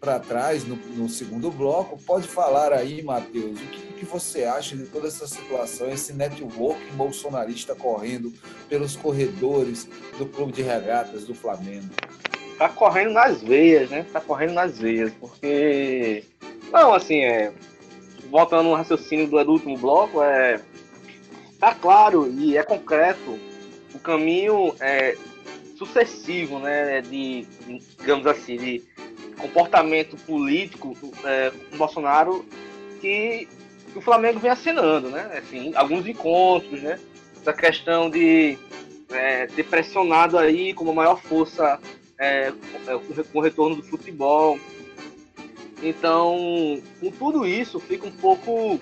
para 0.00 0.20
trás 0.20 0.64
no, 0.64 0.76
no, 0.76 1.08
segundo 1.08 1.50
bloco. 1.50 1.98
Pode 2.04 2.28
falar 2.28 2.72
aí, 2.72 3.02
Matheus, 3.02 3.58
o 3.60 3.66
que, 3.66 3.87
que, 3.98 4.04
você 4.04 4.44
acha 4.44 4.76
de 4.76 4.84
toda 4.86 5.08
essa 5.08 5.26
situação, 5.26 5.88
esse 5.90 6.12
networking 6.12 6.92
bolsonarista 6.94 7.74
correndo 7.74 8.32
pelos 8.68 8.96
corredores 8.96 9.88
do 10.18 10.26
Clube 10.26 10.52
de 10.52 10.62
Regatas 10.62 11.24
do 11.24 11.34
Flamengo? 11.34 11.88
Tá 12.58 12.68
correndo 12.68 13.12
nas 13.12 13.42
veias, 13.42 13.90
né? 13.90 14.04
Tá 14.12 14.20
correndo 14.20 14.54
nas 14.54 14.78
veias, 14.78 15.12
porque. 15.20 16.24
Não, 16.72 16.92
assim, 16.92 17.20
é. 17.20 17.52
Voltando 18.30 18.64
no 18.64 18.74
raciocínio 18.74 19.26
do, 19.26 19.42
do 19.44 19.52
último 19.52 19.78
bloco, 19.78 20.22
é. 20.22 20.60
Tá 21.58 21.74
claro 21.74 22.30
e 22.30 22.56
é 22.56 22.62
concreto 22.62 23.38
o 23.94 23.98
caminho 23.98 24.74
é, 24.80 25.16
sucessivo, 25.76 26.58
né, 26.58 27.00
de, 27.00 27.46
digamos 27.98 28.26
assim, 28.26 28.56
de 28.56 28.82
comportamento 29.38 30.16
político 30.18 30.96
é, 31.24 31.50
do 31.50 31.76
Bolsonaro 31.76 32.44
que, 33.00 33.48
que, 33.98 34.00
o 34.00 34.04
Flamengo 34.04 34.38
vem 34.38 34.50
assinando, 34.50 35.10
né, 35.10 35.38
assim, 35.38 35.74
alguns 35.74 36.06
encontros, 36.06 36.80
né, 36.82 36.98
essa 37.40 37.52
questão 37.52 38.08
de 38.08 38.58
é, 39.10 39.46
ter 39.46 39.64
pressionado 39.64 40.38
aí 40.38 40.72
com 40.74 40.84
uma 40.84 40.92
maior 40.92 41.20
força 41.20 41.78
é, 42.18 42.52
com 43.32 43.38
o 43.38 43.42
retorno 43.42 43.76
do 43.76 43.82
futebol. 43.82 44.58
Então, 45.82 46.82
com 47.00 47.10
tudo 47.12 47.46
isso, 47.46 47.78
fica 47.78 48.06
um 48.06 48.10
pouco 48.10 48.80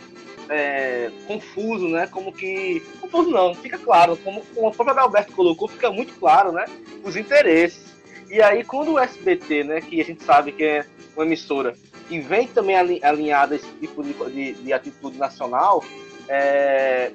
é, 0.49 1.11
confuso, 1.27 1.89
né? 1.89 2.07
Como 2.07 2.33
que. 2.33 2.81
Confuso 3.01 3.31
não, 3.31 3.55
fica 3.55 3.79
claro. 3.79 4.17
Como, 4.17 4.43
como 4.55 4.69
a 4.69 4.71
própria 4.71 5.03
Alberto 5.03 5.33
colocou, 5.33 5.69
fica 5.69 5.91
muito 5.91 6.15
claro, 6.15 6.53
né? 6.53 6.65
Os 7.05 7.17
interesses. 7.17 7.95
E 8.31 8.41
aí, 8.43 8.65
quando 8.65 8.93
o 8.93 8.99
SBT, 8.99 9.65
né, 9.65 9.81
que 9.81 10.01
a 10.01 10.05
gente 10.05 10.25
sabe 10.25 10.53
que 10.53 10.65
é 10.65 10.87
uma 11.15 11.25
emissora, 11.25 11.77
e 12.09 12.21
vem 12.21 12.47
também 12.47 12.77
alinhada 13.03 13.55
a 13.55 13.57
esse 13.57 13.71
tipo 13.81 14.03
de, 14.03 14.13
de, 14.13 14.53
de 14.55 14.73
atitude 14.73 15.19
nacional, 15.19 15.85
é, 16.29 17.13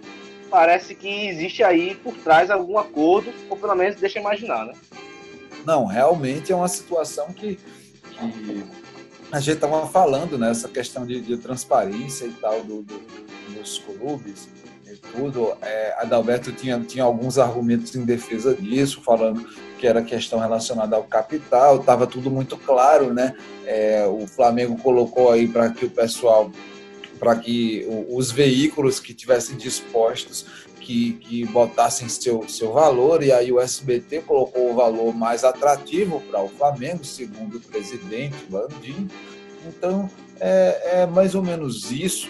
parece 0.49 0.95
que 0.95 1.27
existe 1.27 1.63
aí 1.63 1.95
por 1.95 2.13
trás 2.15 2.51
algum 2.51 2.77
acordo, 2.77 3.31
ou 3.49 3.57
pelo 3.57 3.75
menos 3.75 3.95
deixa 3.95 4.19
imaginar, 4.19 4.65
né? 4.65 4.73
Não, 5.65 5.85
realmente 5.85 6.51
é 6.51 6.55
uma 6.55 6.67
situação 6.67 7.31
que, 7.31 7.55
que 7.55 8.65
a 9.31 9.39
gente 9.39 9.55
estava 9.55 9.87
falando 9.87 10.37
né, 10.37 10.51
questão 10.73 11.05
de, 11.05 11.21
de, 11.21 11.37
transparência 11.37 12.25
e 12.25 12.33
tal 12.33 12.63
do, 12.63 12.81
do, 12.81 12.99
dos 13.53 13.77
clubes 13.79 14.49
tudo. 14.97 15.53
É, 15.61 15.95
Adalberto 15.99 16.51
tinha, 16.51 16.79
tinha 16.79 17.03
alguns 17.03 17.37
argumentos 17.37 17.95
em 17.95 18.03
defesa 18.03 18.53
disso, 18.53 19.01
falando 19.03 19.45
que 19.79 19.87
era 19.87 20.01
questão 20.01 20.39
relacionada 20.39 20.95
ao 20.95 21.03
capital, 21.03 21.77
estava 21.77 22.05
tudo 22.05 22.29
muito 22.29 22.55
claro, 22.55 23.13
né? 23.13 23.35
É, 23.65 24.05
o 24.07 24.27
Flamengo 24.27 24.77
colocou 24.77 25.31
aí 25.31 25.47
para 25.47 25.69
que 25.71 25.85
o 25.85 25.89
pessoal, 25.89 26.51
para 27.19 27.35
que 27.35 27.87
os 28.09 28.31
veículos 28.31 28.99
que 28.99 29.13
tivessem 29.13 29.57
dispostos 29.57 30.45
que, 30.79 31.13
que 31.13 31.45
botassem 31.45 32.09
seu, 32.09 32.47
seu 32.47 32.73
valor, 32.73 33.23
e 33.23 33.31
aí 33.31 33.51
o 33.51 33.59
SBT 33.59 34.21
colocou 34.21 34.71
o 34.71 34.75
valor 34.75 35.13
mais 35.15 35.43
atrativo 35.43 36.21
para 36.29 36.41
o 36.41 36.49
Flamengo, 36.49 37.03
segundo 37.03 37.57
o 37.57 37.61
presidente 37.61 38.35
Landim. 38.49 39.07
Então, 39.67 40.09
é, 40.39 41.01
é 41.01 41.05
mais 41.05 41.35
ou 41.35 41.43
menos 41.43 41.91
isso 41.91 42.29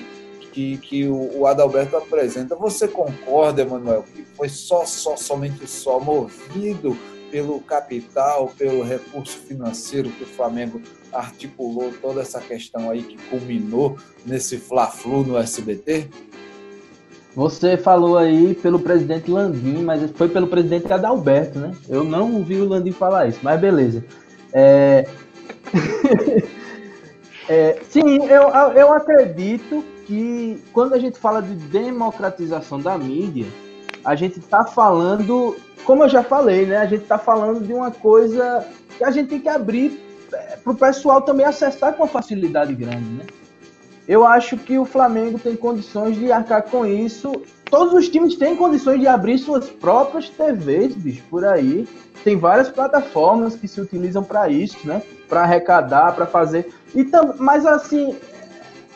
que, 0.52 0.78
que 0.78 1.08
o, 1.08 1.40
o 1.40 1.48
Adalberto 1.48 1.96
apresenta. 1.98 2.56
Você 2.56 2.88
concorda, 2.88 3.62
Emanuel, 3.62 4.04
que 4.14 4.24
foi 4.36 4.50
só, 4.50 4.86
só, 4.86 5.16
somente 5.16 5.68
só 5.68 6.00
movido 6.00 6.98
pelo 7.32 7.60
capital, 7.62 8.52
pelo 8.58 8.84
recurso 8.84 9.38
financeiro 9.40 10.10
que 10.10 10.24
o 10.24 10.28
Flamengo 10.28 10.82
articulou 11.14 11.92
toda 12.02 12.22
essa 12.22 12.42
questão 12.42 12.92
aí 12.92 13.04
que 13.04 13.18
culminou 13.30 13.98
nesse 14.26 14.58
Fla-Flu 14.58 15.24
no 15.24 15.38
SBT? 15.38 16.10
Você 17.34 17.78
falou 17.78 18.18
aí 18.18 18.54
pelo 18.54 18.80
presidente 18.80 19.32
Landim, 19.32 19.84
mas 19.84 20.12
foi 20.12 20.28
pelo 20.28 20.48
presidente 20.48 20.92
Adalberto, 20.92 21.58
né? 21.58 21.74
Eu 21.88 22.04
não 22.04 22.34
ouvi 22.36 22.60
o 22.60 22.68
Landim 22.68 22.92
falar 22.92 23.30
isso, 23.30 23.40
mas 23.42 23.60
beleza. 23.60 24.04
É... 24.52 25.08
é, 27.48 27.80
sim, 27.90 28.18
eu, 28.26 28.50
eu 28.76 28.92
acredito 28.92 29.82
que 30.06 30.62
quando 30.74 30.94
a 30.94 31.00
gente 31.00 31.18
fala 31.18 31.42
de 31.42 31.54
democratização 31.54 32.80
da 32.80 32.98
mídia, 32.98 33.48
a 34.04 34.16
gente 34.16 34.40
está 34.40 34.66
falando, 34.66 35.56
como 35.86 36.04
eu 36.04 36.10
já 36.10 36.24
falei, 36.24 36.66
né? 36.66 36.78
A 36.78 36.86
gente 36.86 37.04
está 37.04 37.18
falando 37.18 37.66
de 37.66 37.74
uma 37.74 37.92
coisa 37.92 38.66
que 38.98 39.04
a 39.04 39.12
gente 39.12 39.30
tem 39.30 39.40
que 39.40 39.50
abrir 39.50 40.00
é, 40.34 40.58
para 40.58 40.72
o 40.72 40.76
pessoal 40.76 41.22
também 41.22 41.46
acessar 41.46 41.94
com 41.94 42.08
facilidade 42.08 42.74
grande, 42.74 43.10
né? 43.10 43.26
Eu 44.08 44.26
acho 44.26 44.58
que 44.58 44.78
o 44.78 44.86
Flamengo 44.86 45.40
tem 45.40 45.56
condições 45.56 46.18
de 46.18 46.32
arcar 46.32 46.64
com 46.64 46.86
isso. 46.86 47.32
Todos 47.66 47.94
os 47.94 48.10
times 48.10 48.36
têm 48.36 48.56
condições 48.56 49.00
de 49.00 49.08
abrir 49.08 49.38
suas 49.38 49.70
próprias 49.70 50.28
TVs, 50.30 50.96
bicho, 50.96 51.24
por 51.30 51.46
aí. 51.46 51.88
Tem 52.24 52.36
várias 52.36 52.70
plataformas 52.70 53.56
que 53.56 53.68
se 53.68 53.80
utilizam 53.80 54.24
para 54.24 54.50
isso, 54.50 54.78
né? 54.86 55.02
Para 55.30 55.44
arrecadar, 55.44 56.14
para 56.14 56.26
fazer. 56.26 56.74
Então, 56.94 57.36
mas 57.38 57.66
assim, 57.66 58.18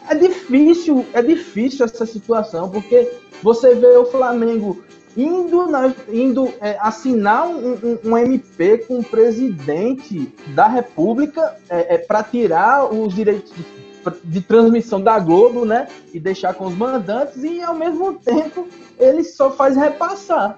é 0.10 0.16
difícil, 0.16 1.06
é 1.14 1.22
difícil 1.22 1.86
essa 1.86 2.06
situação, 2.06 2.70
porque 2.70 3.12
você 3.42 3.76
vê 3.76 3.98
o 3.98 4.06
Flamengo 4.06 4.84
indo, 5.16 5.68
na, 5.68 5.94
indo 6.10 6.54
é, 6.60 6.78
assinar 6.80 7.48
um, 7.48 7.74
um, 7.74 8.00
um, 8.04 8.18
MP 8.18 8.80
com 8.80 9.00
o 9.00 9.04
presidente 9.04 10.34
da 10.48 10.68
República 10.68 11.56
é, 11.70 11.96
é 11.96 11.98
para 11.98 12.24
tirar 12.24 12.94
os 12.94 13.14
direitos 13.14 13.54
de 14.24 14.42
transmissão 14.42 15.02
da 15.02 15.18
Globo, 15.18 15.66
né? 15.66 15.88
E 16.14 16.20
deixar 16.20 16.54
com 16.54 16.66
os 16.66 16.76
mandantes, 16.76 17.44
e 17.44 17.62
ao 17.62 17.74
mesmo 17.74 18.14
tempo 18.14 18.68
ele 19.00 19.24
só 19.24 19.50
faz 19.52 19.76
repassar. 19.76 20.58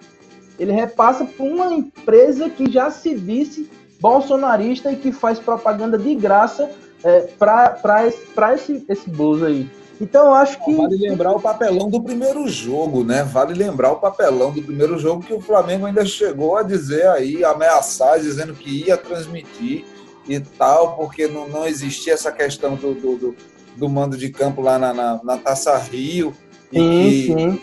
Ele 0.59 0.71
repassa 0.71 1.23
para 1.23 1.45
uma 1.45 1.73
empresa 1.73 2.49
que 2.49 2.69
já 2.69 2.89
se 2.89 3.15
disse 3.15 3.69
bolsonarista 3.99 4.91
e 4.91 4.95
que 4.95 5.11
faz 5.11 5.39
propaganda 5.39 5.97
de 5.97 6.13
graça 6.15 6.69
é, 7.03 7.21
para 7.37 8.07
esse, 8.07 8.85
esse 8.87 9.09
bolso 9.09 9.45
aí. 9.45 9.69
Então 9.99 10.27
eu 10.27 10.33
acho 10.33 10.63
que. 10.63 10.75
Vale 10.75 10.95
lembrar 10.95 11.31
o 11.31 11.39
papelão 11.39 11.89
do 11.89 12.01
primeiro 12.01 12.47
jogo, 12.47 13.03
né? 13.03 13.23
Vale 13.23 13.53
lembrar 13.53 13.91
o 13.91 13.95
papelão 13.95 14.51
do 14.51 14.61
primeiro 14.61 14.97
jogo 14.99 15.23
que 15.23 15.33
o 15.33 15.41
Flamengo 15.41 15.85
ainda 15.85 16.05
chegou 16.05 16.55
a 16.55 16.63
dizer 16.63 17.07
aí, 17.07 17.43
ameaçar, 17.43 18.19
dizendo 18.19 18.53
que 18.53 18.85
ia 18.85 18.95
transmitir 18.95 19.85
e 20.27 20.39
tal, 20.39 20.95
porque 20.95 21.27
não, 21.27 21.47
não 21.47 21.65
existia 21.65 22.13
essa 22.13 22.31
questão 22.31 22.75
do, 22.75 22.93
do, 22.93 23.17
do, 23.17 23.35
do 23.75 23.89
mando 23.89 24.17
de 24.17 24.29
campo 24.29 24.61
lá 24.61 24.77
na, 24.77 24.93
na, 24.93 25.19
na 25.23 25.37
Taça 25.37 25.75
Rio. 25.77 26.33
Sim, 26.71 27.07
e, 27.07 27.25
sim. 27.25 27.61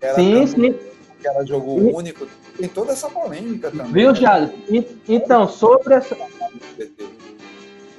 Era 0.00 0.14
Sim, 0.14 0.32
campo 0.32 0.46
sim. 0.48 0.74
que 1.20 1.28
era 1.28 1.44
jogo 1.44 1.80
Sim. 1.80 1.92
único. 1.94 2.26
Tem 2.56 2.68
toda 2.68 2.92
essa 2.92 3.08
polêmica 3.08 3.70
também. 3.70 3.92
Viu, 3.92 4.12
né? 4.12 4.52
E- 4.68 4.86
Então, 5.08 5.48
sobre 5.48 5.94
essa, 5.94 6.16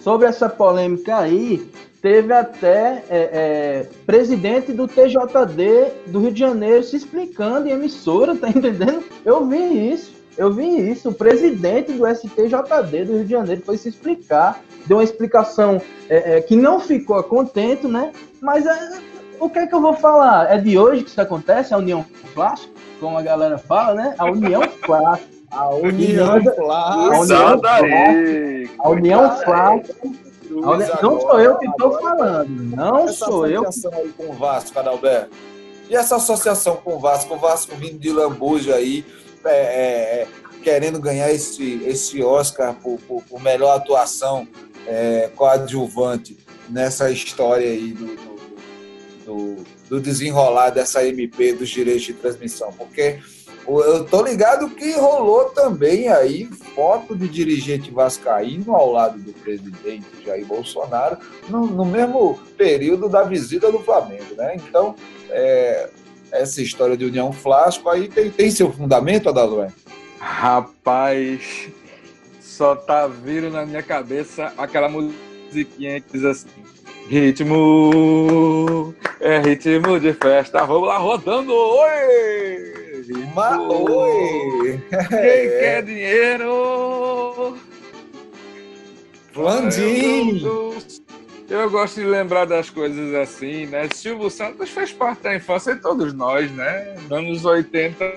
sobre 0.04 0.28
essa 0.28 0.50
polêmica 0.50 1.18
aí, 1.18 1.66
teve 2.02 2.34
até 2.34 3.04
é, 3.10 3.30
é, 3.32 3.90
presidente 4.06 4.74
do 4.74 4.86
TJD 4.86 6.08
do 6.08 6.20
Rio 6.20 6.34
de 6.34 6.40
Janeiro 6.40 6.84
se 6.84 6.98
explicando 6.98 7.70
em 7.70 7.72
emissora, 7.72 8.36
tá 8.36 8.50
entendendo? 8.52 9.02
Eu 9.24 9.48
vi 9.48 9.94
isso, 9.94 10.12
eu 10.38 10.52
vi 10.52 10.92
isso. 10.92 11.10
O 11.10 11.14
presidente 11.14 11.94
do 11.94 12.06
STJD 12.06 13.06
do 13.06 13.14
Rio 13.14 13.24
de 13.24 13.32
Janeiro 13.32 13.62
foi 13.66 13.78
se 13.78 13.88
explicar, 13.88 14.62
deu 14.86 14.98
uma 14.98 15.04
explicação 15.04 15.82
é, 16.10 16.38
é, 16.38 16.42
que 16.42 16.58
não 16.58 16.82
ficou 16.82 17.24
contente, 17.24 17.88
né? 17.88 18.12
Mas 18.42 18.66
é, 18.66 19.00
o 19.40 19.50
que 19.50 19.60
é 19.60 19.68
que 19.68 19.74
eu 19.74 19.82
vou 19.82 19.94
falar? 19.94 20.52
É 20.54 20.58
de 20.58 20.78
hoje 20.78 21.04
que 21.04 21.10
isso 21.10 21.22
acontece, 21.22 21.74
a 21.74 21.78
União 21.78 22.06
Flash, 22.34 22.70
como 23.00 23.18
a 23.18 23.22
galera 23.22 23.58
fala, 23.58 23.96
né? 23.96 24.16
A 24.18 24.26
União 24.26 24.62
Flash. 24.86 25.22
A 25.54 25.70
União, 25.76 26.32
a 26.32 26.36
União 26.36 27.26
Sai 27.26 27.36
Flash. 27.38 27.62
daí! 27.62 28.70
A 28.80 28.90
União 28.90 29.38
Flash. 29.44 29.88
Cruz 30.48 30.64
a 30.66 30.72
União- 30.72 31.00
Não 31.02 31.20
sou 31.22 31.40
eu 31.40 31.58
que 31.58 31.66
estou 31.68 32.00
falando. 32.00 32.50
Não 32.76 33.00
Essa 33.08 33.26
sou 33.26 33.48
eu. 33.48 33.62
associação 33.68 34.00
aí 34.00 34.10
com 34.18 34.26
o 34.30 34.34
Vasco, 34.34 34.80
Adalberto. 34.80 35.30
E 35.90 35.96
essa 35.96 36.16
associação 36.16 36.76
com 36.78 36.96
o 36.96 37.00
Vasco, 37.00 37.34
o 37.36 37.38
Vasco 37.38 37.76
vindo 37.76 38.00
de 38.00 38.12
Lambuja 38.12 38.76
aí, 38.76 39.06
é, 39.46 39.50
é, 39.50 40.22
é, 40.22 40.28
querendo 40.64 41.00
ganhar 41.00 41.32
esse, 41.32 41.84
esse 41.86 42.24
Oscar 42.24 42.74
por, 42.76 42.98
por- 43.08 43.22
por 43.24 43.42
melhor 43.42 43.76
atuação 43.76 44.48
é, 44.88 45.30
coadjuvante 45.36 46.38
nessa 46.70 47.10
história 47.12 47.68
aí 47.68 47.92
do, 47.94 48.06
do, 48.16 48.36
do- 49.26 49.64
do 49.90 50.00
desenrolar 50.02 50.70
dessa 50.72 51.06
MP 51.06 51.54
dos 51.54 51.70
direitos 51.70 52.04
de 52.04 52.14
transmissão. 52.14 52.72
Porque 52.74 53.20
eu 53.68 54.04
tô 54.04 54.22
ligado 54.22 54.70
que 54.70 54.92
rolou 54.94 55.46
também 55.46 56.10
aí 56.10 56.46
foto 56.76 57.16
de 57.16 57.28
dirigente 57.28 57.92
vascaíno 57.92 58.76
ao 58.76 58.92
lado 58.92 59.20
do 59.20 59.32
presidente 59.34 60.06
Jair 60.26 60.46
Bolsonaro 60.46 61.18
no, 61.48 61.66
no 61.68 61.86
mesmo 61.86 62.40
período 62.58 63.08
da 63.08 63.24
visita 63.24 63.72
do 63.72 63.80
Flamengo, 63.80 64.36
né? 64.36 64.56
Então, 64.56 64.96
é, 65.30 65.90
essa 66.32 66.62
história 66.62 66.98
de 66.98 67.06
União 67.06 67.32
Flasco 67.32 67.90
aí 67.90 68.10
tem, 68.10 68.30
tem 68.30 68.52
seu 68.52 68.72
fundamento, 68.72 69.30
Adalberto? 69.30 69.76
Rapaz, 70.20 71.70
só 72.42 72.76
tá 72.76 73.08
vindo 73.08 73.50
na 73.50 73.66
minha 73.66 73.84
cabeça 73.84 74.54
aquela 74.58 74.90
musiquinha 74.90 76.02
que 76.02 76.14
diz 76.14 76.26
assim: 76.26 76.48
Ritmo, 77.08 78.94
é 79.20 79.40
ritmo 79.40 80.00
de 80.00 80.14
festa, 80.14 80.66
vamos 80.66 80.88
lá 80.88 80.98
rodando, 80.98 81.54
oi! 81.54 82.83
Ritmo, 83.08 83.34
Mas, 83.36 83.60
oi! 83.60 84.82
Quem 84.90 85.10
quer 85.10 85.84
dinheiro? 85.86 87.58
Flandim! 89.34 90.44
Eu, 90.44 90.78
eu 91.50 91.70
gosto 91.70 92.00
de 92.00 92.06
lembrar 92.06 92.46
das 92.46 92.70
coisas 92.70 93.14
assim, 93.16 93.66
né? 93.66 93.90
Silvio 93.94 94.30
Santos 94.30 94.70
fez 94.70 94.94
parte 94.94 95.24
da 95.24 95.36
infância 95.36 95.76
de 95.76 95.82
todos 95.82 96.14
nós, 96.14 96.50
né? 96.52 96.96
Nos 97.04 97.12
anos 97.12 97.46
80, 97.46 98.14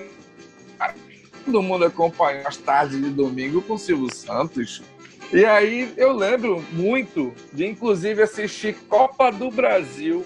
todo 1.45 1.61
mundo 1.61 1.85
acompanhou 1.85 2.47
as 2.47 2.57
tardes 2.57 3.01
de 3.01 3.09
domingo 3.09 3.61
com 3.61 3.77
Silvio 3.77 4.13
Santos. 4.13 4.81
E 5.33 5.43
aí 5.43 5.93
eu 5.97 6.13
lembro 6.13 6.63
muito 6.71 7.33
de, 7.51 7.65
inclusive, 7.65 8.21
assistir 8.21 8.75
Copa 8.87 9.29
do 9.31 9.51
Brasil, 9.51 10.25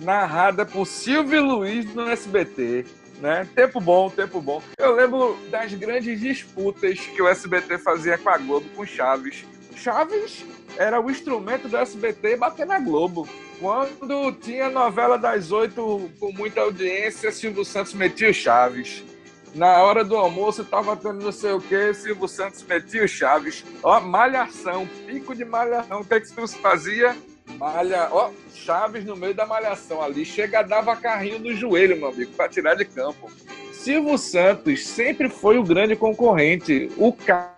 narrada 0.00 0.64
por 0.64 0.86
Silvio 0.86 1.44
Luiz 1.44 1.92
no 1.94 2.08
SBT. 2.08 2.86
Né? 3.20 3.48
Tempo 3.54 3.80
bom, 3.80 4.08
tempo 4.08 4.40
bom. 4.40 4.62
Eu 4.78 4.94
lembro 4.94 5.36
das 5.50 5.74
grandes 5.74 6.20
disputas 6.20 6.98
que 6.98 7.20
o 7.20 7.28
SBT 7.28 7.78
fazia 7.78 8.16
com 8.16 8.30
a 8.30 8.38
Globo, 8.38 8.68
com 8.76 8.86
Chaves. 8.86 9.44
Chaves 9.74 10.44
era 10.76 11.00
o 11.00 11.10
instrumento 11.10 11.68
do 11.68 11.76
SBT 11.76 12.36
bater 12.36 12.66
na 12.66 12.78
Globo. 12.78 13.28
Quando 13.60 14.32
tinha 14.32 14.70
novela 14.70 15.18
das 15.18 15.50
oito 15.50 16.08
com 16.20 16.32
muita 16.32 16.60
audiência, 16.60 17.32
Silvio 17.32 17.64
Santos 17.64 17.92
metia 17.92 18.30
o 18.30 18.34
Chaves. 18.34 19.02
Na 19.54 19.82
hora 19.82 20.04
do 20.04 20.16
almoço 20.16 20.64
tava 20.64 20.96
tendo 20.96 21.24
não 21.24 21.32
sei 21.32 21.52
o 21.52 21.60
que, 21.60 21.92
Silvio 21.94 22.28
Santos 22.28 22.62
metia 22.62 23.04
o 23.04 23.08
Chaves. 23.08 23.64
Ó, 23.82 24.00
malhação, 24.00 24.86
pico 25.06 25.34
de 25.34 25.44
malhação. 25.44 26.00
O 26.00 26.04
que, 26.04 26.14
é 26.14 26.20
que 26.20 26.26
Silvio 26.28 26.48
fazia? 26.48 27.16
Malha, 27.56 28.08
ó, 28.12 28.30
Chaves 28.52 29.04
no 29.04 29.16
meio 29.16 29.34
da 29.34 29.46
malhação 29.46 30.02
ali. 30.02 30.24
Chega, 30.24 30.62
dava 30.62 30.94
carrinho 30.96 31.38
no 31.38 31.54
joelho, 31.54 31.96
meu 31.96 32.08
amigo, 32.08 32.32
para 32.32 32.48
tirar 32.48 32.74
de 32.74 32.84
campo. 32.84 33.30
Silvio 33.72 34.18
Santos 34.18 34.86
sempre 34.86 35.28
foi 35.28 35.56
o 35.56 35.62
grande 35.62 35.96
concorrente. 35.96 36.90
O 36.96 37.12
cara. 37.12 37.56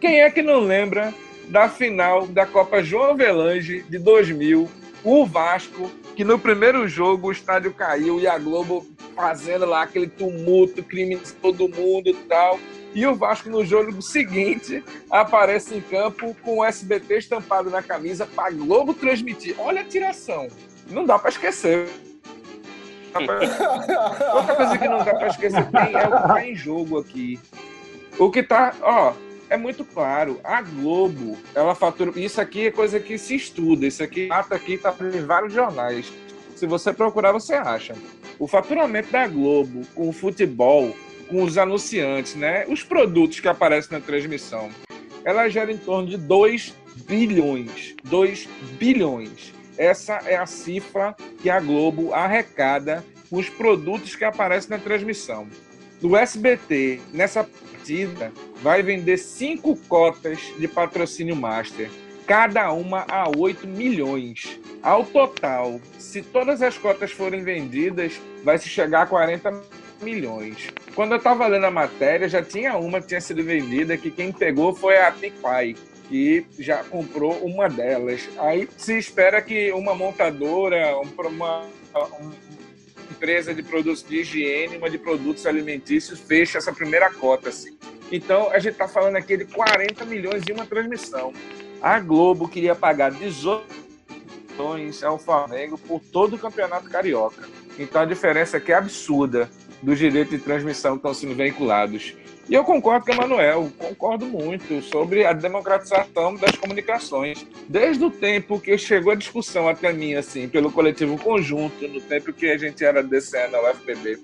Quem 0.00 0.20
é 0.20 0.30
que 0.30 0.42
não 0.42 0.60
lembra 0.60 1.14
da 1.48 1.68
final 1.68 2.26
da 2.26 2.44
Copa 2.44 2.82
João 2.82 3.12
Avelange 3.12 3.82
de 3.88 3.98
2000? 3.98 4.68
O 5.02 5.24
Vasco, 5.24 5.90
que 6.16 6.24
no 6.24 6.38
primeiro 6.38 6.86
jogo 6.88 7.28
o 7.28 7.32
estádio 7.32 7.72
caiu 7.72 8.20
e 8.20 8.26
a 8.26 8.36
Globo 8.36 8.86
fazendo 9.14 9.64
lá 9.64 9.82
aquele 9.82 10.08
tumulto, 10.08 10.82
crime 10.82 11.16
de 11.16 11.32
todo 11.34 11.68
mundo 11.68 12.08
e 12.08 12.14
tal. 12.14 12.58
E 12.96 13.06
o 13.06 13.14
Vasco 13.14 13.50
no 13.50 13.62
jogo 13.62 14.00
seguinte 14.00 14.82
aparece 15.10 15.74
em 15.74 15.82
campo 15.82 16.34
com 16.42 16.60
o 16.60 16.64
SBT 16.64 17.18
estampado 17.18 17.68
na 17.68 17.82
camisa 17.82 18.24
para 18.24 18.50
Globo 18.50 18.94
transmitir. 18.94 19.54
Olha 19.58 19.82
a 19.82 19.84
tiração. 19.84 20.48
Não 20.88 21.04
dá 21.04 21.18
para 21.18 21.28
esquecer. 21.28 21.90
Outra 24.34 24.56
coisa 24.56 24.78
que 24.78 24.88
não 24.88 25.04
dá 25.04 25.14
para 25.14 25.26
esquecer 25.26 25.70
quem 25.70 25.94
é 25.94 26.08
o 26.08 26.10
que 26.10 26.28
tá 26.28 26.46
em 26.46 26.54
jogo 26.54 26.98
aqui. 26.98 27.38
O 28.18 28.30
que 28.30 28.42
tá, 28.42 28.74
ó, 28.80 29.12
é 29.50 29.58
muito 29.58 29.84
claro. 29.84 30.40
A 30.42 30.62
Globo, 30.62 31.36
ela 31.54 31.74
fatura. 31.74 32.18
Isso 32.18 32.40
aqui 32.40 32.68
é 32.68 32.70
coisa 32.70 32.98
que 32.98 33.18
se 33.18 33.36
estuda. 33.36 33.86
Isso 33.86 34.02
aqui, 34.02 34.30
ata 34.32 34.54
aqui, 34.54 34.78
tá 34.78 34.94
em 35.14 35.20
vários 35.20 35.52
jornais. 35.52 36.10
Se 36.54 36.66
você 36.66 36.94
procurar, 36.94 37.32
você 37.32 37.56
acha. 37.56 37.94
O 38.38 38.48
faturamento 38.48 39.12
da 39.12 39.28
Globo 39.28 39.82
com 39.94 40.08
o 40.08 40.12
futebol, 40.14 40.96
com 41.28 41.42
os 41.42 41.58
anunciantes, 41.58 42.34
né? 42.34 42.64
Os 42.68 42.82
produtos 42.82 43.40
que 43.40 43.48
aparecem 43.48 43.98
na 43.98 44.04
transmissão, 44.04 44.70
ela 45.24 45.48
gera 45.48 45.72
em 45.72 45.78
torno 45.78 46.08
de 46.08 46.16
2 46.16 46.74
bilhões. 47.06 47.94
2 48.04 48.48
bilhões. 48.78 49.52
Essa 49.76 50.14
é 50.24 50.36
a 50.36 50.46
cifra 50.46 51.14
que 51.42 51.50
a 51.50 51.60
Globo 51.60 52.14
arrecada 52.14 53.04
com 53.28 53.36
os 53.36 53.48
produtos 53.48 54.14
que 54.16 54.24
aparecem 54.24 54.70
na 54.70 54.78
transmissão. 54.78 55.46
Do 56.00 56.16
SBT, 56.16 57.00
nessa 57.12 57.44
partida, 57.44 58.32
vai 58.62 58.82
vender 58.82 59.16
cinco 59.16 59.76
cotas 59.88 60.38
de 60.58 60.68
patrocínio 60.68 61.36
master, 61.36 61.90
cada 62.26 62.72
uma 62.72 63.04
a 63.08 63.28
8 63.28 63.66
milhões. 63.66 64.58
Ao 64.82 65.04
total, 65.04 65.80
se 65.98 66.22
todas 66.22 66.62
as 66.62 66.76
cotas 66.76 67.10
forem 67.10 67.42
vendidas, 67.42 68.20
vai 68.44 68.58
se 68.58 68.68
chegar 68.68 69.02
a 69.02 69.06
40 69.06 69.62
milhões. 70.02 70.68
Quando 70.96 71.12
eu 71.12 71.18
estava 71.18 71.46
lendo 71.46 71.66
a 71.66 71.70
matéria, 71.70 72.26
já 72.28 72.42
tinha 72.42 72.76
uma 72.76 73.00
que 73.00 73.06
tinha 73.08 73.20
sido 73.20 73.44
vendida, 73.44 73.96
que 73.98 74.10
quem 74.10 74.32
pegou 74.32 74.74
foi 74.74 74.96
a 74.98 75.12
Pipai, 75.12 75.76
que 76.08 76.46
já 76.58 76.82
comprou 76.84 77.34
uma 77.44 77.68
delas. 77.68 78.26
Aí 78.38 78.66
se 78.78 78.96
espera 78.96 79.42
que 79.42 79.70
uma 79.72 79.94
montadora, 79.94 80.96
um- 80.98 81.28
uma, 81.28 81.66
uma 82.18 82.32
empresa 83.10 83.54
de 83.54 83.62
produtos 83.62 84.02
de 84.02 84.20
higiene, 84.20 84.78
uma 84.78 84.88
de 84.88 84.96
produtos 84.96 85.44
alimentícios, 85.46 86.18
feche 86.18 86.56
essa 86.56 86.72
primeira 86.72 87.10
cota. 87.12 87.50
Assim. 87.50 87.76
Então, 88.10 88.50
a 88.50 88.58
gente 88.58 88.72
está 88.72 88.88
falando 88.88 89.16
aqui 89.16 89.36
de 89.36 89.44
40 89.44 90.02
milhões 90.06 90.42
de 90.42 90.52
uma 90.52 90.64
transmissão. 90.64 91.30
A 91.82 92.00
Globo 92.00 92.48
queria 92.48 92.74
pagar 92.74 93.10
18 93.10 93.66
milhões 94.50 95.02
ao 95.04 95.18
Flamengo 95.18 95.76
por 95.76 96.00
todo 96.00 96.36
o 96.36 96.38
campeonato 96.38 96.88
carioca. 96.88 97.46
Então, 97.78 98.00
a 98.00 98.06
diferença 98.06 98.56
aqui 98.56 98.72
é 98.72 98.76
absurda 98.76 99.50
dos 99.86 100.00
direitos 100.00 100.36
de 100.36 100.42
transmissão 100.42 100.92
que 100.92 100.96
estão 100.96 101.14
sendo 101.14 101.36
veiculados. 101.36 102.12
E 102.48 102.54
eu 102.54 102.64
concordo 102.64 103.06
com 103.06 103.12
o 103.12 103.14
Emanuel, 103.14 103.72
concordo 103.78 104.26
muito 104.26 104.82
sobre 104.82 105.24
a 105.24 105.32
democratização 105.32 106.34
das 106.34 106.56
comunicações. 106.56 107.46
Desde 107.68 108.04
o 108.04 108.10
tempo 108.10 108.58
que 108.58 108.76
chegou 108.76 109.12
a 109.12 109.16
discussão 109.16 109.68
até 109.68 109.92
mim, 109.92 110.14
assim, 110.14 110.48
pelo 110.48 110.72
coletivo 110.72 111.16
conjunto, 111.16 111.86
no 111.86 112.00
tempo 112.00 112.32
que 112.32 112.50
a 112.50 112.58
gente 112.58 112.84
era 112.84 113.00
DCE 113.00 113.46
na 113.48 113.60
UFPB, 113.60 114.18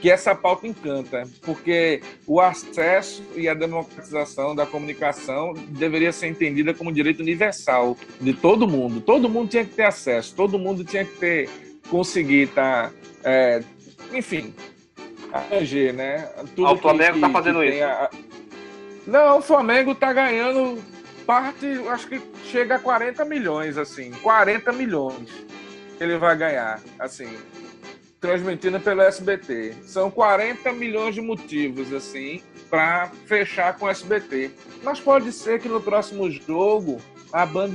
que 0.00 0.10
essa 0.10 0.34
pauta 0.34 0.66
encanta, 0.66 1.28
porque 1.42 2.02
o 2.26 2.40
acesso 2.40 3.22
e 3.36 3.48
a 3.48 3.54
democratização 3.54 4.52
da 4.52 4.66
comunicação 4.66 5.54
deveria 5.68 6.10
ser 6.10 6.26
entendida 6.26 6.74
como 6.74 6.90
direito 6.90 7.20
universal 7.20 7.96
de 8.20 8.32
todo 8.32 8.66
mundo. 8.66 9.00
Todo 9.00 9.28
mundo 9.28 9.48
tinha 9.48 9.64
que 9.64 9.74
ter 9.74 9.84
acesso, 9.84 10.34
todo 10.34 10.58
mundo 10.58 10.82
tinha 10.82 11.04
que 11.04 11.16
ter, 11.18 11.48
conseguir 11.88 12.48
estar, 12.48 12.92
é, 13.22 13.62
enfim, 14.12 14.52
abranger, 15.32 15.92
né? 15.94 16.28
Tudo 16.54 16.66
Ah, 16.66 16.72
o 16.72 16.78
Flamengo 16.78 17.20
tá 17.20 17.26
que 17.26 17.32
fazendo 17.32 17.58
tem 17.60 17.74
isso. 17.74 17.84
a- 17.84 18.10
Não, 19.06 19.38
o 19.38 19.42
Flamengo 19.42 19.94
tá 19.94 20.12
ganhando 20.12 20.80
parte, 21.26 21.66
acho 21.88 22.06
que 22.08 22.20
chega 22.44 22.76
a 22.76 22.78
40 22.78 23.24
milhões, 23.24 23.76
assim. 23.78 24.10
40 24.22 24.72
milhões 24.72 25.28
ele 26.00 26.18
vai 26.18 26.36
ganhar, 26.36 26.80
assim, 26.98 27.28
transmitindo 28.20 28.78
pelo 28.80 29.02
SBT. 29.02 29.74
São 29.84 30.10
40 30.10 30.72
milhões 30.72 31.14
de 31.14 31.20
motivos, 31.20 31.92
assim, 31.92 32.42
para 32.70 33.10
fechar 33.26 33.76
com 33.76 33.86
o 33.86 33.88
SBT. 33.88 34.50
Mas 34.82 35.00
pode 35.00 35.32
ser 35.32 35.60
que 35.60 35.68
no 35.68 35.80
próximo 35.80 36.30
jogo 36.30 37.00
a 37.32 37.44
Band 37.46 37.70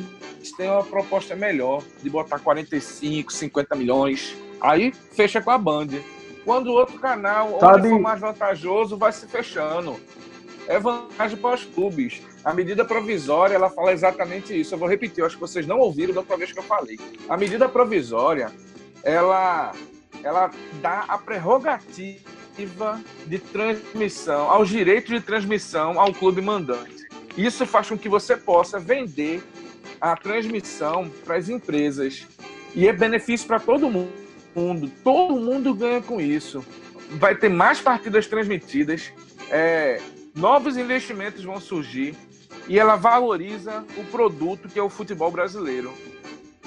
tenha 0.58 0.74
uma 0.74 0.84
proposta 0.84 1.36
melhor, 1.36 1.84
de 2.02 2.10
botar 2.10 2.40
45, 2.40 3.32
50 3.34 3.76
milhões. 3.76 4.36
Aí 4.62 4.94
fecha 5.14 5.42
com 5.42 5.52
a 5.52 5.58
Band. 5.58 5.88
Quando 6.48 6.68
o 6.68 6.76
outro 6.76 6.98
canal, 6.98 7.60
Sabe- 7.60 7.80
onde 7.80 7.90
for 7.90 8.00
mais 8.00 8.22
vantajoso, 8.22 8.96
vai 8.96 9.12
se 9.12 9.28
fechando. 9.28 10.00
É 10.66 10.80
vantagem 10.80 11.38
para 11.38 11.56
os 11.56 11.66
clubes. 11.66 12.22
A 12.42 12.54
medida 12.54 12.86
provisória, 12.86 13.54
ela 13.54 13.70
fala 13.70 13.92
exatamente 13.92 14.58
isso. 14.58 14.74
Eu 14.74 14.80
vou 14.80 14.88
repetir, 14.88 15.20
eu 15.20 15.26
acho 15.26 15.36
que 15.36 15.42
vocês 15.42 15.68
não 15.68 15.78
ouviram 15.80 16.14
da 16.14 16.22
outra 16.22 16.38
vez 16.38 16.54
que 16.54 16.60
eu 16.60 16.64
falei. 16.64 16.98
A 17.28 17.36
medida 17.36 17.68
provisória, 17.68 18.50
ela, 19.04 19.74
ela 20.24 20.50
dá 20.82 21.04
a 21.10 21.18
prerrogativa 21.18 23.02
de 23.26 23.40
transmissão, 23.40 24.50
aos 24.50 24.70
direitos 24.70 25.10
de 25.14 25.20
transmissão 25.20 26.00
ao 26.00 26.14
clube 26.14 26.42
mandante. 26.42 27.10
Isso 27.36 27.66
faz 27.66 27.90
com 27.90 27.98
que 27.98 28.08
você 28.08 28.38
possa 28.38 28.80
vender 28.80 29.44
a 30.00 30.16
transmissão 30.16 31.12
para 31.26 31.36
as 31.36 31.50
empresas. 31.50 32.26
E 32.74 32.88
é 32.88 32.94
benefício 32.94 33.46
para 33.46 33.60
todo 33.60 33.90
mundo. 33.90 34.27
Todo 35.04 35.40
mundo 35.40 35.74
ganha 35.74 36.02
com 36.02 36.20
isso. 36.20 36.66
Vai 37.12 37.36
ter 37.36 37.50
mais 37.50 37.80
partidas 37.80 38.28
transmitidas, 38.28 39.12
é, 39.50 40.02
novos 40.36 40.76
investimentos 40.78 41.44
vão 41.44 41.60
surgir 41.60 42.16
e 42.68 42.78
ela 42.78 42.96
valoriza 42.96 43.86
o 43.98 44.04
produto 44.06 44.68
que 44.68 44.78
é 44.80 44.84
o 44.84 44.90
futebol 44.90 45.32
brasileiro. 45.32 45.94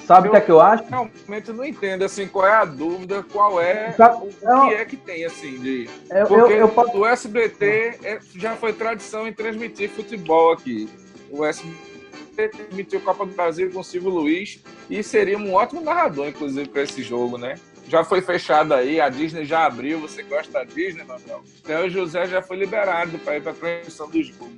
Sabe 0.06 0.28
o 0.28 0.30
que 0.32 0.36
é 0.38 0.40
que 0.40 0.50
eu 0.50 0.60
acho? 0.60 0.84
Realmente 0.88 1.52
não 1.52 1.64
entendo 1.64 2.04
assim 2.04 2.26
qual 2.26 2.46
é 2.46 2.52
a 2.54 2.64
dúvida, 2.64 3.22
qual 3.30 3.60
é 3.60 3.92
Sabe- 3.92 4.16
o 4.24 4.30
eu- 4.42 4.68
que 4.68 4.74
é 4.74 4.84
que 4.84 4.96
tem 4.96 5.24
assim 5.24 5.58
de 5.60 5.88
Eu, 6.10 6.26
porque 6.26 6.52
eu, 6.54 6.58
eu 6.74 7.00
o 7.00 7.06
SBT 7.06 7.98
é- 8.02 8.18
já 8.34 8.56
foi 8.56 8.72
tradição 8.72 9.28
em 9.28 9.32
transmitir 9.32 9.88
futebol 9.90 10.52
aqui. 10.52 10.88
O 11.30 11.44
SBT 11.44 12.48
transmitiu 12.48 13.00
Copa 13.02 13.24
do 13.26 13.32
Brasil 13.34 13.70
com 13.70 13.80
o 13.80 13.84
Silvio 13.84 14.10
Luiz 14.10 14.60
e 14.88 15.00
seria 15.02 15.38
um 15.38 15.52
ótimo 15.54 15.80
narrador, 15.80 16.26
inclusive, 16.28 16.68
para 16.68 16.82
esse 16.82 17.02
jogo, 17.02 17.36
né? 17.38 17.54
Já 17.90 18.04
foi 18.04 18.22
fechado 18.22 18.72
aí, 18.72 19.00
a 19.00 19.08
Disney 19.08 19.44
já 19.44 19.66
abriu. 19.66 19.98
Você 19.98 20.22
gosta 20.22 20.52
da 20.52 20.62
Disney, 20.62 21.02
Manuel? 21.02 21.42
Então 21.60 21.86
o 21.86 21.90
José 21.90 22.24
já 22.28 22.40
foi 22.40 22.56
liberado 22.56 23.18
para 23.18 23.36
ir 23.36 23.42
para 23.42 23.50
a 23.50 23.54
transmissão 23.54 24.08
do 24.08 24.22
jogo. 24.22 24.48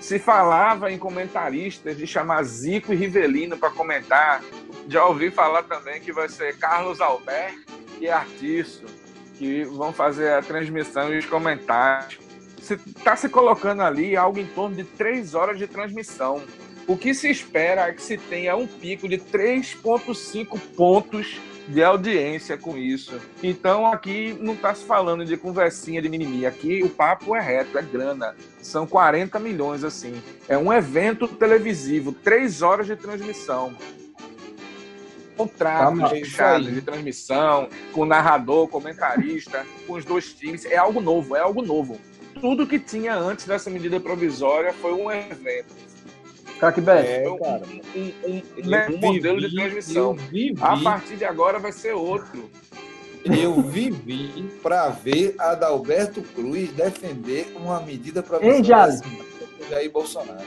Se 0.00 0.18
falava 0.18 0.90
em 0.90 0.98
comentaristas 0.98 1.96
de 1.96 2.08
chamar 2.08 2.42
Zico 2.42 2.92
e 2.92 2.96
Rivelino 2.96 3.56
para 3.56 3.70
comentar. 3.70 4.42
Já 4.88 5.06
ouvi 5.06 5.30
falar 5.30 5.62
também 5.62 6.00
que 6.00 6.12
vai 6.12 6.28
ser 6.28 6.58
Carlos 6.58 7.00
Alberto 7.00 7.72
e 8.00 8.08
Artiço 8.08 8.84
que 9.38 9.62
vão 9.62 9.92
fazer 9.92 10.32
a 10.32 10.42
transmissão 10.42 11.14
e 11.14 11.18
os 11.18 11.26
comentários. 11.26 12.18
Está 12.58 13.14
se 13.14 13.28
colocando 13.28 13.82
ali 13.82 14.16
algo 14.16 14.40
em 14.40 14.46
torno 14.46 14.74
de 14.74 14.82
três 14.82 15.36
horas 15.36 15.56
de 15.56 15.68
transmissão. 15.68 16.42
O 16.88 16.96
que 16.96 17.14
se 17.14 17.30
espera 17.30 17.82
é 17.82 17.92
que 17.92 18.02
se 18.02 18.18
tenha 18.18 18.56
um 18.56 18.66
pico 18.66 19.08
de 19.08 19.18
3,5 19.18 20.58
pontos 20.76 21.40
de 21.72 21.82
audiência 21.82 22.56
com 22.56 22.76
isso. 22.76 23.18
Então 23.42 23.86
aqui 23.86 24.36
não 24.40 24.54
está 24.54 24.74
se 24.74 24.84
falando 24.84 25.24
de 25.24 25.36
conversinha 25.36 26.02
de 26.02 26.08
mimimi. 26.08 26.44
Aqui 26.44 26.82
o 26.82 26.90
papo 26.90 27.34
é 27.34 27.40
reto, 27.40 27.78
é 27.78 27.82
grana. 27.82 28.36
São 28.60 28.86
40 28.86 29.38
milhões, 29.40 29.82
assim. 29.82 30.22
É 30.48 30.56
um 30.56 30.72
evento 30.72 31.26
televisivo, 31.26 32.12
três 32.12 32.62
horas 32.62 32.86
de 32.86 32.94
transmissão. 32.94 33.74
Contratos 35.36 35.98
Calma, 35.98 36.08
fechados 36.10 36.72
de 36.72 36.82
transmissão, 36.82 37.68
com 37.92 38.04
narrador, 38.04 38.68
comentarista, 38.68 39.66
com 39.86 39.94
os 39.94 40.04
dois 40.04 40.32
times. 40.34 40.66
É 40.66 40.76
algo 40.76 41.00
novo, 41.00 41.34
é 41.34 41.40
algo 41.40 41.62
novo. 41.62 41.98
Tudo 42.38 42.66
que 42.66 42.78
tinha 42.78 43.14
antes 43.14 43.46
dessa 43.46 43.70
medida 43.70 43.98
provisória 43.98 44.74
foi 44.74 44.92
um 44.92 45.10
evento. 45.10 45.91
Beto, 46.70 47.08
É, 47.08 47.28
um, 47.28 47.38
cara. 47.38 47.62
um- 47.96 48.12
um- 48.30 48.42
um 48.94 48.98
modelo 49.00 49.40
de 49.40 49.46
vivi- 49.48 49.56
transmissão. 49.56 50.02
Eu 50.02 50.14
vivi, 50.14 50.54
A 50.60 50.76
partir 50.76 51.16
de 51.16 51.24
agora 51.24 51.58
vai 51.58 51.72
ser 51.72 51.92
outro. 51.92 52.48
eu 53.24 53.60
vivi 53.62 54.48
para 54.62 54.88
ver 54.90 55.34
Adalberto 55.38 56.22
Cruz 56.22 56.70
defender 56.72 57.52
uma 57.56 57.80
medida 57.80 58.20
Hein, 58.20 58.24
provisória 58.26 58.64
Jales? 58.64 59.00
Jair 59.68 59.90
Bolsonaro. 59.90 60.38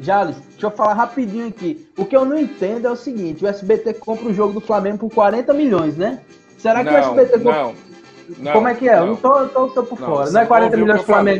Jales, 0.00 0.36
deixa 0.50 0.66
eu 0.66 0.70
falar 0.72 0.94
rapidinho 0.94 1.46
aqui. 1.48 1.88
O 1.96 2.04
que 2.04 2.16
eu 2.16 2.24
não 2.24 2.36
entendo 2.38 2.86
é 2.86 2.90
o 2.90 2.96
seguinte: 2.96 3.44
o 3.44 3.48
SBT 3.48 3.94
compra 3.94 4.28
o 4.28 4.34
jogo 4.34 4.52
do 4.52 4.60
Flamengo 4.60 4.98
por 4.98 5.10
40 5.14 5.54
milhões, 5.54 5.96
né? 5.96 6.20
Será 6.58 6.82
que 6.82 6.90
o 6.90 6.92
não, 6.92 6.98
SBT 6.98 7.38
compra. 7.38 7.62
não, 7.62 7.74
não, 8.38 8.52
Como 8.52 8.68
é 8.68 8.74
que 8.74 8.88
é? 8.88 8.94
Eu 8.98 9.00
não. 9.00 9.06
não 9.06 9.16
tô, 9.16 9.48
tô, 9.48 9.68
tô 9.68 9.82
por 9.84 10.00
Não, 10.00 10.06
fora. 10.08 10.30
Não 10.30 10.40
é 10.40 10.44
40 10.46 10.70
ouviu 10.76 10.78
o 10.78 10.86
milhões 10.86 11.00
do 11.00 11.06
falei. 11.06 11.38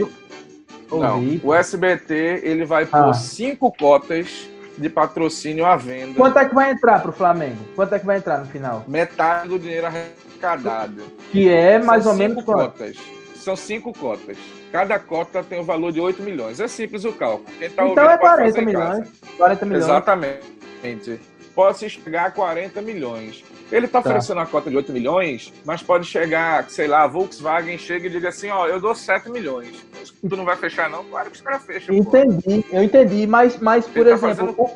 Não, 0.91 1.41
o 1.43 1.55
SBT 1.55 2.41
ele 2.43 2.65
vai 2.65 2.87
Ah. 2.91 3.05
pôr 3.05 3.15
cinco 3.15 3.73
cotas 3.77 4.49
de 4.79 4.89
patrocínio 4.91 5.65
à 5.65 5.77
venda. 5.77 6.15
Quanto 6.15 6.39
é 6.39 6.45
que 6.45 6.55
vai 6.55 6.71
entrar 6.71 7.01
pro 7.01 7.13
Flamengo? 7.13 7.57
Quanto 7.75 7.95
é 7.95 7.99
que 7.99 8.07
vai 8.07 8.19
entrar 8.19 8.39
no 8.39 8.47
final? 8.47 8.85
Metade 8.87 9.49
do 9.49 9.59
dinheiro 9.59 9.87
arrecadado. 9.87 11.03
Que 11.33 11.49
é 11.49 11.79
mais 11.79 12.03
São 12.03 12.13
ou 12.13 12.19
menos 12.19 12.45
cotas. 12.45 12.97
São 13.37 13.57
cinco 13.57 13.93
cotas. 13.93 14.37
Cada 14.73 14.99
cota 14.99 15.43
tem 15.43 15.61
o 15.61 15.65
valor 15.65 15.93
de 15.93 16.01
8 16.01 16.23
milhões. 16.23 16.61
É 16.61 16.69
simples 16.69 17.05
o 17.05 17.13
cálculo. 17.13 17.47
Tá 17.75 17.87
Então 17.87 18.05
é 18.11 18.19
pode 18.19 18.21
40 18.21 18.45
fazer 18.53 18.63
em 18.69 18.73
casa. 18.73 18.91
milhões. 18.95 19.09
40 19.37 19.67
milhões. 19.67 19.85
Exatamente. 19.85 21.21
Pode 21.55 21.79
se 21.79 21.89
chegar 21.89 22.27
a 22.27 22.31
40 22.31 22.83
milhões. 22.83 23.45
Ele 23.73 23.87
está 23.87 24.01
Tá. 24.01 24.09
oferecendo 24.11 24.39
uma 24.39 24.47
cota 24.47 24.71
de 24.71 24.77
8 24.77 24.93
milhões, 24.93 25.53
mas 25.65 25.83
pode 25.83 26.07
chegar, 26.07 26.69
sei 26.71 26.87
lá, 26.87 27.03
a 27.03 27.07
Volkswagen 27.09 27.77
chega 27.77 28.07
e 28.07 28.11
diga 28.11 28.29
assim, 28.29 28.49
ó, 28.49 28.67
eu 28.69 28.81
dou 28.81 28.95
7 28.95 29.29
milhões. 29.31 29.85
Tu 30.29 30.37
não 30.37 30.45
vai 30.45 30.57
fechar 30.57 30.89
não? 30.89 31.03
Claro 31.05 31.31
que 31.31 31.37
os 31.37 31.43
caras 31.43 31.65
fecham. 31.65 31.95
pô. 31.95 32.01
Entendi, 32.17 32.65
eu 32.71 32.83
entendi, 32.83 33.27
mas, 33.27 33.59
mas 33.59 33.85
por 33.87 34.07
Ele 34.07 34.11
tá 34.11 34.29
exemplo, 34.31 34.55
fazendo- 34.55 34.71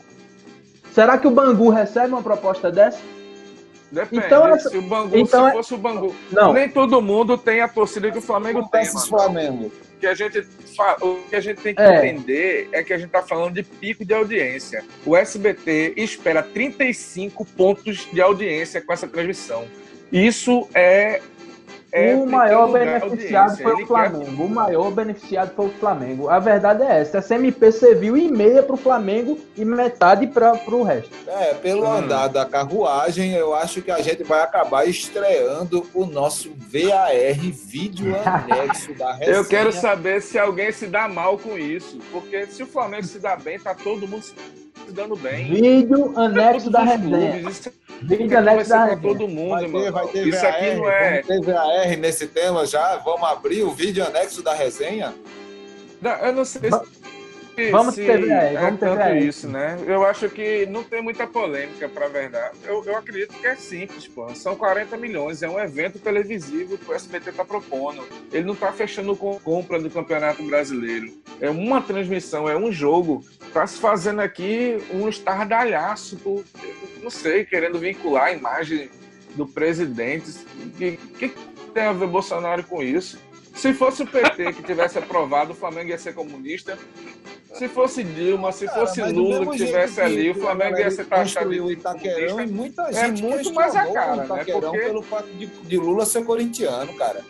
será 0.92 1.18
que 1.18 1.26
o 1.28 1.30
Bangu 1.30 1.68
recebe 1.70 2.08
uma 2.12 2.22
proposta 2.22 2.70
dessa? 2.70 2.98
Depende. 3.92 4.24
Então, 4.26 4.46
essa- 4.48 4.70
se 4.70 4.78
o 4.78 4.82
Bangu, 4.82 5.16
então 5.16 5.44
se 5.44 5.50
é- 5.50 5.52
fosse 5.52 5.74
o 5.74 5.78
Bangu. 5.78 6.14
Não. 6.30 6.52
Nem 6.52 6.68
todo 6.68 7.00
mundo 7.00 7.36
tem 7.38 7.60
a 7.60 7.68
torcida 7.68 8.10
que 8.10 8.18
o 8.18 8.22
Flamengo 8.22 8.60
tem, 8.70 8.82
Acontece 8.82 8.94
mano. 8.94 9.06
Flamengo. 9.06 9.72
O 10.00 10.02
que 10.02 10.06
a 10.06 10.14
gente, 10.14 10.46
o 11.02 11.14
que 11.28 11.36
a 11.36 11.40
gente 11.40 11.60
tem 11.60 11.74
que 11.74 11.82
É. 11.82 12.06
entender 12.06 12.70
é 12.72 12.82
que 12.82 12.90
a 12.90 12.96
gente 12.96 13.08
está 13.08 13.22
falando 13.22 13.52
de 13.52 13.62
pico 13.62 14.02
de 14.02 14.14
audiência. 14.14 14.82
O 15.04 15.14
SBT 15.14 15.92
espera 15.94 16.42
35 16.42 17.44
pontos 17.44 18.08
de 18.10 18.18
audiência 18.18 18.80
com 18.80 18.94
essa 18.94 19.06
transmissão. 19.06 19.68
Isso 20.10 20.66
é. 20.74 21.20
É 21.92 22.14
o 22.14 22.26
maior 22.26 22.70
beneficiado 22.72 23.56
foi 23.62 23.82
o 23.82 23.86
Flamengo. 23.86 24.24
quer- 24.24 24.42
O 24.42 24.48
maior 24.48 24.90
beneficiado 24.90 25.54
foi 25.54 25.66
o 25.66 25.70
Flamengo. 25.70 26.28
A 26.28 26.38
verdade 26.38 26.82
é 26.82 27.00
essa. 27.00 27.18
Essa 27.18 27.34
MP 27.34 27.72
serviu 27.72 28.16
e 28.16 28.28
meia 28.30 28.62
para 28.62 28.74
o 28.74 28.78
Flamengo 28.78 29.38
e 29.56 29.64
metade 29.64 30.26
para 30.26 30.52
o 30.68 30.82
resto. 30.82 31.10
É, 31.26 31.54
pelo 31.54 31.84
Hum. 31.84 31.92
andar 31.92 32.28
da 32.28 32.44
carruagem, 32.44 33.32
eu 33.34 33.54
acho 33.54 33.82
que 33.82 33.90
a 33.90 34.00
gente 34.00 34.22
vai 34.22 34.40
acabar 34.42 34.86
estreando 34.88 35.86
o 35.94 36.06
nosso 36.06 36.50
VAR, 36.56 37.10
vídeo 37.66 38.14
anexo 38.24 38.94
da 38.94 39.12
resenha. 39.12 39.36
Eu 39.36 39.44
quero 39.44 39.72
saber 39.72 40.22
se 40.22 40.38
alguém 40.38 40.70
se 40.72 40.86
dá 40.86 41.08
mal 41.08 41.38
com 41.38 41.58
isso. 41.58 41.98
Porque 42.12 42.46
se 42.46 42.62
o 42.62 42.66
Flamengo 42.66 43.04
se 43.04 43.18
dá 43.18 43.36
bem, 43.36 43.58
tá 43.58 43.74
todo 43.74 44.06
mundo 44.06 44.24
se 44.90 44.96
dando 44.96 45.16
bem. 45.16 45.48
Vídeo 45.54 46.18
anexo 46.18 46.70
Todos 46.70 46.72
da 46.72 46.82
resenha. 46.82 47.32
clubes, 47.40 47.68
Vídeo 48.02 48.38
anexo 48.38 48.68
da 48.70 48.84
resenha. 48.84 49.00
todo 49.02 49.28
mundo, 49.28 49.50
Vai 49.50 49.64
ter, 49.64 49.70
mano. 49.70 49.92
vai 49.92 50.06
ter 50.08 50.26
Isso 50.28 50.42
VAR, 50.42 50.54
aqui 50.54 50.74
não 50.74 50.90
é. 50.90 51.22
vamos 51.22 51.26
ter 51.26 51.52
VAR 51.52 51.96
nesse 51.98 52.26
tema 52.26 52.66
já, 52.66 52.96
vamos 52.96 53.28
abrir 53.28 53.62
o 53.62 53.70
vídeo 53.70 54.04
anexo 54.04 54.42
da 54.42 54.52
resenha. 54.52 55.14
Não, 56.02 56.10
eu 56.12 56.32
não 56.32 56.44
sei 56.44 56.70
Va- 56.70 56.82
se, 57.64 57.70
vamos 57.70 57.94
se 57.94 58.10
é 58.10 58.52
vamos 58.52 58.80
tanto 58.80 59.16
isso, 59.16 59.48
né? 59.48 59.78
Eu 59.86 60.04
acho 60.04 60.28
que 60.28 60.66
não 60.66 60.82
tem 60.82 61.02
muita 61.02 61.26
polêmica, 61.26 61.88
pra 61.88 62.08
verdade. 62.08 62.56
Eu, 62.64 62.84
eu 62.84 62.96
acredito 62.96 63.34
que 63.38 63.46
é 63.46 63.54
simples, 63.54 64.06
pô. 64.06 64.28
São 64.34 64.56
40 64.56 64.96
milhões, 64.96 65.42
é 65.42 65.48
um 65.48 65.58
evento 65.58 65.98
televisivo 65.98 66.78
que 66.78 66.90
o 66.90 66.94
SBT 66.94 67.32
tá 67.32 67.44
propondo. 67.44 68.06
Ele 68.32 68.44
não 68.44 68.54
tá 68.54 68.72
fechando 68.72 69.14
com 69.16 69.38
compra 69.40 69.80
do 69.80 69.90
Campeonato 69.90 70.42
Brasileiro. 70.42 71.12
É 71.40 71.50
uma 71.50 71.80
transmissão, 71.82 72.48
é 72.48 72.56
um 72.56 72.72
jogo. 72.72 73.24
Tá 73.52 73.66
se 73.66 73.78
fazendo 73.78 74.20
aqui 74.20 74.78
um 74.92 75.08
estardalhaço, 75.08 76.16
por, 76.18 76.44
não 77.02 77.10
sei, 77.10 77.44
querendo 77.44 77.78
vincular 77.78 78.24
a 78.24 78.32
imagem 78.32 78.90
do 79.34 79.46
presidente. 79.46 80.30
O 80.64 80.70
que, 80.70 80.96
que 81.18 81.34
tem 81.72 81.84
a 81.84 81.92
ver 81.92 82.06
Bolsonaro 82.06 82.64
com 82.64 82.82
isso? 82.82 83.18
Se 83.54 83.74
fosse 83.74 84.02
o 84.02 84.06
PT 84.06 84.52
que 84.54 84.62
tivesse 84.62 84.98
aprovado, 84.98 85.52
o 85.52 85.54
Flamengo 85.54 85.90
ia 85.90 85.98
ser 85.98 86.14
comunista. 86.14 86.78
Se 87.54 87.68
fosse 87.68 88.02
Dilma, 88.04 88.52
se 88.52 88.64
Cara, 88.64 88.80
fosse 88.80 89.02
Lula 89.02 89.46
que 89.50 89.58
jeito 89.58 89.72
tivesse 89.72 89.94
que 89.96 90.00
ali, 90.00 90.30
o 90.30 90.34
Flamengo 90.34 90.78
ia 90.78 90.90
ser 90.90 91.04
taxado 91.06 91.50
de 91.50 91.72
Itaquerão 91.72 92.40
e 92.40 92.46
muita 92.46 92.82
É 92.88 92.92
gente 93.06 93.22
muito 93.22 93.52
mais 93.52 93.74
a 93.74 93.86
cara, 93.92 94.16
né? 94.16 94.44
Porque- 94.44 94.78
pelo 94.78 95.02
fato 95.02 95.26
de, 95.30 95.46
de 95.46 95.76
Lula 95.76 96.06
ser 96.06 96.24
corintiano, 96.24 96.94
cara. 96.94 97.24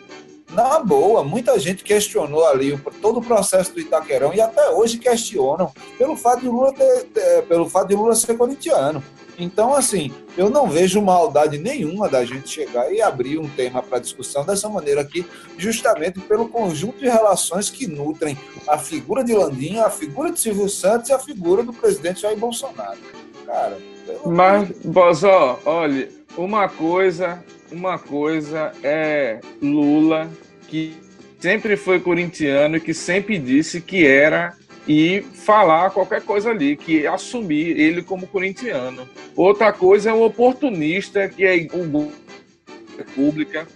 na 0.51 0.79
boa, 0.79 1.23
muita 1.23 1.57
gente 1.59 1.83
questionou 1.83 2.45
ali 2.47 2.77
todo 3.01 3.19
o 3.19 3.23
processo 3.23 3.73
do 3.73 3.79
Itaquerão 3.79 4.33
e 4.33 4.39
até 4.39 4.69
hoje 4.69 4.97
questionam 4.99 5.71
pelo 5.97 6.15
fato 6.15 6.41
de 6.41 6.47
Lula, 6.47 6.73
ter, 6.73 7.03
ter, 7.05 7.43
pelo 7.43 7.67
fato 7.69 7.87
de 7.87 7.95
Lula 7.95 8.13
ser 8.15 8.37
corintiano. 8.37 9.03
Então, 9.37 9.73
assim, 9.73 10.11
eu 10.37 10.49
não 10.49 10.67
vejo 10.67 11.01
maldade 11.01 11.57
nenhuma 11.57 12.07
da 12.07 12.23
gente 12.23 12.49
chegar 12.49 12.91
e 12.93 13.01
abrir 13.01 13.39
um 13.39 13.47
tema 13.47 13.81
para 13.81 13.99
discussão 13.99 14.45
dessa 14.45 14.69
maneira 14.69 15.01
aqui, 15.01 15.25
justamente 15.57 16.19
pelo 16.19 16.47
conjunto 16.47 16.99
de 16.99 17.09
relações 17.09 17.69
que 17.69 17.87
nutrem 17.87 18.37
a 18.67 18.77
figura 18.77 19.23
de 19.23 19.33
Landim, 19.33 19.79
a 19.79 19.89
figura 19.89 20.31
de 20.31 20.39
Silvio 20.39 20.69
Santos 20.69 21.09
e 21.09 21.13
a 21.13 21.19
figura 21.19 21.63
do 21.63 21.73
presidente 21.73 22.21
Jair 22.21 22.37
Bolsonaro. 22.37 22.99
Cara, 23.45 23.77
mas, 24.25 24.69
Bozó, 24.83 25.59
olha, 25.65 26.09
uma 26.37 26.69
coisa, 26.69 27.43
uma 27.71 27.97
coisa 27.97 28.71
é 28.83 29.39
Lula, 29.61 30.29
que 30.67 30.95
sempre 31.39 31.75
foi 31.75 31.99
corintiano 31.99 32.77
e 32.77 32.81
que 32.81 32.93
sempre 32.93 33.37
disse 33.39 33.81
que 33.81 34.05
era 34.05 34.55
e 34.87 35.21
falar 35.21 35.91
qualquer 35.91 36.21
coisa 36.23 36.49
ali, 36.49 36.75
que 36.75 37.05
assumir 37.05 37.79
ele 37.79 38.01
como 38.01 38.27
corintiano. 38.27 39.07
Outra 39.35 39.71
coisa 39.71 40.09
é 40.09 40.13
um 40.13 40.23
oportunista, 40.23 41.27
que 41.29 41.45
é 41.45 41.67
o 41.73 42.11
República, 42.97 43.67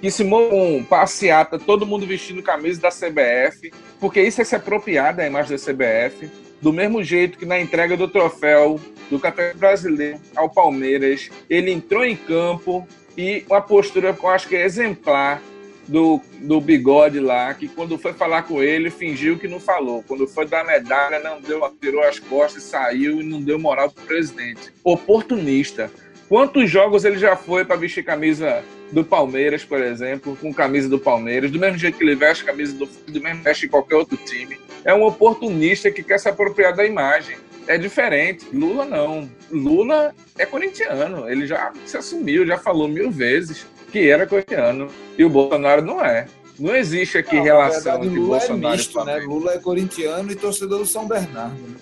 que 0.00 0.10
se 0.10 0.24
com 0.24 0.84
passeata, 0.88 1.58
todo 1.58 1.86
mundo 1.86 2.06
vestindo 2.06 2.42
camisa 2.42 2.80
da 2.80 2.90
CBF, 2.90 3.72
porque 3.98 4.20
isso 4.20 4.40
é 4.40 4.44
se 4.44 4.54
apropriar 4.54 5.14
da 5.14 5.26
imagem 5.26 5.56
da 5.56 5.62
CBF, 5.62 6.30
do 6.60 6.72
mesmo 6.72 7.02
jeito 7.02 7.38
que 7.38 7.46
na 7.46 7.60
entrega 7.60 7.96
do 7.96 8.08
troféu 8.08 8.80
do 9.10 9.18
Campeonato 9.18 9.58
Brasileiro 9.58 10.20
ao 10.36 10.50
Palmeiras, 10.50 11.30
ele 11.48 11.72
entrou 11.72 12.04
em 12.04 12.16
campo 12.16 12.86
e 13.16 13.44
uma 13.48 13.60
postura 13.60 14.12
que 14.12 14.24
eu 14.24 14.28
acho 14.28 14.48
que 14.48 14.56
é 14.56 14.64
exemplar 14.64 15.42
do, 15.88 16.20
do 16.40 16.60
bigode 16.60 17.18
lá, 17.18 17.52
que 17.54 17.66
quando 17.66 17.98
foi 17.98 18.12
falar 18.12 18.42
com 18.42 18.62
ele, 18.62 18.90
fingiu 18.90 19.38
que 19.38 19.48
não 19.48 19.58
falou. 19.58 20.04
Quando 20.06 20.28
foi 20.28 20.46
dar 20.46 20.64
medalha, 20.64 21.18
não 21.18 21.40
deu, 21.40 21.60
tirou 21.80 22.02
as 22.02 22.18
costas, 22.18 22.62
saiu 22.62 23.20
e 23.20 23.24
não 23.24 23.40
deu 23.40 23.58
moral 23.58 23.90
pro 23.90 24.04
presidente. 24.04 24.72
Oportunista. 24.84 25.90
Quantos 26.28 26.70
jogos 26.70 27.06
ele 27.06 27.18
já 27.18 27.34
foi 27.34 27.64
para 27.64 27.76
vestir 27.76 28.04
camisa 28.04 28.62
do 28.92 29.02
Palmeiras, 29.02 29.64
por 29.64 29.80
exemplo, 29.80 30.36
com 30.36 30.52
camisa 30.52 30.88
do 30.88 30.98
Palmeiras, 30.98 31.50
do 31.50 31.58
mesmo 31.58 31.78
jeito 31.78 31.96
que 31.96 32.04
ele 32.04 32.14
veste 32.14 32.44
camisa 32.44 32.74
do 32.74 32.86
do 32.86 33.20
mesmo 33.20 33.42
veste 33.42 33.66
qualquer 33.66 33.96
outro 33.96 34.16
time. 34.18 34.58
É 34.84 34.92
um 34.94 35.04
oportunista 35.04 35.90
que 35.90 36.02
quer 36.02 36.18
se 36.18 36.28
apropriar 36.28 36.76
da 36.76 36.84
imagem. 36.84 37.36
É 37.66 37.76
diferente. 37.76 38.46
Lula 38.52 38.84
não. 38.84 39.28
Lula 39.50 40.14
é 40.38 40.46
corintiano. 40.46 41.28
Ele 41.28 41.46
já 41.46 41.72
se 41.84 41.96
assumiu, 41.96 42.46
já 42.46 42.58
falou 42.58 42.88
mil 42.88 43.10
vezes 43.10 43.66
que 43.90 44.08
era 44.08 44.26
corintiano. 44.26 44.88
E 45.16 45.24
o 45.24 45.30
Bolsonaro 45.30 45.82
não 45.82 46.04
é. 46.04 46.26
Não 46.58 46.74
existe 46.74 47.18
aqui 47.18 47.36
não, 47.36 47.44
relação 47.44 47.82
verdade, 47.82 48.06
entre 48.06 48.18
Lula 48.18 48.36
é 48.36 48.38
Bolsonaro 48.38 48.74
é 48.74 48.76
misto, 48.76 49.00
e 49.00 49.04
Né? 49.04 49.18
Lula 49.18 49.52
é 49.52 49.58
corintiano 49.58 50.32
e 50.32 50.34
torcedor 50.34 50.78
do 50.80 50.86
São 50.86 51.06
Bernardo. 51.06 51.54
Né? 51.54 51.76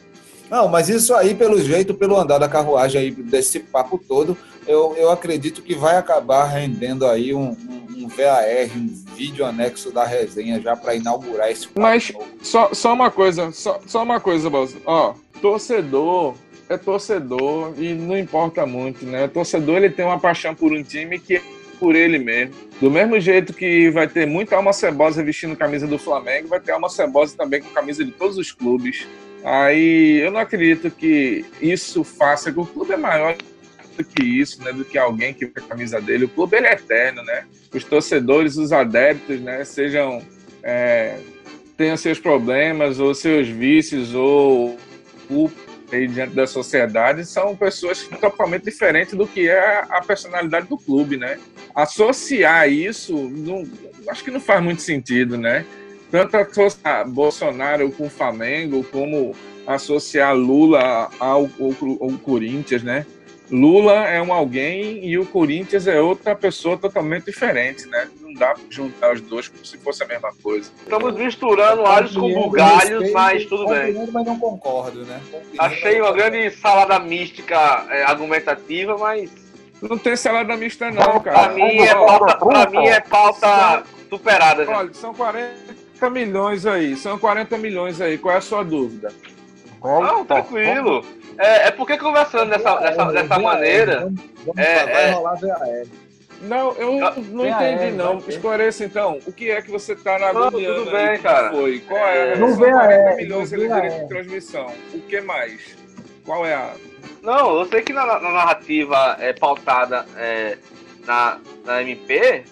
Não, 0.51 0.69
mas 0.69 0.89
isso 0.89 1.15
aí, 1.15 1.35
pelo 1.35 1.61
jeito, 1.61 1.95
pelo 1.95 2.17
andar 2.17 2.39
da 2.39 2.49
carruagem 2.49 3.01
aí, 3.01 3.11
desse 3.11 3.59
papo 3.61 3.99
todo, 3.99 4.37
eu, 4.67 4.95
eu 4.97 5.11
acredito 5.11 5.63
que 5.63 5.75
vai 5.75 5.97
acabar 5.97 6.45
rendendo 6.45 7.07
aí 7.07 7.35
um, 7.35 7.51
um, 7.51 8.05
um 8.05 8.09
VAR, 8.09 8.45
um 8.77 8.87
vídeo 9.15 9.45
anexo 9.45 9.91
da 9.91 10.05
resenha 10.05 10.61
já 10.61 10.77
para 10.77 10.95
inaugurar 10.95 11.51
esse 11.51 11.69
Mas 11.75 12.13
só, 12.43 12.73
só 12.73 12.93
uma 12.93 13.11
coisa, 13.11 13.51
só, 13.51 13.81
só 13.87 14.03
uma 14.03 14.21
coisa, 14.21 14.49
Bolsa. 14.49 14.77
Ó, 14.85 15.15
torcedor 15.41 16.35
é 16.69 16.77
torcedor 16.77 17.75
e 17.79 17.95
não 17.95 18.19
importa 18.19 18.67
muito, 18.67 19.05
né? 19.07 19.25
O 19.25 19.29
torcedor 19.29 19.77
ele 19.77 19.91
tem 19.91 20.05
uma 20.05 20.19
paixão 20.19 20.55
por 20.55 20.73
um 20.73 20.83
time 20.83 21.19
que 21.19 21.41
por 21.79 21.95
ele 21.95 22.19
mesmo. 22.19 22.55
Do 22.81 22.91
mesmo 22.91 23.19
jeito 23.21 23.53
que 23.53 23.91
vai 23.91 24.09
ter 24.09 24.27
muita 24.27 24.57
alma 24.57 24.73
cebosa 24.73 25.23
vestindo 25.23 25.57
camisa 25.57 25.87
do 25.87 25.99
Flamengo, 25.99 26.49
vai 26.49 26.61
ter 26.61 26.73
alma 26.73 26.89
cebosa 26.89 27.37
também 27.37 27.63
com 27.63 27.71
camisa 27.71 28.05
de 28.05 28.11
todos 28.11 28.37
os 28.37 28.53
clubes. 28.53 29.07
Aí 29.45 30.21
eu 30.21 30.31
não 30.31 30.41
acredito 30.41 30.91
que 30.91 31.45
isso 31.61 32.03
faça, 32.03 32.53
que 32.53 32.59
o 32.59 32.67
clube 32.67 32.93
é 32.93 32.97
maior 32.97 33.37
do 33.97 34.05
que 34.05 34.23
isso, 34.23 34.63
né, 34.63 34.73
do 34.73 34.85
que 34.85 34.99
alguém 34.99 35.33
que 35.33 35.47
vê 35.47 35.53
a 35.57 35.63
camisa 35.63 36.01
dele. 36.01 36.25
O 36.25 36.29
clube 36.29 36.57
ele 36.57 36.67
é 36.67 36.73
eterno, 36.73 37.23
né? 37.23 37.47
Os 37.73 37.85
torcedores, 37.85 38.57
os 38.57 38.73
adeptos, 38.73 39.41
né, 39.41 39.65
sejam 39.65 40.21
é, 40.63 41.19
tenham 41.77 41.97
seus 41.97 42.19
problemas 42.19 42.99
ou 42.99 43.15
seus 43.15 43.49
vícios 43.49 44.15
ou 44.15 44.77
culpa 45.29 45.66
aí 45.93 46.07
diante 46.07 46.35
da 46.35 46.47
sociedade 46.47 47.25
são 47.25 47.55
pessoas 47.57 48.03
totalmente 48.21 48.65
diferentes 48.65 49.15
do 49.15 49.27
que 49.27 49.49
é 49.49 49.85
a 49.89 50.01
personalidade 50.01 50.67
do 50.69 50.77
clube, 50.77 51.17
né? 51.17 51.39
Associar 51.75 52.69
isso, 52.69 53.15
não, 53.17 53.65
acho 54.09 54.25
que 54.25 54.31
não 54.31 54.41
faz 54.41 54.63
muito 54.63 54.83
sentido, 54.83 55.37
né? 55.37 55.65
Tanto 56.11 56.37
associar 56.37 57.09
Bolsonaro 57.09 57.91
com 57.91 58.07
o 58.07 58.11
Flamengo, 58.11 58.85
como 58.85 59.35
associar 59.67 60.35
Lula 60.35 61.11
ao, 61.19 61.43
ao, 61.43 62.01
ao 62.01 62.19
Corinthians, 62.19 62.83
né? 62.83 63.05
Lula 63.51 64.09
é 64.09 64.21
um 64.21 64.33
alguém 64.33 65.05
e 65.05 65.17
o 65.17 65.25
Corinthians 65.25 65.87
é 65.87 66.01
outra 66.01 66.35
pessoa 66.35 66.77
totalmente 66.77 67.27
diferente, 67.27 67.87
né? 67.87 68.09
Não 68.21 68.33
dá 68.35 68.55
para 68.55 68.65
juntar 68.69 69.13
os 69.13 69.21
dois 69.21 69.49
como 69.49 69.65
se 69.65 69.79
fosse 69.79 70.03
a 70.03 70.07
mesma 70.07 70.33
coisa. 70.43 70.71
Estamos 70.83 71.15
misturando 71.15 71.87
alhos 71.87 72.17
com 72.17 72.33
bugalhos, 72.33 73.13
mas 73.13 73.45
tudo 73.47 73.67
bem. 73.69 73.95
Mas 74.13 74.27
não 74.27 74.39
concordo, 74.39 75.05
né? 75.05 75.21
Achei 75.59 76.01
uma 76.01 76.13
grande 76.13 76.51
salada 76.51 76.99
mística 76.99 77.87
é, 77.91 78.03
argumentativa, 78.03 78.97
mas. 78.99 79.31
Não 79.81 79.99
tem 79.99 80.17
salada 80.17 80.57
mista, 80.57 80.91
não, 80.91 81.21
cara. 81.21 81.49
Pra 81.49 81.49
mim 81.51 81.79
é 81.79 81.95
pauta, 81.95 82.37
pra 82.39 82.71
mim 82.71 82.87
é 82.87 83.01
pauta 83.01 83.85
superada. 84.09 84.65
Já. 84.65 84.79
Olha, 84.79 84.95
são 84.95 85.15
40 85.15 86.11
milhões 86.11 86.67
aí. 86.67 86.97
São 86.97 87.19
40 87.19 87.59
milhões 87.59 88.01
aí. 88.01 88.19
Qual 88.19 88.35
é 88.35 88.39
a 88.39 88.41
sua 88.41 88.65
dúvida? 88.65 89.13
Não, 89.85 90.25
tranquilo. 90.25 91.05
É, 91.39 91.69
é 91.69 91.71
porque 91.71 91.99
conversando 91.99 92.51
dessa, 92.51 92.77
dessa, 92.77 93.05
dessa 93.07 93.39
maneira. 93.39 94.01
Vamos, 94.01 94.21
vamos 94.45 94.59
é, 94.59 94.85
vai 94.85 95.05
é... 95.05 95.11
rolar 95.11 95.35
VAR. 95.37 95.87
Não, 96.43 96.73
eu 96.75 96.93
não 97.31 97.47
entendi, 97.47 97.93
não. 97.93 98.19
Esclareça 98.29 98.85
então. 98.85 99.19
O 99.27 99.33
que 99.33 99.51
é 99.51 99.63
que 99.63 99.71
você 99.71 99.95
está 99.95 100.19
na 100.19 100.33
Não, 100.33 100.51
tudo 100.51 100.91
bem, 100.91 101.19
cara. 101.21 101.51
Foi? 101.51 101.81
Qual 101.81 101.99
é 101.99 102.35
a 102.35 102.37
não 102.37 102.57
40 102.57 103.17
milhões 103.17 103.51
de 103.51 103.57
direito 103.57 104.01
de 104.01 104.09
transmissão. 104.09 104.67
O 104.93 105.01
que 105.01 105.21
mais? 105.23 105.77
Qual 106.25 106.45
é 106.45 106.55
a. 106.55 106.75
Não, 107.23 107.59
eu 107.59 107.67
sei 107.67 107.81
que 107.81 107.93
na, 107.93 108.05
na 108.05 108.31
narrativa 108.31 109.17
é 109.19 109.33
pautada 109.33 110.05
é, 110.17 110.59
na, 111.07 111.39
na 111.65 111.83
MP 111.83 112.45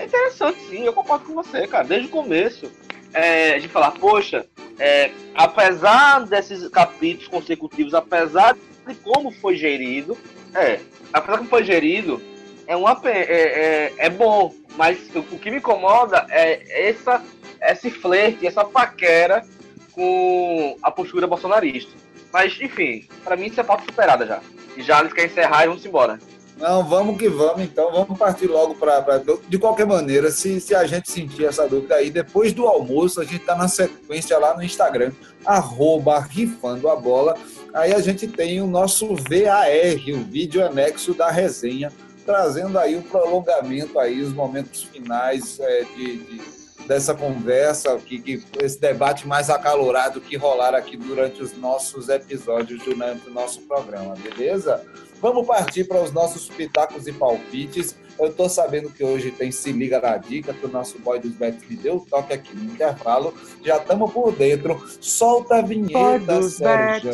é 0.00 0.04
interessante, 0.04 0.58
sim. 0.68 0.84
Eu 0.84 0.94
concordo 0.94 1.26
com 1.26 1.34
você, 1.34 1.66
cara. 1.66 1.84
Desde 1.84 2.08
o 2.08 2.10
começo. 2.10 2.72
É, 3.12 3.58
de 3.58 3.66
falar, 3.66 3.90
poxa, 3.92 4.46
é, 4.78 5.10
apesar 5.34 6.24
desses 6.26 6.68
capítulos 6.68 7.28
consecutivos, 7.28 7.92
apesar 7.92 8.56
de 8.86 8.94
como 8.94 9.32
foi 9.32 9.56
gerido, 9.56 10.16
é, 10.54 10.80
apesar 11.12 11.32
de 11.32 11.38
como 11.38 11.50
foi 11.50 11.64
gerido, 11.64 12.22
é, 12.66 12.76
uma, 12.76 13.00
é, 13.04 13.18
é, 13.18 13.92
é 13.98 14.08
bom, 14.08 14.54
mas 14.76 14.98
o 15.14 15.38
que 15.38 15.50
me 15.50 15.56
incomoda 15.56 16.24
é 16.30 16.88
essa, 16.88 17.22
esse 17.60 17.90
flerte, 17.90 18.46
essa 18.46 18.64
paquera 18.64 19.44
com 19.92 20.76
a 20.80 20.90
postura 20.90 21.26
bolsonarista. 21.26 21.92
Mas, 22.32 22.58
enfim, 22.60 23.08
para 23.24 23.36
mim 23.36 23.46
isso 23.46 23.60
é 23.60 23.64
pauta 23.64 23.84
superada 23.84 24.24
já. 24.24 24.40
E 24.76 24.82
já 24.82 25.00
eles 25.00 25.12
querem 25.12 25.30
encerrar 25.30 25.64
e 25.64 25.66
vamos 25.66 25.84
embora. 25.84 26.18
Não, 26.60 26.84
vamos 26.84 27.16
que 27.16 27.26
vamos, 27.26 27.62
então. 27.62 27.90
Vamos 27.90 28.18
partir 28.18 28.46
logo 28.46 28.74
para. 28.74 29.22
De 29.48 29.58
qualquer 29.58 29.86
maneira, 29.86 30.30
se, 30.30 30.60
se 30.60 30.74
a 30.74 30.84
gente 30.86 31.10
sentir 31.10 31.46
essa 31.46 31.66
dúvida 31.66 31.94
aí, 31.94 32.10
depois 32.10 32.52
do 32.52 32.66
almoço, 32.66 33.20
a 33.20 33.24
gente 33.24 33.40
está 33.40 33.56
na 33.56 33.66
sequência 33.66 34.38
lá 34.38 34.54
no 34.54 34.62
Instagram, 34.62 35.10
arroba 35.44 36.20
rifando 36.20 36.88
a 36.90 36.96
bola. 36.96 37.34
Aí 37.72 37.94
a 37.94 38.00
gente 38.00 38.28
tem 38.28 38.60
o 38.60 38.66
nosso 38.66 39.14
VAR, 39.16 39.68
o 40.14 40.24
vídeo 40.24 40.64
anexo 40.64 41.14
da 41.14 41.30
resenha, 41.30 41.90
trazendo 42.26 42.78
aí 42.78 42.96
o 42.96 43.02
prolongamento 43.02 43.98
aí, 43.98 44.20
os 44.20 44.32
momentos 44.32 44.82
finais 44.82 45.58
é, 45.60 45.84
de, 45.96 46.18
de, 46.18 46.42
dessa 46.86 47.14
conversa, 47.14 47.96
que, 47.98 48.20
que, 48.20 48.42
esse 48.60 48.78
debate 48.78 49.26
mais 49.26 49.48
acalorado 49.48 50.20
que 50.20 50.36
rolar 50.36 50.74
aqui 50.74 50.96
durante 50.96 51.42
os 51.42 51.56
nossos 51.56 52.08
episódios, 52.08 52.82
durante 52.84 53.28
o 53.28 53.32
nosso 53.32 53.62
programa, 53.62 54.14
beleza? 54.16 54.84
Vamos 55.20 55.46
partir 55.46 55.84
para 55.84 56.02
os 56.02 56.12
nossos 56.12 56.48
pitacos 56.48 57.06
e 57.06 57.12
palpites. 57.12 57.94
Eu 58.18 58.28
estou 58.28 58.48
sabendo 58.48 58.90
que 58.90 59.04
hoje 59.04 59.30
tem 59.30 59.50
Se 59.50 59.70
Liga 59.72 60.00
na 60.00 60.16
Dica, 60.16 60.52
que 60.52 60.64
o 60.64 60.68
nosso 60.68 60.98
boy 60.98 61.18
dos 61.18 61.32
bets 61.32 61.68
me 61.68 61.76
deu 61.76 62.04
toque 62.08 62.32
aqui 62.32 62.56
no 62.56 62.64
intervalo. 62.64 63.34
Já 63.64 63.76
estamos 63.76 64.12
por 64.12 64.32
dentro. 64.32 64.82
Solta 65.00 65.56
a 65.56 65.62
vinheta, 65.62 66.42
Sérgio. 66.42 67.12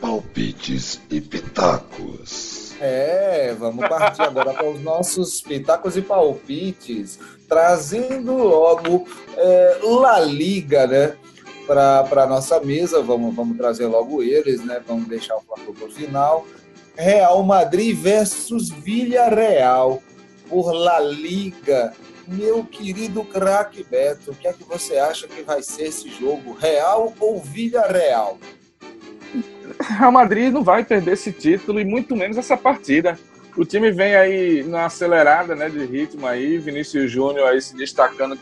Palpites 0.00 1.00
e 1.10 1.20
pitacos. 1.20 2.74
É, 2.80 3.54
vamos 3.58 3.88
partir 3.88 4.22
agora 4.22 4.52
para 4.52 4.68
os 4.68 4.82
nossos 4.82 5.40
pitacos 5.40 5.96
e 5.96 6.02
palpites, 6.02 7.18
trazendo 7.48 8.34
logo 8.36 9.06
é, 9.36 9.78
La 9.82 10.20
Liga, 10.20 10.86
né? 10.86 11.16
Para 11.66 12.06
a 12.22 12.26
nossa 12.26 12.60
mesa, 12.60 13.02
vamos, 13.02 13.34
vamos 13.34 13.56
trazer 13.56 13.86
logo 13.86 14.22
eles, 14.22 14.64
né? 14.64 14.80
Vamos 14.86 15.08
deixar 15.08 15.36
o 15.36 15.40
Flamengo 15.40 15.74
para 15.74 15.88
o 15.88 15.90
final. 15.90 16.46
Real 16.96 17.42
Madrid 17.42 17.96
versus 17.96 18.70
Villarreal 18.70 20.02
por 20.48 20.72
La 20.72 20.98
Liga. 21.00 21.92
Meu 22.26 22.64
querido 22.64 23.24
craque 23.24 23.84
Beto, 23.84 24.32
o 24.32 24.34
que 24.34 24.48
é 24.48 24.52
que 24.52 24.64
você 24.64 24.96
acha 24.96 25.28
que 25.28 25.42
vai 25.42 25.62
ser 25.62 25.84
esse 25.84 26.08
jogo? 26.08 26.54
Real 26.54 27.14
ou 27.20 27.40
Vila 27.40 27.86
Real? 27.86 28.38
Real 29.80 30.10
Madrid 30.10 30.52
não 30.52 30.64
vai 30.64 30.84
perder 30.84 31.12
esse 31.12 31.30
título 31.30 31.78
e 31.78 31.84
muito 31.84 32.16
menos 32.16 32.36
essa 32.36 32.56
partida. 32.56 33.18
O 33.56 33.64
time 33.64 33.90
vem 33.92 34.14
aí 34.16 34.64
na 34.64 34.86
acelerada 34.86 35.54
né, 35.54 35.68
de 35.68 35.84
ritmo 35.84 36.26
aí, 36.26 36.58
Vinícius 36.58 37.10
Júnior 37.10 37.48
aí 37.48 37.60
se 37.60 37.76
destacando 37.76 38.38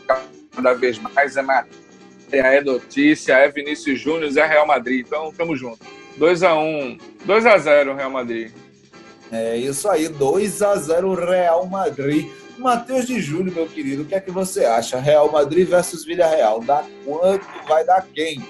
cada 0.55 0.73
vez 0.73 0.97
mais, 0.97 1.37
é 1.37 1.41
matéria, 1.41 1.77
é 2.31 2.61
notícia, 2.61 3.33
é 3.33 3.49
Vinícius 3.49 3.99
Júnior, 3.99 4.35
é 4.35 4.45
Real 4.45 4.65
Madrid, 4.65 5.05
então 5.05 5.31
tamo 5.31 5.55
junto. 5.55 5.85
2x1, 6.19 6.99
2x0 7.25 7.95
Real 7.95 8.09
Madrid. 8.09 8.51
É 9.31 9.57
isso 9.57 9.89
aí, 9.89 10.07
2 10.07 10.61
a 10.61 10.75
0 10.75 11.13
Real 11.15 11.65
Madrid. 11.65 12.29
Matheus 12.57 13.05
de 13.05 13.19
Júlio, 13.19 13.53
meu 13.53 13.67
querido, 13.67 14.03
o 14.03 14.05
que 14.05 14.15
é 14.15 14.19
que 14.19 14.31
você 14.31 14.63
acha? 14.63 14.97
Real 14.99 15.29
Madrid 15.29 15.67
versus 15.67 16.05
Villarreal, 16.05 16.61
dá 16.61 16.85
quanto? 17.03 17.45
Vai 17.67 17.83
dar 17.83 18.05
quem? 18.13 18.41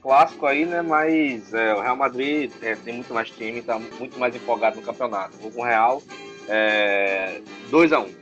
Clássico 0.00 0.46
aí, 0.46 0.64
né? 0.64 0.80
Mas 0.80 1.52
é, 1.52 1.74
o 1.74 1.82
Real 1.82 1.96
Madrid 1.96 2.50
é, 2.62 2.74
tem 2.74 2.94
muito 2.94 3.12
mais 3.12 3.28
time, 3.28 3.60
tá 3.60 3.78
muito 3.78 4.18
mais 4.18 4.34
empolgado 4.34 4.76
no 4.76 4.82
campeonato. 4.82 5.36
Vou 5.38 5.50
com 5.50 5.60
o 5.60 5.64
Real, 5.64 6.02
é, 6.48 7.42
2x1. 7.70 8.06
Um. 8.06 8.14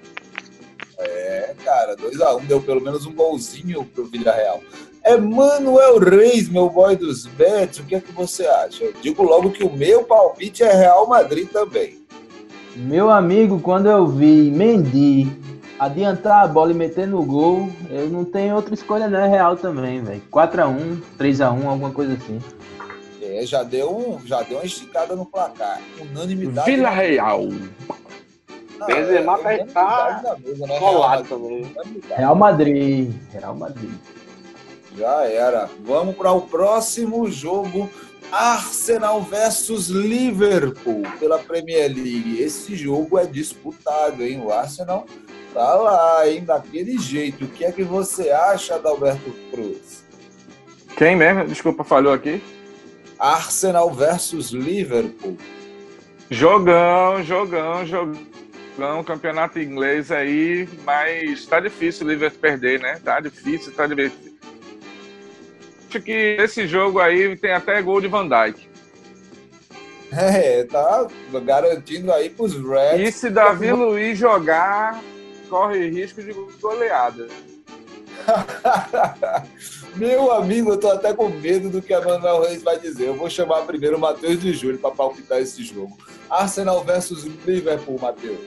É, 0.99 1.55
cara, 1.63 1.95
2x1 1.97 2.43
um, 2.43 2.47
deu 2.47 2.61
pelo 2.61 2.81
menos 2.81 3.07
um 3.07 3.13
golzinho 3.13 3.85
pro 3.85 4.07
Villarreal. 4.07 4.61
Emanuel 5.07 5.99
Reis, 5.99 6.49
meu 6.49 6.69
boy 6.69 6.97
dos 6.97 7.27
bets, 7.27 7.79
o 7.79 7.85
que 7.85 7.95
é 7.95 8.01
que 8.01 8.11
você 8.11 8.45
acha? 8.45 8.83
Eu 8.83 8.93
digo 9.01 9.23
logo 9.23 9.53
que 9.53 9.63
o 9.63 9.73
meu 9.73 10.03
palpite 10.03 10.65
é 10.65 10.73
Real 10.73 11.07
Madrid 11.07 11.49
também. 11.49 12.05
Meu 12.75 13.09
amigo, 13.09 13.61
quando 13.61 13.89
eu 13.89 14.07
vi 14.07 14.51
Mendy 14.51 15.31
adiantar 15.79 16.45
a 16.45 16.49
bola 16.49 16.73
e 16.73 16.75
meter 16.75 17.07
no 17.07 17.23
gol, 17.25 17.71
eu 17.89 18.09
não 18.09 18.25
tenho 18.25 18.57
outra 18.57 18.75
escolha, 18.75 19.09
não. 19.09 19.19
É 19.19 19.29
real 19.29 19.57
também, 19.57 20.03
velho. 20.03 20.23
4x1, 20.31 21.01
3x1, 21.19 21.67
alguma 21.67 21.91
coisa 21.91 22.15
assim. 22.15 22.41
É, 23.23 23.47
já 23.47 23.63
deu, 23.63 23.97
um, 23.97 24.27
já 24.27 24.43
deu 24.43 24.59
uma 24.59 24.67
esticada 24.67 25.15
no 25.15 25.25
placar. 25.25 25.81
Unanimidade. 26.01 26.71
Vila 26.71 26.91
Real. 26.91 27.45
Não, 28.79 28.87
Benzema 28.87 29.41
é, 29.45 29.65
tá 29.65 30.23
né? 30.39 30.79
colado 30.79 31.29
também. 31.29 31.73
Real 32.15 32.35
Madrid. 32.35 33.15
Real 33.33 33.55
Madrid. 33.55 33.95
Já 34.97 35.25
era. 35.25 35.69
Vamos 35.85 36.17
para 36.17 36.33
o 36.33 36.43
próximo 36.43 37.31
jogo. 37.31 37.91
Arsenal 38.33 39.23
versus 39.23 39.89
Liverpool 39.89 41.03
pela 41.21 41.39
Premier 41.39 41.93
League. 41.95 42.41
Esse 42.41 42.75
jogo 42.75 43.19
é 43.19 43.27
disputado, 43.27 44.23
hein? 44.23 44.41
O 44.41 44.51
Arsenal 44.51 45.07
tá 45.55 45.75
lá, 45.75 46.29
hein? 46.29 46.45
Daquele 46.45 46.99
jeito. 46.99 47.45
O 47.45 47.49
que 47.49 47.65
é 47.65 47.71
que 47.71 47.85
você 47.85 48.31
acha, 48.31 48.75
Adalberto 48.75 49.31
Cruz? 49.51 50.05
Quem 50.97 51.15
mesmo? 51.15 51.47
Desculpa, 51.47 51.85
falhou 51.85 52.13
aqui. 52.13 52.43
Arsenal 53.19 53.93
versus 53.93 54.51
Liverpool. 54.51 55.37
Jogão, 56.31 57.23
jogão, 57.23 57.87
jogão. 57.87 59.05
Campeonato 59.05 59.59
inglês 59.59 60.11
aí, 60.11 60.69
mas 60.85 61.47
tá 61.47 61.61
difícil 61.61 62.07
o 62.07 62.11
Liverpool 62.11 62.41
perder, 62.41 62.81
né? 62.81 63.01
Tá 63.03 63.21
difícil, 63.21 63.73
tá 63.73 63.87
difícil 63.87 64.37
acho 65.89 66.01
que 66.01 66.13
esse 66.13 66.67
jogo 66.67 66.99
aí 66.99 67.37
tem 67.37 67.53
até 67.53 67.81
gol 67.81 68.01
de 68.01 68.09
Van 68.09 68.29
Dijk. 68.29 68.69
É, 70.13 70.65
tá 70.65 71.07
garantindo 71.45 72.13
aí 72.13 72.31
pros 72.31 72.55
Reds. 72.55 73.09
E 73.09 73.13
se 73.13 73.31
Davi 73.31 73.73
Luiz 73.73 74.19
jogar, 74.19 75.03
corre 75.49 75.89
risco 75.89 76.23
de 76.23 76.33
goleada. 76.61 77.29
Meu 79.97 80.33
amigo, 80.33 80.73
eu 80.73 80.81
tô 80.81 80.91
até 80.91 81.13
com 81.15 81.29
medo 81.29 81.71
do 81.71 81.81
que 81.81 81.95
a 81.95 82.01
Manuel 82.01 82.43
Reis 82.43 82.63
vai 82.63 82.79
dizer. 82.79 83.09
Eu 83.09 83.15
vou 83.15 83.31
chamar 83.31 83.63
primeiro 83.63 83.97
o 83.97 84.01
Matheus 84.01 84.41
de 84.41 84.53
Júlio 84.53 84.79
para 84.79 84.91
palpitar 84.91 85.41
esse 85.41 85.63
jogo. 85.65 85.97
Arsenal 86.29 86.85
versus 86.85 87.25
Liverpool, 87.47 87.99
Matheus. 88.01 88.39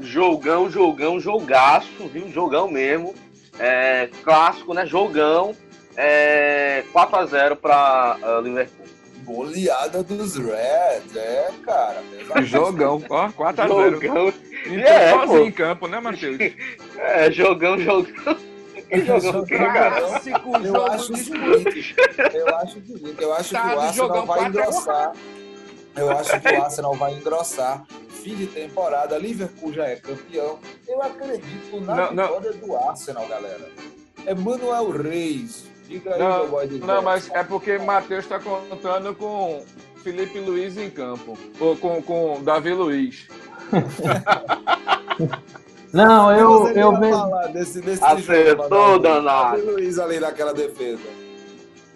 Jogão, 0.00 0.70
jogão, 0.70 1.20
jogaço, 1.20 2.08
viu? 2.12 2.28
Jogão 2.30 2.68
mesmo. 2.68 3.14
É, 3.58 4.08
clássico, 4.24 4.74
né? 4.74 4.86
Jogão 4.86 5.54
é 5.96 6.84
4x0 6.92 7.56
para 7.56 8.18
uh, 8.22 8.40
Liverpool. 8.40 8.86
Goleada 9.24 10.02
dos 10.02 10.36
Reds, 10.36 11.14
é, 11.14 11.48
cara. 11.64 12.02
Jogão, 12.42 13.00
ó, 13.08 13.28
4x0. 13.28 13.68
Jogão. 13.68 14.32
Então, 14.66 14.84
é, 14.84 15.10
sozinho 15.10 15.46
em 15.46 15.52
campo, 15.52 15.86
né, 15.86 16.00
Matheus? 16.00 16.38
É, 16.98 17.30
jogão, 17.30 17.78
jogão. 17.78 18.36
Jogão, 18.92 19.46
clássico, 19.46 20.56
eu 20.56 20.66
jogo 20.66 20.90
acho 20.92 21.16
seguinte, 21.16 21.96
eu 22.34 22.56
acho 22.56 22.78
o 22.78 22.82
seguinte, 22.82 23.22
eu 23.22 23.32
acho 23.32 23.52
tá, 23.52 23.62
que 23.62 23.74
o 23.74 23.80
Arsenal 23.80 24.26
vai 24.26 24.44
engrossar. 24.44 25.12
Eu 25.96 26.10
acho 26.10 26.40
que 26.40 26.48
o 26.48 26.62
Arsenal 26.62 26.94
vai 26.94 27.14
engrossar. 27.14 27.84
Fim 28.10 28.36
de 28.36 28.46
temporada, 28.46 29.18
Liverpool 29.18 29.72
já 29.72 29.86
é 29.86 29.96
campeão. 29.96 30.58
Eu 30.86 31.02
acredito 31.02 31.80
na 31.80 32.12
não, 32.12 32.26
vitória 32.26 32.52
não. 32.52 32.58
do 32.68 32.76
Arsenal, 32.76 33.26
galera. 33.26 33.68
Emanuel 34.26 34.90
Reis, 34.90 35.64
Diga 35.92 36.14
aí, 36.14 36.18
não, 36.18 36.48
boy 36.48 36.66
Não, 36.66 37.02
mas 37.02 37.30
é 37.32 37.44
porque 37.44 37.76
Matheus 37.76 38.24
está 38.24 38.40
contando 38.40 39.14
com 39.14 39.62
Felipe 39.96 40.40
Luiz 40.40 40.78
em 40.78 40.88
campo. 40.88 41.36
Ou 41.60 41.76
com, 41.76 42.00
com 42.00 42.42
Davi 42.42 42.72
Luiz. 42.72 43.28
não, 45.92 46.34
eu, 46.34 46.68
eu 46.68 46.98
vejo. 46.98 47.52
Desse, 47.52 47.82
desse 47.82 48.02
Acertou, 48.02 48.68
jogo, 48.70 49.00
danado. 49.00 49.58
Davi 49.58 49.70
Luiz 49.70 49.98
ali 49.98 50.18
naquela 50.18 50.54
defesa. 50.54 51.02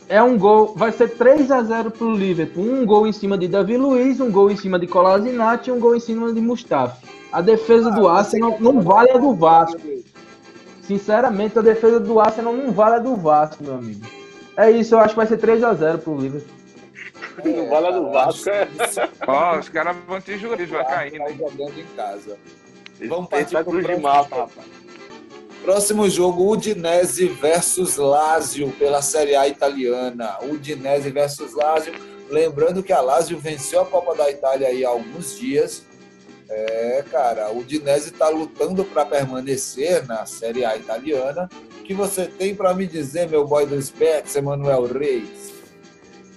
É 0.09 0.22
um 0.22 0.38
gol, 0.38 0.74
vai 0.76 0.92
ser 0.92 1.16
3 1.16 1.51
a 1.51 1.62
0 1.62 1.90
pro 1.90 2.12
Liverpool. 2.12 2.64
Um 2.64 2.84
gol 2.84 3.07
em 3.07 3.12
cima 3.12 3.38
de 3.38 3.49
Davi 3.49 3.78
Luiz, 3.78 4.20
um 4.20 4.30
gol 4.30 4.51
em 4.51 4.57
cima 4.57 4.78
de 4.78 4.86
Kolasinac 4.86 5.66
e 5.66 5.72
um 5.72 5.80
gol 5.80 5.97
em 5.97 6.01
cima 6.01 6.30
de 6.32 6.40
Mustafa. 6.40 6.99
A 7.32 7.40
defesa 7.40 7.88
ah, 7.88 7.92
do 7.92 8.07
Arsenal 8.07 8.59
não 8.61 8.82
vale 8.82 9.11
a 9.11 9.18
do 9.18 9.34
Vasco. 9.34 9.80
Sinceramente, 10.87 11.59
a 11.59 11.62
defesa 11.62 11.99
do 11.99 12.20
Arsenal 12.20 12.53
não 12.53 12.70
vale 12.70 12.97
a 12.97 12.99
do 12.99 13.16
Vasco, 13.16 13.64
meu 13.64 13.74
amigo. 13.74 14.07
É 14.57 14.70
isso, 14.70 14.95
eu 14.95 15.01
acho 15.01 15.11
que 15.11 15.16
vai 15.16 15.26
ser 15.26 15.39
3x0 15.39 15.99
pro 15.99 16.16
Liverpool. 16.16 16.57
É, 17.45 17.49
não 17.49 17.68
vale 17.68 17.87
a 17.89 17.91
do 17.91 18.11
Vasco, 18.11 18.49
é. 18.49 18.68
Ó, 19.26 19.59
os 19.59 19.68
caras 19.68 19.97
vão 20.07 20.20
te 20.20 20.39
jurar, 20.39 20.66
vai 20.68 20.84
cair, 20.84 21.18
né? 21.18 21.34
jogando 21.37 21.78
em 21.78 21.87
casa. 21.97 22.39
Vamos 23.09 23.28
partir 23.28 23.62
pro 23.64 23.82
de 23.82 23.97
mapa, 23.97 24.37
rapaz. 24.37 24.66
Próximo 25.62 26.09
jogo, 26.09 26.49
Udinese 26.49 27.26
versus 27.26 27.97
Lazio 27.97 28.70
pela 28.78 29.03
Série 29.03 29.34
A 29.34 29.49
italiana. 29.49 30.39
Udinese 30.43 31.11
versus 31.11 31.53
Lazio. 31.53 31.93
Lembrando 32.30 32.82
que 32.82 32.93
a 32.93 33.01
Lazio 33.01 33.39
venceu 33.39 33.80
a 33.80 33.87
Copa 33.87 34.14
da 34.14 34.30
Itália 34.30 34.68
aí 34.68 34.84
há 34.84 34.89
alguns 34.89 35.37
dias 35.37 35.84
é, 36.49 37.05
cara, 37.11 37.51
o 37.51 37.64
Dinese 37.64 38.11
está 38.11 38.28
lutando 38.28 38.84
para 38.84 39.05
permanecer 39.05 40.07
na 40.07 40.24
Série 40.26 40.64
A 40.64 40.76
italiana. 40.76 41.49
O 41.80 41.82
que 41.82 41.94
você 41.94 42.26
tem 42.26 42.55
para 42.55 42.74
me 42.74 42.86
dizer, 42.86 43.28
meu 43.28 43.47
boy 43.47 43.66
dos 43.66 43.90
Pets, 43.90 44.36
Emanuel 44.36 44.86
Reis? 44.86 45.55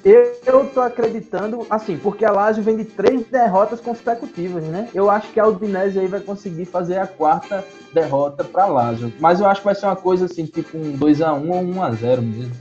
Eu 0.04 0.66
tô 0.74 0.80
acreditando, 0.80 1.68
assim, 1.70 1.98
porque 1.98 2.24
a 2.24 2.32
Lazio 2.32 2.64
vem 2.64 2.78
de 2.78 2.86
três 2.86 3.26
derrotas 3.28 3.82
consecutivas, 3.82 4.64
né? 4.64 4.90
Eu 4.94 5.10
acho 5.10 5.30
que 5.32 5.40
a 5.40 5.46
Udinese 5.46 6.00
aí 6.00 6.08
vai 6.08 6.22
conseguir 6.22 6.66
fazer 6.66 6.98
a 6.98 7.06
quarta 7.06 7.66
derrota 7.94 8.44
para 8.44 8.66
Lazio. 8.66 9.12
Mas 9.20 9.42
eu 9.42 9.48
acho 9.48 9.62
que 9.62 9.66
vai 9.66 9.76
ser 9.76 9.88
uma 9.88 9.98
coisa 9.98 10.26
assim, 10.26 10.46
tipo 10.46 10.78
um 10.78 10.98
2x1 10.98 11.50
ou 11.50 11.62
1x0 11.64 12.22
mesmo. 12.22 12.56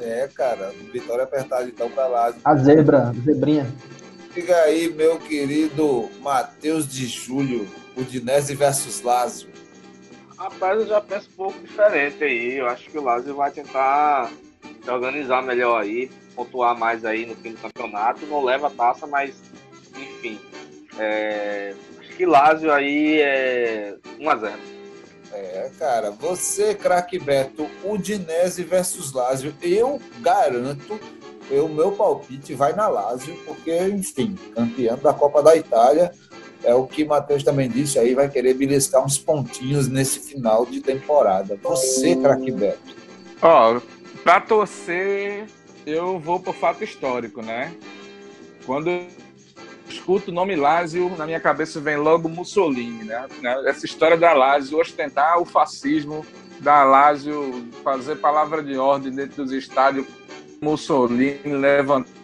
É, 0.00 0.28
cara, 0.32 0.72
vitória 0.92 1.24
apertada 1.24 1.64
então 1.64 1.90
para 1.90 2.06
Lazio. 2.06 2.40
A 2.44 2.54
zebra, 2.54 3.12
zebrinha. 3.24 3.66
Diga 4.32 4.56
aí, 4.62 4.88
meu 4.88 5.18
querido 5.18 6.08
Matheus 6.20 6.86
de 6.86 7.06
Júlio, 7.06 7.68
Udinese 7.96 8.54
versus 8.54 9.02
Lazio. 9.02 9.48
Rapaz, 10.38 10.80
eu 10.80 10.86
já 10.86 11.00
penso 11.00 11.28
um 11.32 11.36
pouco 11.36 11.58
diferente 11.60 12.22
aí. 12.22 12.58
Eu 12.58 12.66
acho 12.68 12.88
que 12.88 12.96
o 12.96 13.02
Lazio 13.02 13.34
vai 13.34 13.50
tentar 13.50 14.30
se 14.82 14.88
organizar 14.88 15.42
melhor 15.42 15.82
aí, 15.82 16.08
pontuar 16.36 16.78
mais 16.78 17.04
aí 17.04 17.26
no 17.26 17.34
fim 17.34 17.52
do 17.52 17.58
campeonato. 17.58 18.24
Não 18.26 18.44
leva 18.44 18.68
a 18.68 18.70
taça, 18.70 19.04
mas 19.04 19.34
enfim. 19.96 20.40
É... 20.96 21.74
Acho 21.98 22.10
que 22.16 22.24
Lazio 22.24 22.72
aí 22.72 23.20
é 23.20 23.96
1x0. 24.16 24.52
É, 25.32 25.70
cara, 25.78 26.10
você, 26.12 26.74
craque 26.74 27.18
Beto, 27.18 27.68
Udinese 27.84 28.62
versus 28.62 29.12
Lazio, 29.12 29.54
eu 29.62 30.00
garanto 30.20 30.98
o 31.58 31.68
meu 31.68 31.92
palpite 31.92 32.54
vai 32.54 32.72
na 32.74 32.86
Lazio, 32.86 33.34
porque, 33.46 33.76
enfim, 33.88 34.38
campeão 34.54 34.98
da 34.98 35.12
Copa 35.12 35.42
da 35.42 35.56
Itália, 35.56 36.12
é 36.62 36.74
o 36.74 36.86
que 36.86 37.04
Matheus 37.04 37.42
também 37.42 37.68
disse 37.68 37.98
aí, 37.98 38.14
vai 38.14 38.28
querer 38.28 38.54
beliscar 38.54 39.04
uns 39.04 39.18
pontinhos 39.18 39.88
nesse 39.88 40.20
final 40.20 40.66
de 40.66 40.80
temporada. 40.80 41.58
Você, 41.62 42.14
craque 42.16 42.52
Beto. 42.52 42.94
Ó, 43.40 43.80
pra 44.22 44.40
torcer, 44.40 45.46
eu 45.86 46.18
vou 46.18 46.38
pro 46.38 46.52
fato 46.52 46.84
histórico, 46.84 47.42
né? 47.42 47.74
Quando 48.66 48.90
escuto 49.88 50.30
o 50.30 50.34
nome 50.34 50.54
Lázio, 50.54 51.10
na 51.16 51.26
minha 51.26 51.40
cabeça 51.40 51.80
vem 51.80 51.96
logo 51.96 52.28
Mussolini, 52.28 53.04
né? 53.04 53.26
Essa 53.66 53.86
história 53.86 54.16
da 54.16 54.32
Lázio 54.32 54.78
ostentar 54.78 55.40
o 55.40 55.44
fascismo, 55.44 56.24
da 56.60 56.84
Lázio 56.84 57.66
fazer 57.82 58.16
palavra 58.16 58.62
de 58.62 58.76
ordem 58.76 59.12
dentro 59.12 59.42
dos 59.42 59.52
estádios, 59.52 60.06
Mussolini 60.60 61.40
levantar 61.44 62.20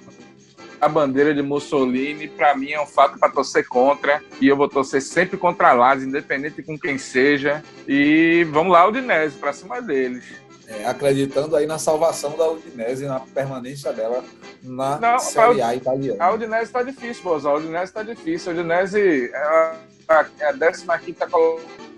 a 0.81 0.89
bandeira 0.89 1.35
de 1.35 1.43
Mussolini, 1.43 2.29
para 2.29 2.57
mim 2.57 2.71
é 2.71 2.81
um 2.81 2.87
fato 2.87 3.19
para 3.19 3.31
torcer 3.31 3.67
contra, 3.67 4.23
e 4.41 4.47
eu 4.47 4.57
vou 4.57 4.69
torcer 4.69 5.01
sempre 5.03 5.37
contra 5.37 5.71
a 5.71 5.73
Lazio, 5.73 6.09
independente 6.09 6.63
com 6.63 6.79
quem 6.79 6.99
seja. 6.99 7.63
E 7.89 8.47
vamos 8.51 8.73
lá, 8.73 8.87
Udinese, 8.87 9.37
para 9.37 9.53
cima 9.53 9.81
deles. 9.81 10.25
É, 10.69 10.85
acreditando 10.87 11.55
aí 11.55 11.67
na 11.67 11.79
salvação 11.79 12.37
da 12.37 12.51
Udinese, 12.51 13.07
na 13.07 13.21
permanência 13.21 13.93
dela 13.93 14.23
na 14.63 14.99
Não, 14.99 15.19
Série 15.19 15.63
A 15.63 15.75
italiana. 15.77 16.23
A 16.23 16.33
Udinese 16.33 16.65
está 16.65 16.83
difícil, 16.83 17.23
Boza. 17.23 17.49
A 17.49 17.55
Udinese 17.55 17.85
está 17.85 18.03
difícil. 18.03 18.51
A 18.51 18.55
Udinese 18.55 19.31
é 19.33 19.37
a, 19.37 20.27
é 20.41 20.47
a 20.49 20.99
15 20.99 21.25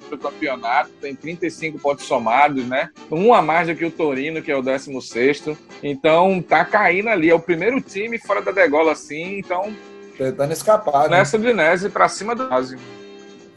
do 0.09 0.19
campeonato, 0.19 0.91
tem 1.01 1.15
35 1.15 1.79
pontos 1.79 2.05
somados, 2.05 2.67
né? 2.67 2.91
Um 3.11 3.33
a 3.33 3.43
mais 3.43 3.69
do 3.69 3.75
que 3.75 3.85
o 3.85 3.91
Torino, 3.91 4.43
que 4.43 4.51
é 4.51 4.57
o 4.57 4.63
16. 4.63 5.57
Então 5.83 6.43
tá 6.43 6.65
caindo 6.65 7.09
ali. 7.09 7.31
É 7.31 7.35
o 7.35 7.41
primeiro 7.41 7.81
time 7.81 8.19
fora 8.19 8.43
da 8.43 8.53
degola, 8.53 8.93
assim. 8.93 9.39
Então. 9.39 9.75
Tentando 10.17 10.53
escapar. 10.53 11.09
Nessa 11.09 11.39
né? 11.39 11.49
Udinese 11.49 11.89
para 11.89 12.09
cima 12.09 12.35
do 12.35 12.49
Lazio. 12.49 12.79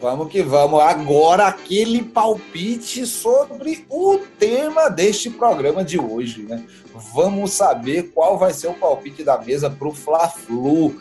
Vamos 0.02 0.32
que 0.32 0.42
vamos. 0.42 0.80
Agora, 0.80 1.46
aquele 1.46 2.02
palpite 2.02 3.06
sobre 3.06 3.86
o 3.88 4.18
tema 4.40 4.90
deste 4.90 5.30
programa 5.30 5.84
de 5.84 6.00
hoje, 6.00 6.42
né? 6.42 6.66
Vamos 7.14 7.54
saber 7.54 8.12
qual 8.12 8.36
vai 8.36 8.52
ser 8.52 8.68
o 8.68 8.74
palpite 8.74 9.24
da 9.24 9.38
mesa 9.38 9.70
para 9.70 9.88
o 9.88 9.94
Fla-Flu. 9.94 11.00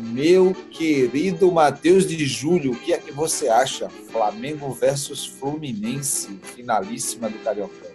Meu 0.00 0.54
querido 0.70 1.52
Matheus 1.52 2.06
de 2.06 2.24
Júlio, 2.26 2.72
o 2.72 2.76
que 2.76 2.92
é 2.92 2.98
que 2.98 3.12
você 3.12 3.48
acha? 3.48 3.88
Flamengo 3.88 4.72
versus 4.72 5.26
Fluminense, 5.26 6.28
finalíssima 6.54 7.28
do 7.28 7.38
Carioca. 7.38 7.90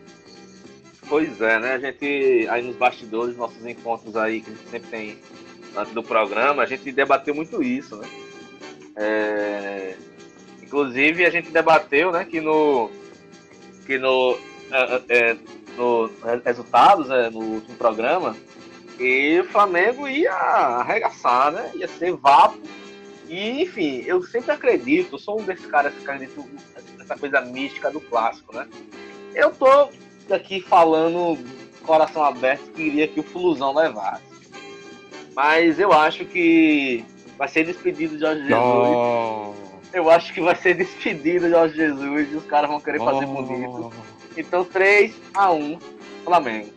Pois 1.09 1.41
é, 1.41 1.59
né? 1.59 1.73
A 1.73 1.79
gente, 1.79 2.47
aí 2.49 2.61
nos 2.61 2.75
bastidores, 2.75 3.35
nossos 3.35 3.65
encontros 3.65 4.15
aí, 4.15 4.41
que 4.41 4.51
a 4.51 4.53
gente 4.53 4.69
sempre 4.69 4.89
tem 4.89 5.17
antes 5.75 5.93
do 5.93 6.03
programa, 6.03 6.63
a 6.63 6.65
gente 6.65 6.91
debateu 6.91 7.35
muito 7.35 7.61
isso, 7.61 7.95
né? 7.97 8.07
É 8.95 9.95
Inclusive, 10.65 11.25
a 11.25 11.29
gente 11.29 11.51
debateu 11.51 12.11
né, 12.11 12.25
que 12.25 12.41
no, 12.41 12.89
que 13.85 13.99
no, 13.99 14.37
é, 14.71 15.01
é, 15.07 15.37
no 15.77 16.09
resultados, 16.43 17.09
é, 17.09 17.29
no 17.29 17.39
último 17.39 17.77
programa, 17.77 18.35
e 18.99 19.39
o 19.39 19.45
Flamengo 19.45 20.07
ia 20.07 20.31
arregaçar, 20.31 21.51
né? 21.51 21.71
Ia 21.75 21.87
ser 21.87 22.13
vapo. 22.13 22.59
E, 23.27 23.63
enfim, 23.63 24.03
eu 24.05 24.21
sempre 24.23 24.51
acredito, 24.51 25.17
sou 25.17 25.41
um 25.41 25.43
desses 25.43 25.65
caras 25.65 25.93
que 25.93 26.01
acredito 26.01 26.45
nessa 26.97 27.17
coisa 27.17 27.41
mística 27.41 27.91
do 27.91 27.99
clássico, 27.99 28.55
né? 28.55 28.67
Eu 29.33 29.51
tô 29.51 29.89
aqui 30.29 30.61
falando, 30.61 31.37
coração 31.83 32.23
aberto, 32.23 32.71
queria 32.71 33.07
que 33.07 33.19
o 33.19 33.23
Flusão 33.23 33.73
levasse. 33.73 34.23
Mas 35.35 35.79
eu 35.79 35.91
acho 35.91 36.23
que 36.25 37.03
vai 37.37 37.47
ser 37.47 37.65
despedido 37.65 38.15
de 38.15 38.21
Jorge 38.21 38.41
Jesus. 38.47 39.65
Eu 39.91 40.09
acho 40.09 40.33
que 40.33 40.41
vai 40.41 40.55
ser 40.55 40.75
despedida 40.75 41.47
de 41.47 41.51
Jorge 41.51 41.75
Jesus 41.75 42.31
e 42.31 42.35
os 42.35 42.45
caras 42.45 42.69
vão 42.69 42.79
querer 42.79 42.99
fazer 42.99 43.25
oh. 43.25 43.27
bonito. 43.27 43.93
Então 44.37 44.63
3 44.63 45.13
a 45.33 45.51
1 45.51 45.79
Flamengo. 46.23 46.69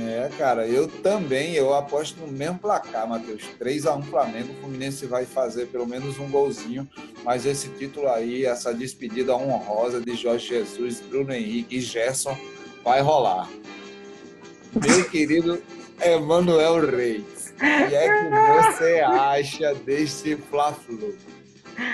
É, 0.00 0.30
cara, 0.38 0.64
eu 0.64 0.86
também, 0.86 1.54
eu 1.54 1.74
aposto 1.74 2.20
no 2.20 2.28
mesmo 2.28 2.56
placar, 2.60 3.08
Matheus. 3.08 3.42
3 3.58 3.84
a 3.84 3.96
1 3.96 4.02
Flamengo, 4.04 4.52
o 4.52 4.60
Fluminense 4.60 5.06
vai 5.06 5.24
fazer 5.24 5.66
pelo 5.66 5.86
menos 5.86 6.20
um 6.20 6.30
golzinho, 6.30 6.88
mas 7.24 7.44
esse 7.44 7.68
título 7.70 8.08
aí, 8.08 8.44
essa 8.44 8.72
despedida 8.72 9.34
honrosa 9.34 10.00
de 10.00 10.14
Jorge 10.14 10.46
Jesus, 10.46 11.00
Bruno 11.00 11.32
Henrique 11.32 11.78
e 11.78 11.80
Gerson 11.80 12.38
vai 12.84 13.00
rolar. 13.00 13.50
Meu 14.72 15.10
querido 15.10 15.60
Emanuel 16.00 16.86
Reis, 16.86 17.52
o 17.56 17.88
que 17.88 17.96
é 17.96 18.08
que 18.08 18.76
você 18.76 19.00
acha 19.00 19.74
deste 19.74 20.36
Fla-Flu? 20.36 21.16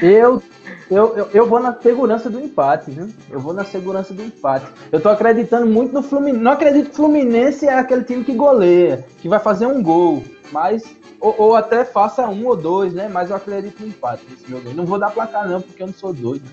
Eu, 0.03 0.43
eu, 0.91 1.16
eu, 1.16 1.30
eu, 1.32 1.47
vou 1.47 1.61
na 1.61 1.74
segurança 1.80 2.28
do 2.30 2.41
empate, 2.41 2.91
viu? 2.91 3.09
Eu 3.30 3.41
vou 3.41 3.53
na 3.53 3.64
segurança 3.64 4.12
do 4.12 4.22
empate. 4.22 4.66
Eu 4.91 5.01
tô 5.01 5.09
acreditando 5.09 5.66
muito 5.66 5.93
no 5.93 6.03
Fluminense. 6.03 6.43
Não 6.43 6.53
acredito 6.53 6.87
que 6.87 6.93
o 6.93 6.97
Fluminense 6.97 7.66
é 7.66 7.74
aquele 7.74 8.05
time 8.05 8.24
que 8.24 8.35
goleia, 8.35 9.07
que 9.20 9.28
vai 9.28 9.39
fazer 9.39 9.66
um 9.66 9.82
gol. 9.82 10.24
Mas. 10.51 10.82
Ou, 11.20 11.35
ou 11.39 11.57
até 11.57 11.85
faça 11.85 12.28
um 12.28 12.47
ou 12.47 12.57
dois, 12.57 12.93
né? 12.93 13.09
Mas 13.09 13.30
eu 13.30 13.37
acredito 13.37 13.80
no 13.80 13.87
empate 13.87 14.24
nesse 14.28 14.51
meu 14.51 14.61
Não 14.74 14.85
vou 14.85 14.99
dar 14.99 15.11
placar, 15.11 15.49
não, 15.49 15.61
porque 15.61 15.82
eu 15.82 15.87
não 15.87 15.95
sou 15.95 16.12
doido. 16.12 16.45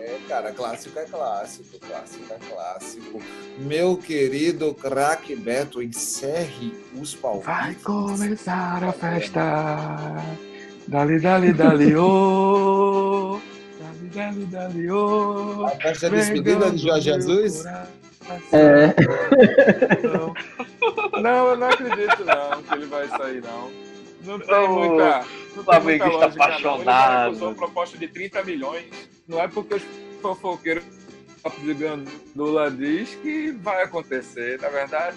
É, 0.00 0.18
cara, 0.28 0.52
clássico 0.52 0.98
é 0.98 1.04
clássico, 1.04 1.78
clássico 1.80 2.32
é 2.32 2.38
clássico. 2.48 3.20
Meu 3.58 3.96
querido 3.96 4.72
craque 4.74 5.34
Beto, 5.34 5.82
encerre 5.82 6.72
os 7.00 7.16
palpites. 7.16 7.46
Vai 7.46 7.74
começar 7.74 8.84
a 8.84 8.92
festa. 8.92 10.49
Dali, 10.90 11.20
dali, 11.20 11.52
dali, 11.52 11.94
ô. 11.94 13.38
Oh. 13.38 13.40
Dali, 13.78 14.08
dali, 14.08 14.44
dali, 14.46 14.90
ô. 14.90 15.60
Oh. 15.60 15.66
A 15.66 15.70
festa 15.70 16.10
despedida 16.10 16.68
de 16.68 16.78
Jorge 16.78 17.12
Jesus? 17.12 17.64
É. 18.52 18.92
Não. 20.02 21.22
não, 21.22 21.48
eu 21.50 21.56
não 21.56 21.68
acredito 21.68 22.24
não 22.24 22.62
que 22.64 22.74
ele 22.74 22.86
vai 22.86 23.06
sair, 23.06 23.40
não. 23.40 23.70
Não 24.24 24.40
tem 24.40 24.68
muita. 24.68 25.24
Não 25.54 25.62
tem 25.62 25.80
muita 25.80 26.06
lógica, 26.06 26.44
apaixonado. 26.44 27.30
Não. 27.30 27.36
Ele 27.36 27.44
uma 27.44 27.54
proposta 27.54 27.96
de 27.96 28.08
30 28.08 28.42
milhões. 28.42 28.86
Não 29.28 29.40
é 29.40 29.46
porque 29.46 29.74
os 29.74 29.82
fofoqueiros 30.20 30.82
de 31.62 31.74
Gandula 31.74 32.68
diz 32.68 33.14
que 33.14 33.52
vai 33.52 33.84
acontecer, 33.84 34.60
na 34.60 34.68
verdade. 34.68 35.16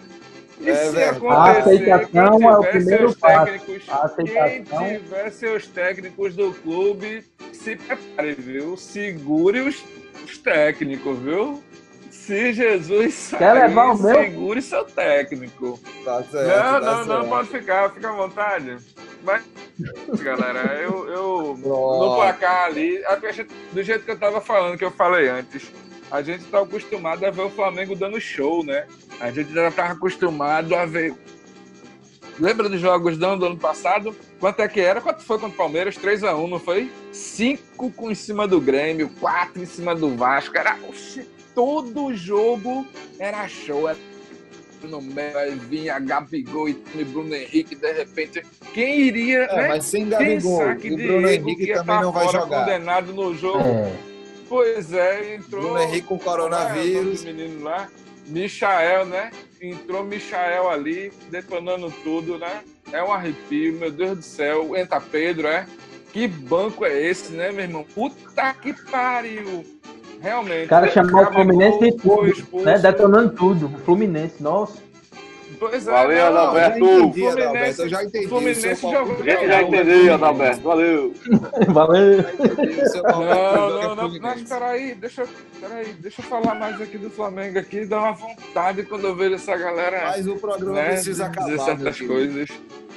E 0.63 0.69
é 0.69 0.75
se 0.75 1.03
acontecer, 1.03 1.91
a 1.91 1.97
aceitação 1.97 2.49
é 2.49 2.57
o 2.57 2.63
primeiro 2.63 3.15
técnicos, 3.15 3.83
passo. 3.83 4.01
A 4.01 4.05
aceitação... 4.05 4.79
Quem 4.79 4.99
tiver 4.99 5.29
seus 5.31 5.67
técnicos 5.67 6.35
do 6.35 6.53
clube, 6.53 7.23
se 7.51 7.75
prepare, 7.75 8.33
viu? 8.33 8.77
Segure 8.77 9.59
os, 9.59 9.83
os 10.23 10.37
técnicos, 10.37 11.19
viu? 11.19 11.61
Se 12.09 12.53
Jesus 12.53 13.13
sair, 13.13 13.39
Quer 13.39 13.53
levar 13.53 13.91
o 13.91 14.01
meu? 14.01 14.15
segure 14.15 14.61
seu 14.61 14.85
técnico. 14.85 15.77
Tá 16.05 16.23
certo, 16.23 16.47
não, 16.47 16.55
tá 16.55 16.79
não, 16.79 16.95
certo. 16.95 17.07
não, 17.07 17.27
pode 17.27 17.47
ficar, 17.49 17.89
fica 17.91 18.09
à 18.09 18.13
vontade. 18.13 18.77
Mas, 19.23 19.43
galera, 20.21 20.75
eu, 20.81 21.09
eu 21.09 21.57
no 21.57 22.15
placar 22.15 22.65
ali, 22.67 23.01
do 23.73 23.83
jeito 23.83 24.05
que 24.05 24.11
eu 24.11 24.19
tava 24.19 24.39
falando, 24.39 24.77
que 24.77 24.85
eu 24.85 24.91
falei 24.91 25.27
antes, 25.27 25.69
a 26.13 26.21
gente 26.21 26.43
tá 26.43 26.61
acostumado 26.61 27.25
a 27.25 27.31
ver 27.31 27.41
o 27.41 27.49
Flamengo 27.49 27.95
dando 27.95 28.21
show, 28.21 28.63
né? 28.63 28.85
A 29.19 29.31
gente 29.31 29.51
já 29.51 29.67
estava 29.67 29.93
acostumado 29.93 30.75
a 30.75 30.85
ver. 30.85 31.11
Lembra 32.39 32.69
dos 32.69 32.79
jogos 32.79 33.17
do 33.17 33.25
ano 33.25 33.57
passado? 33.57 34.15
Quanto 34.39 34.59
é 34.59 34.67
que 34.67 34.79
era? 34.79 35.01
Quanto 35.01 35.23
foi 35.23 35.39
contra 35.39 35.55
o 35.55 35.57
Palmeiras? 35.57 35.97
3x1, 35.97 36.47
não 36.47 36.59
foi? 36.59 36.91
5 37.11 37.89
com 37.93 38.11
em 38.11 38.15
cima 38.15 38.47
do 38.47 38.61
Grêmio, 38.61 39.09
4 39.19 39.63
em 39.63 39.65
cima 39.65 39.95
do 39.95 40.15
Vasco. 40.15 40.55
Era. 40.55 40.77
Oxi, 40.87 41.27
todo 41.55 42.13
jogo 42.13 42.85
era 43.17 43.47
show. 43.47 43.89
Era 43.89 43.97
no 44.83 45.01
meio, 45.01 45.35
aí 45.35 45.55
vinha 45.55 45.97
Gabigol 45.97 46.69
e 46.69 46.73
Bruno 47.05 47.33
Henrique, 47.33 47.73
de 47.73 47.91
repente. 47.91 48.43
Quem 48.71 48.99
iria. 48.99 49.45
É, 49.45 49.55
né? 49.55 49.67
Mas 49.69 49.85
sem 49.85 50.07
Gabigol, 50.09 50.61
o 50.61 50.75
Bruno 50.75 51.27
Henrique 51.27 51.73
também 51.73 52.01
não 52.01 52.11
vai 52.11 52.27
jogar. 52.27 52.65
condenado 52.65 53.13
no 53.13 53.35
jogo. 53.35 53.67
É. 53.67 54.12
Pois 54.53 54.93
é, 54.93 55.33
entrou. 55.33 55.61
Bruno 55.63 55.79
Henrique 55.79 56.05
com 56.05 56.19
coronavírus. 56.19 57.25
É, 57.25 57.33
menino 57.33 57.63
lá. 57.63 57.89
Michael, 58.27 59.07
né? 59.07 59.31
Entrou 59.59 60.03
Michael 60.03 60.69
ali, 60.69 61.11
detonando 61.31 61.91
tudo, 62.03 62.37
né? 62.37 62.61
É 62.91 63.03
um 63.03 63.11
arrepio, 63.11 63.73
meu 63.73 63.91
Deus 63.91 64.15
do 64.19 64.23
céu. 64.23 64.77
Entra 64.77 65.01
Pedro, 65.01 65.47
é? 65.47 65.65
Que 66.11 66.27
banco 66.27 66.85
é 66.85 67.01
esse, 67.01 67.33
né, 67.33 67.51
meu 67.51 67.63
irmão? 67.63 67.83
Puta 67.95 68.53
que 68.53 68.73
pariu! 68.91 69.65
Realmente. 70.21 70.65
O 70.65 70.69
cara 70.69 70.87
chamou 70.91 71.23
o 71.23 71.33
Fluminense 71.33 71.79
de 71.79 71.91
tudo, 71.93 72.63
né? 72.63 72.77
Detonando 72.77 73.31
tudo. 73.31 73.65
O 73.65 73.79
Fluminense, 73.79 74.43
nossa. 74.43 74.77
Pois 75.69 75.87
é, 75.87 75.91
Valeu, 75.91 76.17
não, 76.17 76.27
Adalberto. 76.27 76.77
Entendi, 76.77 77.27
Adalberto. 77.27 77.81
Eu 77.81 77.89
já 77.89 78.03
entendi. 78.03 78.27
Fluminense 78.27 78.75
jogou. 78.75 79.23
Já, 79.23 79.47
já 79.47 79.61
entendi, 79.61 80.09
Adalberto. 80.09 80.61
Valeu. 80.61 81.13
Valeu. 81.69 82.25
Não, 83.03 83.69
não, 83.81 83.95
não. 83.95 84.19
Mas 84.19 84.43
peraí, 84.43 84.95
deixa, 84.95 85.25
peraí, 85.59 85.93
deixa 85.93 86.21
eu 86.21 86.25
falar 86.25 86.55
mais 86.55 86.81
aqui 86.81 86.97
do 86.97 87.09
Flamengo 87.09 87.59
aqui. 87.59 87.85
Dá 87.85 87.99
uma 87.99 88.11
vontade 88.11 88.83
quando 88.83 89.07
eu 89.07 89.15
vejo 89.15 89.35
essa 89.35 89.55
galera. 89.55 90.01
Mas 90.07 90.27
o 90.27 90.35
programa 90.35 90.73
né, 90.73 90.89
precisa 90.89 91.27
acabar. 91.27 91.45
Dizer 91.45 91.59
certas 91.63 92.01
coisas. 92.01 92.49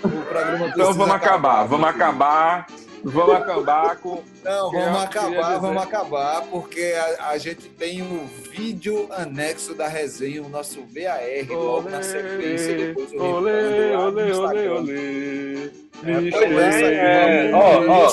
O 0.02 0.08
programa 0.08 0.68
então 0.68 0.92
vamos 0.92 1.14
acabar, 1.14 1.60
acabar 1.60 1.64
vamos 1.64 1.88
acabar. 1.88 2.66
Vamos 3.04 3.34
acabar 3.34 3.96
com. 3.96 4.22
Não, 4.42 4.70
vamos 4.70 5.02
acabar, 5.02 5.58
vamos 5.58 5.82
acabar, 5.82 6.42
porque 6.42 6.94
a, 7.18 7.30
a, 7.30 7.38
gente 7.38 7.68
tem 7.68 8.02
o 8.02 8.26
vídeo 8.50 9.08
anexo 9.12 9.74
da 9.74 9.88
resenha, 9.88 10.42
o 10.42 10.48
nosso 10.48 10.80
VAR, 10.82 11.20
olê, 11.20 11.42
logo 11.50 11.88
na 11.88 12.02
sequência, 12.02 12.76
depois 12.76 13.12
o 13.12 13.22
olê, 13.22 13.96
olê, 13.96 14.32
olê, 14.32 14.68
olê. 14.68 15.86
É, 16.04 17.48
é. 17.48 17.54
Ó, 17.54 18.04
ó, 18.04 18.08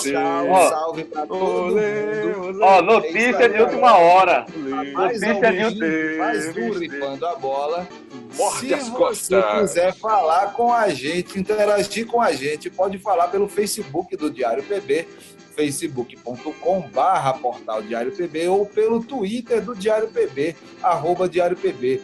salve 0.69 1.03
pra 1.03 1.25
todo 1.25 1.43
Olê, 1.43 2.33
mundo. 2.33 2.47
olê. 2.47 2.63
Ó, 2.63 2.81
notícia 2.81 3.49
de 3.49 3.61
última 3.61 3.97
hora. 3.97 4.45
Notícia 4.55 5.35
um 5.35 5.41
de 5.41 5.51
vídeo, 5.51 6.17
mais 6.17 6.47
um 6.47 6.53
Deus, 6.53 6.79
rifando 6.79 7.27
a 7.27 7.35
bola. 7.35 7.87
Morde 8.35 8.67
Se 8.67 8.73
as 8.73 8.87
você 8.89 8.97
costas. 8.97 9.59
quiser 9.61 9.93
falar 9.95 10.53
com 10.53 10.71
a 10.73 10.89
gente, 10.89 11.39
interagir 11.39 12.05
com 12.07 12.21
a 12.21 12.31
gente, 12.33 12.69
pode 12.69 12.97
falar 12.97 13.27
pelo 13.27 13.47
Facebook 13.47 14.15
do 14.17 14.29
Diário 14.29 14.63
PB, 14.63 15.07
facebook.com 15.55 16.81
barra 16.89 17.33
portal 17.33 17.81
Diário 17.81 18.11
PB 18.11 18.47
ou 18.47 18.65
pelo 18.65 19.03
Twitter 19.03 19.61
do 19.61 19.75
Diário 19.75 20.07
PB, 20.09 20.55
arroba 20.81 21.27
Diário 21.29 21.55
PB. 21.57 22.01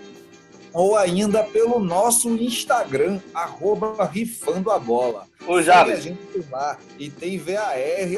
Ou 0.72 0.95
ainda 0.95 1.44
pelo 1.44 1.80
nosso 1.80 2.30
Instagram, 2.30 3.19
arroba 3.34 4.06
rifando 4.06 4.69
a 4.69 4.77
bola. 4.77 5.26
Ô, 5.48 5.56
a 5.56 5.95
gente 5.95 6.19
lá. 6.52 6.77
E 6.99 7.10
tem 7.10 7.40
VAR 7.40 7.73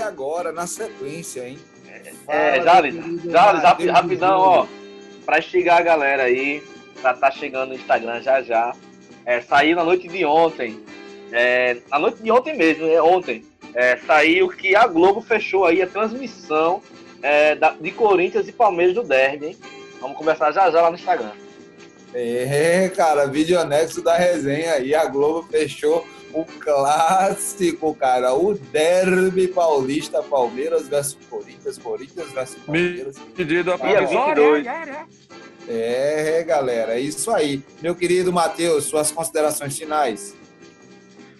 agora 0.05 0.51
na 0.51 0.67
sequência, 0.67 1.47
hein? 1.47 1.57
É, 2.27 2.55
Fala, 2.55 2.63
Jales, 2.63 2.95
Jales, 3.23 3.63
rapi- 3.63 3.85
Matheus 3.85 3.91
rapidão, 3.91 4.37
ó. 4.39 4.67
Pra 5.25 5.39
instigar 5.39 5.79
a 5.79 5.81
galera 5.83 6.23
aí, 6.23 6.61
pra 7.01 7.13
tá 7.13 7.31
chegando 7.31 7.69
no 7.69 7.75
Instagram 7.75 8.21
já 8.21 8.41
já. 8.41 8.73
É, 9.25 9.41
saiu 9.41 9.75
na 9.75 9.83
noite 9.83 10.07
de 10.07 10.23
ontem. 10.25 10.79
É, 11.31 11.77
na 11.89 11.99
noite 11.99 12.21
de 12.21 12.31
ontem 12.31 12.55
mesmo, 12.57 12.85
é 12.87 13.01
ontem. 13.01 13.45
É, 13.73 13.97
saiu 13.97 14.49
que 14.49 14.75
a 14.75 14.85
Globo 14.87 15.21
fechou 15.21 15.65
aí 15.65 15.81
a 15.81 15.87
transmissão 15.87 16.81
é, 17.21 17.55
da- 17.55 17.75
de 17.79 17.91
Corinthians 17.91 18.47
e 18.47 18.51
Palmeiras 18.51 18.95
do 18.95 19.03
Derby, 19.03 19.47
hein? 19.47 19.57
Vamos 20.01 20.17
conversar 20.17 20.51
já 20.51 20.69
já 20.71 20.81
lá 20.81 20.89
no 20.89 20.95
Instagram. 20.95 21.31
É, 22.13 22.91
cara, 22.95 23.25
vídeo 23.27 23.57
anexo 23.59 24.01
da 24.01 24.17
resenha 24.17 24.73
aí. 24.73 24.93
A 24.93 25.05
Globo 25.05 25.47
fechou 25.49 26.05
o 26.33 26.43
clássico, 26.43 27.93
cara. 27.95 28.33
O 28.33 28.53
derby 28.55 29.47
paulista, 29.47 30.21
Palmeiras 30.23 30.89
versus 30.89 31.17
Corinthians, 31.29 31.77
Corinthians 31.77 32.31
versus 32.33 32.57
Palmeiras. 32.65 33.15
Pedido 33.35 33.71
a. 33.71 33.77
22. 33.77 34.65
É, 35.67 36.43
galera, 36.43 36.95
é 36.95 36.99
isso 36.99 37.31
aí. 37.31 37.61
Meu 37.81 37.95
querido 37.95 38.31
Matheus, 38.33 38.85
suas 38.85 39.11
considerações 39.11 39.77
finais. 39.77 40.35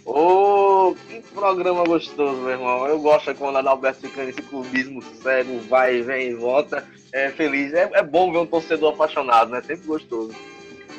Ô, 0.05 0.95
que 1.07 1.21
programa 1.33 1.83
gostoso, 1.83 2.41
meu 2.41 2.51
irmão. 2.51 2.87
Eu 2.87 2.99
gosto 2.99 3.33
quando 3.35 3.55
o 3.55 3.57
Adalberto 3.59 4.01
fica 4.01 4.23
nesse 4.23 4.41
clubismo 4.41 5.01
cego, 5.21 5.59
vai, 5.69 6.01
vem 6.01 6.29
e 6.29 6.33
volta. 6.33 6.87
É 7.13 7.29
feliz. 7.29 7.73
É, 7.73 7.89
é 7.93 8.03
bom 8.03 8.31
ver 8.31 8.39
um 8.39 8.45
torcedor 8.45 8.93
apaixonado, 8.93 9.51
né? 9.51 9.61
Sempre 9.61 9.85
gostoso. 9.85 10.33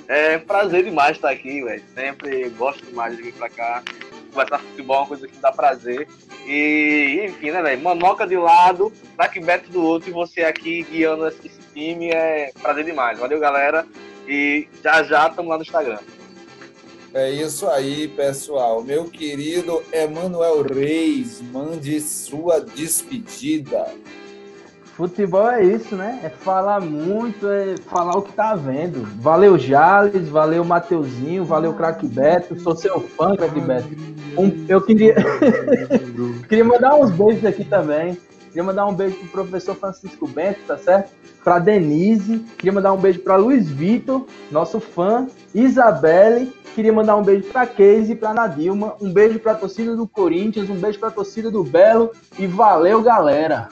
É 0.09 0.39
prazer 0.39 0.85
demais 0.85 1.17
estar 1.17 1.31
aqui, 1.31 1.63
velho. 1.63 1.83
Sempre 1.95 2.49
gosto 2.51 2.85
demais 2.85 3.17
de 3.17 3.23
vir 3.23 3.35
pra 3.35 3.49
cá. 3.49 3.83
Conversar 4.31 4.59
futebol 4.59 4.97
é 4.97 5.01
uma 5.01 5.07
coisa 5.07 5.29
que 5.29 5.37
dá 5.39 5.53
prazer. 5.53 6.09
E, 6.47 7.27
enfim, 7.27 7.51
né, 7.51 7.63
velho? 7.63 7.83
Manoca 7.83 8.27
de 8.27 8.37
lado, 8.37 8.93
Beto 9.45 9.71
do 9.71 9.83
outro 9.83 10.11
e 10.11 10.13
você 10.13 10.43
aqui 10.43 10.83
guiando 10.83 11.29
esse 11.29 11.51
time 11.73 12.11
é 12.11 12.51
prazer 12.61 12.85
demais. 12.85 13.19
Valeu, 13.19 13.39
galera. 13.39 13.87
E 14.27 14.69
já 14.83 15.03
já 15.03 15.29
estamos 15.29 15.51
lá 15.51 15.57
no 15.57 15.63
Instagram. 15.63 15.99
É 17.15 17.31
isso 17.31 17.69
aí, 17.69 18.09
pessoal. 18.09 18.83
Meu 18.83 19.05
querido 19.05 19.83
Emanuel 19.93 20.63
Reis, 20.63 21.43
mande 21.43 22.01
sua 22.01 22.59
despedida. 22.61 23.95
Futebol 24.97 25.51
é 25.51 25.65
isso, 25.65 25.97
né? 25.97 26.21
É 26.23 26.29
falar 26.29 26.81
muito, 26.81 27.49
é 27.49 27.77
falar 27.87 28.17
o 28.17 28.23
que 28.23 28.33
tá 28.33 28.55
vendo. 28.55 29.03
Valeu, 29.21 29.59
Jales, 29.59 30.29
valeu, 30.29 30.63
Mateuzinho, 30.65 31.45
valeu, 31.45 31.73
Craque 31.73 32.07
Beto. 32.07 32.61
Sou 32.61 32.77
seu 32.77 33.01
fã, 33.01 33.35
Craque 33.35 33.61
Beto. 33.61 33.89
Um- 34.37 34.67
eu 34.69 34.83
queria... 34.83 35.15
queria 36.47 36.65
mandar 36.65 36.95
uns 36.97 37.11
beijos 37.11 37.45
aqui 37.47 37.65
também. 37.65 38.19
Queria 38.49 38.63
mandar 38.65 38.85
um 38.85 38.95
beijo 38.95 39.17
pro 39.17 39.29
professor 39.29 39.75
Francisco 39.75 40.29
Bento, 40.29 40.61
tá 40.67 40.77
certo? 40.77 41.11
Pra 41.43 41.59
Denise. 41.59 42.41
Queria 42.59 42.73
mandar 42.73 42.93
um 42.93 42.99
beijo 42.99 43.21
pra 43.21 43.37
Luiz 43.37 43.67
Vitor, 43.71 44.27
nosso 44.51 44.79
fã. 44.79 45.27
Isabelle. 45.55 46.53
Queria 46.75 46.93
mandar 46.93 47.17
um 47.17 47.23
beijo 47.23 47.45
pra 47.51 47.67
Casey 47.67 48.15
pra 48.15 48.35
Nadilma. 48.35 48.95
Um 49.01 49.11
beijo 49.11 49.39
pra 49.39 49.55
torcida 49.55 49.97
do 49.97 50.07
Corinthians. 50.07 50.69
Um 50.69 50.77
beijo 50.77 50.99
pra 50.99 51.11
torcida 51.11 51.51
do 51.51 51.65
Belo. 51.65 52.13
E 52.39 52.47
valeu, 52.47 53.01
galera. 53.01 53.69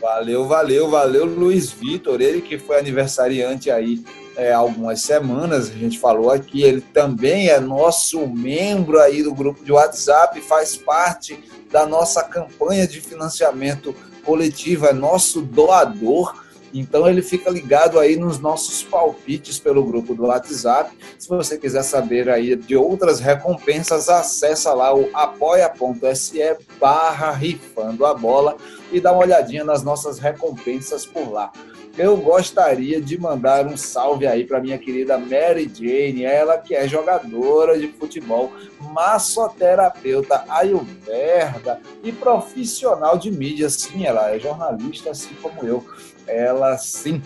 Valeu, 0.00 0.46
valeu, 0.46 0.90
valeu, 0.90 1.24
Luiz 1.24 1.70
Vitor, 1.70 2.20
ele 2.20 2.42
que 2.42 2.58
foi 2.58 2.78
aniversariante 2.78 3.70
aí 3.70 4.04
é, 4.36 4.52
algumas 4.52 5.00
semanas, 5.00 5.70
a 5.70 5.72
gente 5.72 5.98
falou 5.98 6.30
aqui, 6.30 6.62
ele 6.62 6.80
também 6.80 7.48
é 7.48 7.58
nosso 7.58 8.26
membro 8.26 9.00
aí 9.00 9.22
do 9.22 9.34
grupo 9.34 9.64
de 9.64 9.72
WhatsApp, 9.72 10.38
faz 10.42 10.76
parte 10.76 11.42
da 11.70 11.86
nossa 11.86 12.22
campanha 12.22 12.86
de 12.86 13.00
financiamento 13.00 13.94
coletivo, 14.22 14.86
é 14.86 14.92
nosso 14.92 15.40
doador, 15.40 16.44
então 16.72 17.08
ele 17.08 17.22
fica 17.22 17.50
ligado 17.50 17.98
aí 17.98 18.16
nos 18.16 18.38
nossos 18.38 18.82
palpites 18.82 19.58
pelo 19.58 19.84
grupo 19.84 20.14
do 20.14 20.26
WhatsApp. 20.26 20.96
Se 21.18 21.28
você 21.28 21.58
quiser 21.58 21.82
saber 21.82 22.28
aí 22.28 22.54
de 22.56 22.76
outras 22.76 23.20
recompensas, 23.20 24.08
acessa 24.08 24.72
lá 24.72 24.94
o 24.94 25.08
apoia.se 25.14 26.56
barra 26.78 27.30
rifando 27.32 28.04
a 28.04 28.14
bola 28.14 28.56
e 28.92 29.00
dá 29.00 29.12
uma 29.12 29.22
olhadinha 29.22 29.64
nas 29.64 29.82
nossas 29.82 30.18
recompensas 30.18 31.06
por 31.06 31.30
lá. 31.30 31.52
Eu 31.98 32.14
gostaria 32.18 33.00
de 33.00 33.18
mandar 33.18 33.66
um 33.66 33.74
salve 33.74 34.26
aí 34.26 34.44
para 34.44 34.60
minha 34.60 34.76
querida 34.76 35.16
Mary 35.16 35.70
Jane, 35.72 36.24
ela 36.24 36.58
que 36.58 36.74
é 36.74 36.86
jogadora 36.86 37.78
de 37.78 37.88
futebol, 37.88 38.52
massoterapeuta 38.92 40.44
ayurveda 40.46 41.80
e 42.04 42.12
profissional 42.12 43.16
de 43.16 43.30
mídia, 43.30 43.70
sim, 43.70 44.04
ela 44.04 44.30
é 44.30 44.38
jornalista 44.38 45.10
assim 45.10 45.34
como 45.40 45.66
eu. 45.66 45.82
Ela 46.26 46.76
sim. 46.78 47.22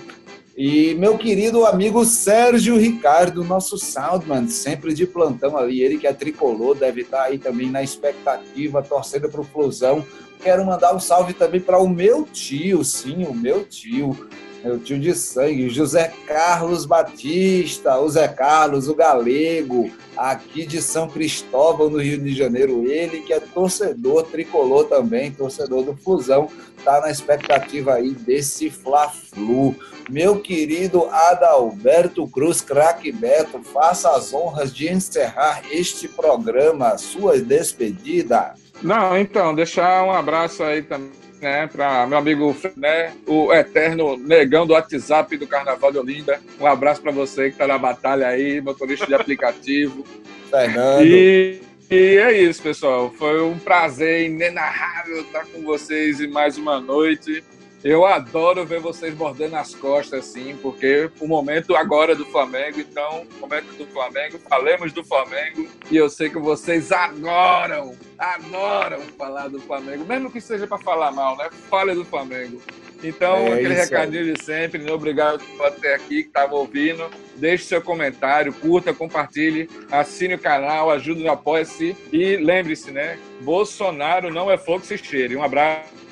E 0.57 0.95
meu 0.95 1.17
querido 1.17 1.65
amigo 1.65 2.05
Sérgio 2.05 2.77
Ricardo, 2.77 3.43
nosso 3.43 3.79
soundman, 3.79 4.49
sempre 4.49 4.93
de 4.93 5.07
plantão 5.07 5.57
ali, 5.57 5.81
ele 5.81 5.97
que 5.97 6.07
é 6.07 6.13
tricolor, 6.13 6.75
deve 6.75 7.03
estar 7.03 7.23
aí 7.23 7.39
também 7.39 7.71
na 7.71 7.83
expectativa, 7.83 8.83
torcendo 8.83 9.29
para 9.31 9.41
o 9.41 9.45
Flusão. 9.45 10.05
Quero 10.43 10.65
mandar 10.67 10.95
um 10.95 11.01
salve 11.01 11.33
também 11.33 11.61
para 11.61 11.79
o 11.79 11.89
meu 11.89 12.25
tio, 12.25 12.85
sim, 12.85 13.25
o 13.25 13.33
meu 13.33 13.65
tio, 13.65 14.29
meu 14.63 14.79
tio 14.79 14.99
de 14.99 15.15
sangue, 15.15 15.71
José 15.71 16.13
Carlos 16.27 16.85
Batista, 16.85 17.99
o 17.99 18.09
Zé 18.09 18.29
Carlos, 18.29 18.89
o 18.89 18.95
Galego, 18.95 19.91
aqui 20.17 20.67
de 20.67 20.83
São 20.83 21.09
Cristóvão, 21.09 21.89
no 21.89 21.99
Rio 21.99 22.19
de 22.19 22.35
Janeiro. 22.35 22.85
Ele 22.87 23.21
que 23.21 23.33
é 23.33 23.41
torcedor 23.41 24.25
tricolor 24.25 24.85
também, 24.85 25.33
torcedor 25.33 25.83
do 25.83 25.97
Fusão, 25.97 26.49
tá 26.85 27.01
na 27.01 27.11
expectativa 27.11 27.95
aí 27.95 28.11
desse 28.11 28.71
Fla-Flu. 28.71 29.75
Meu 30.09 30.41
querido 30.41 31.07
Adalberto 31.07 32.27
Cruz, 32.29 32.61
craque 32.61 33.13
Beto, 33.13 33.63
faça 33.63 34.11
as 34.11 34.35
honras 34.35 34.75
de 34.75 34.89
encerrar 34.89 35.63
este 35.71 36.09
programa, 36.09 36.99
sua 36.99 37.39
despedida. 37.39 38.55
Não, 38.83 39.17
então, 39.17 39.55
deixar 39.55 40.05
um 40.05 40.11
abraço 40.11 40.63
aí 40.63 40.83
também, 40.83 41.11
né, 41.41 41.67
para 41.67 42.07
meu 42.07 42.19
amigo, 42.19 42.57
né, 42.77 43.13
o 43.27 43.53
eterno 43.53 44.17
negão 44.17 44.67
do 44.67 44.75
WhatsApp 44.75 45.37
do 45.37 45.47
Carnaval 45.47 45.91
de 45.91 45.99
Olinda. 45.99 46.41
Um 46.61 46.67
abraço 46.67 47.01
para 47.01 47.11
você 47.11 47.51
que 47.51 47.57
tá 47.57 47.67
na 47.67 47.79
batalha 47.79 48.29
aí, 48.29 48.61
motorista 48.61 49.07
de 49.07 49.15
aplicativo. 49.15 50.05
Fernando. 50.51 51.05
E, 51.05 51.61
e 51.91 52.17
é 52.19 52.43
isso, 52.43 52.63
pessoal. 52.63 53.11
Foi 53.17 53.41
um 53.43 53.59
prazer 53.59 54.27
inenarrável 54.27 55.23
estar 55.23 55.47
com 55.47 55.63
vocês 55.63 56.21
em 56.21 56.29
mais 56.29 56.59
uma 56.59 56.81
noite. 56.81 57.43
Eu 57.83 58.05
adoro 58.05 58.67
ver 58.67 58.79
vocês 58.79 59.15
mordendo 59.15 59.57
as 59.57 59.75
costas, 59.75 60.21
assim, 60.21 60.55
porque 60.61 61.11
o 61.19 61.27
momento 61.27 61.75
agora 61.75 62.13
é 62.13 62.15
do 62.15 62.27
Flamengo, 62.27 62.79
então, 62.79 63.27
momento 63.41 63.73
do 63.79 63.87
Flamengo, 63.87 64.39
falemos 64.39 64.93
do 64.93 65.03
Flamengo, 65.03 65.67
e 65.91 65.97
eu 65.97 66.11
sei 66.11 66.29
que 66.29 66.39
vocês 66.39 66.93
adoram, 66.93 67.97
adoram 68.19 69.01
falar 69.17 69.49
do 69.49 69.59
Flamengo, 69.61 70.05
mesmo 70.05 70.31
que 70.31 70.43
seja 70.43 70.67
para 70.67 70.77
falar 70.77 71.11
mal, 71.11 71.39
né? 71.39 71.49
Fale 71.71 71.95
do 71.95 72.05
Flamengo. 72.05 72.61
Então, 73.03 73.35
É 73.37 73.55
aquele 73.55 73.73
isso 73.73 73.83
recadinho 73.83 74.35
de 74.35 74.45
sempre, 74.45 74.83
né? 74.83 74.93
obrigado 74.93 75.43
por 75.57 75.67
até 75.67 75.95
aqui 75.95 76.23
que 76.23 76.29
estava 76.29 76.55
ouvindo. 76.55 77.09
Deixe 77.37 77.65
seu 77.65 77.81
comentário, 77.81 78.53
curta, 78.53 78.93
compartilhe, 78.93 79.71
assine 79.91 80.35
o 80.35 80.39
canal, 80.39 80.91
ajude 80.91 81.23
no 81.23 81.31
Apoia-se 81.31 81.97
e 82.13 82.37
lembre-se, 82.37 82.91
né? 82.91 83.19
Bolsonaro 83.41 84.31
não 84.31 84.51
é 84.51 84.59
que 84.59 84.87
se 84.87 84.99
cheire. 84.99 85.35
Um 85.35 85.43
abraço. 85.43 86.10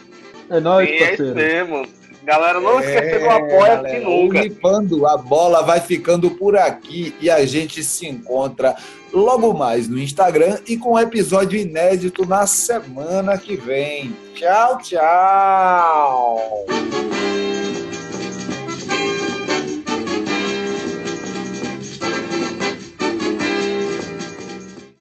É 0.51 0.61
nóis, 0.61 0.89
E 0.89 0.93
é 0.93 0.97
isso 0.97 1.07
parceiro. 1.25 1.35
mesmo. 1.35 1.87
Galera, 2.25 2.61
não 2.61 2.79
É, 2.81 2.85
esqueça 2.85 3.19
do 3.21 3.31
apoia 3.31 3.77
galera, 3.77 3.89
que 3.89 3.99
nunca. 4.05 4.39
o 4.39 4.43
Ripando 4.43 5.07
a 5.07 5.17
bola 5.17 5.63
vai 5.63 5.81
ficando 5.81 6.31
por 6.33 6.57
aqui 6.59 7.15
e 7.21 7.31
a 7.31 7.45
gente 7.47 7.83
se 7.83 8.07
encontra 8.07 8.77
logo 9.13 9.55
mais 9.55 9.89
no 9.89 9.99
Instagram 9.99 10.59
e 10.67 10.77
com 10.77 10.93
um 10.93 10.99
episódio 10.99 11.59
inédito 11.59 12.27
na 12.27 12.47
semana 12.47 13.39
que 13.39 13.57
vem. 13.57 14.15
Tchau, 14.35 14.77
tchau! 14.79 16.67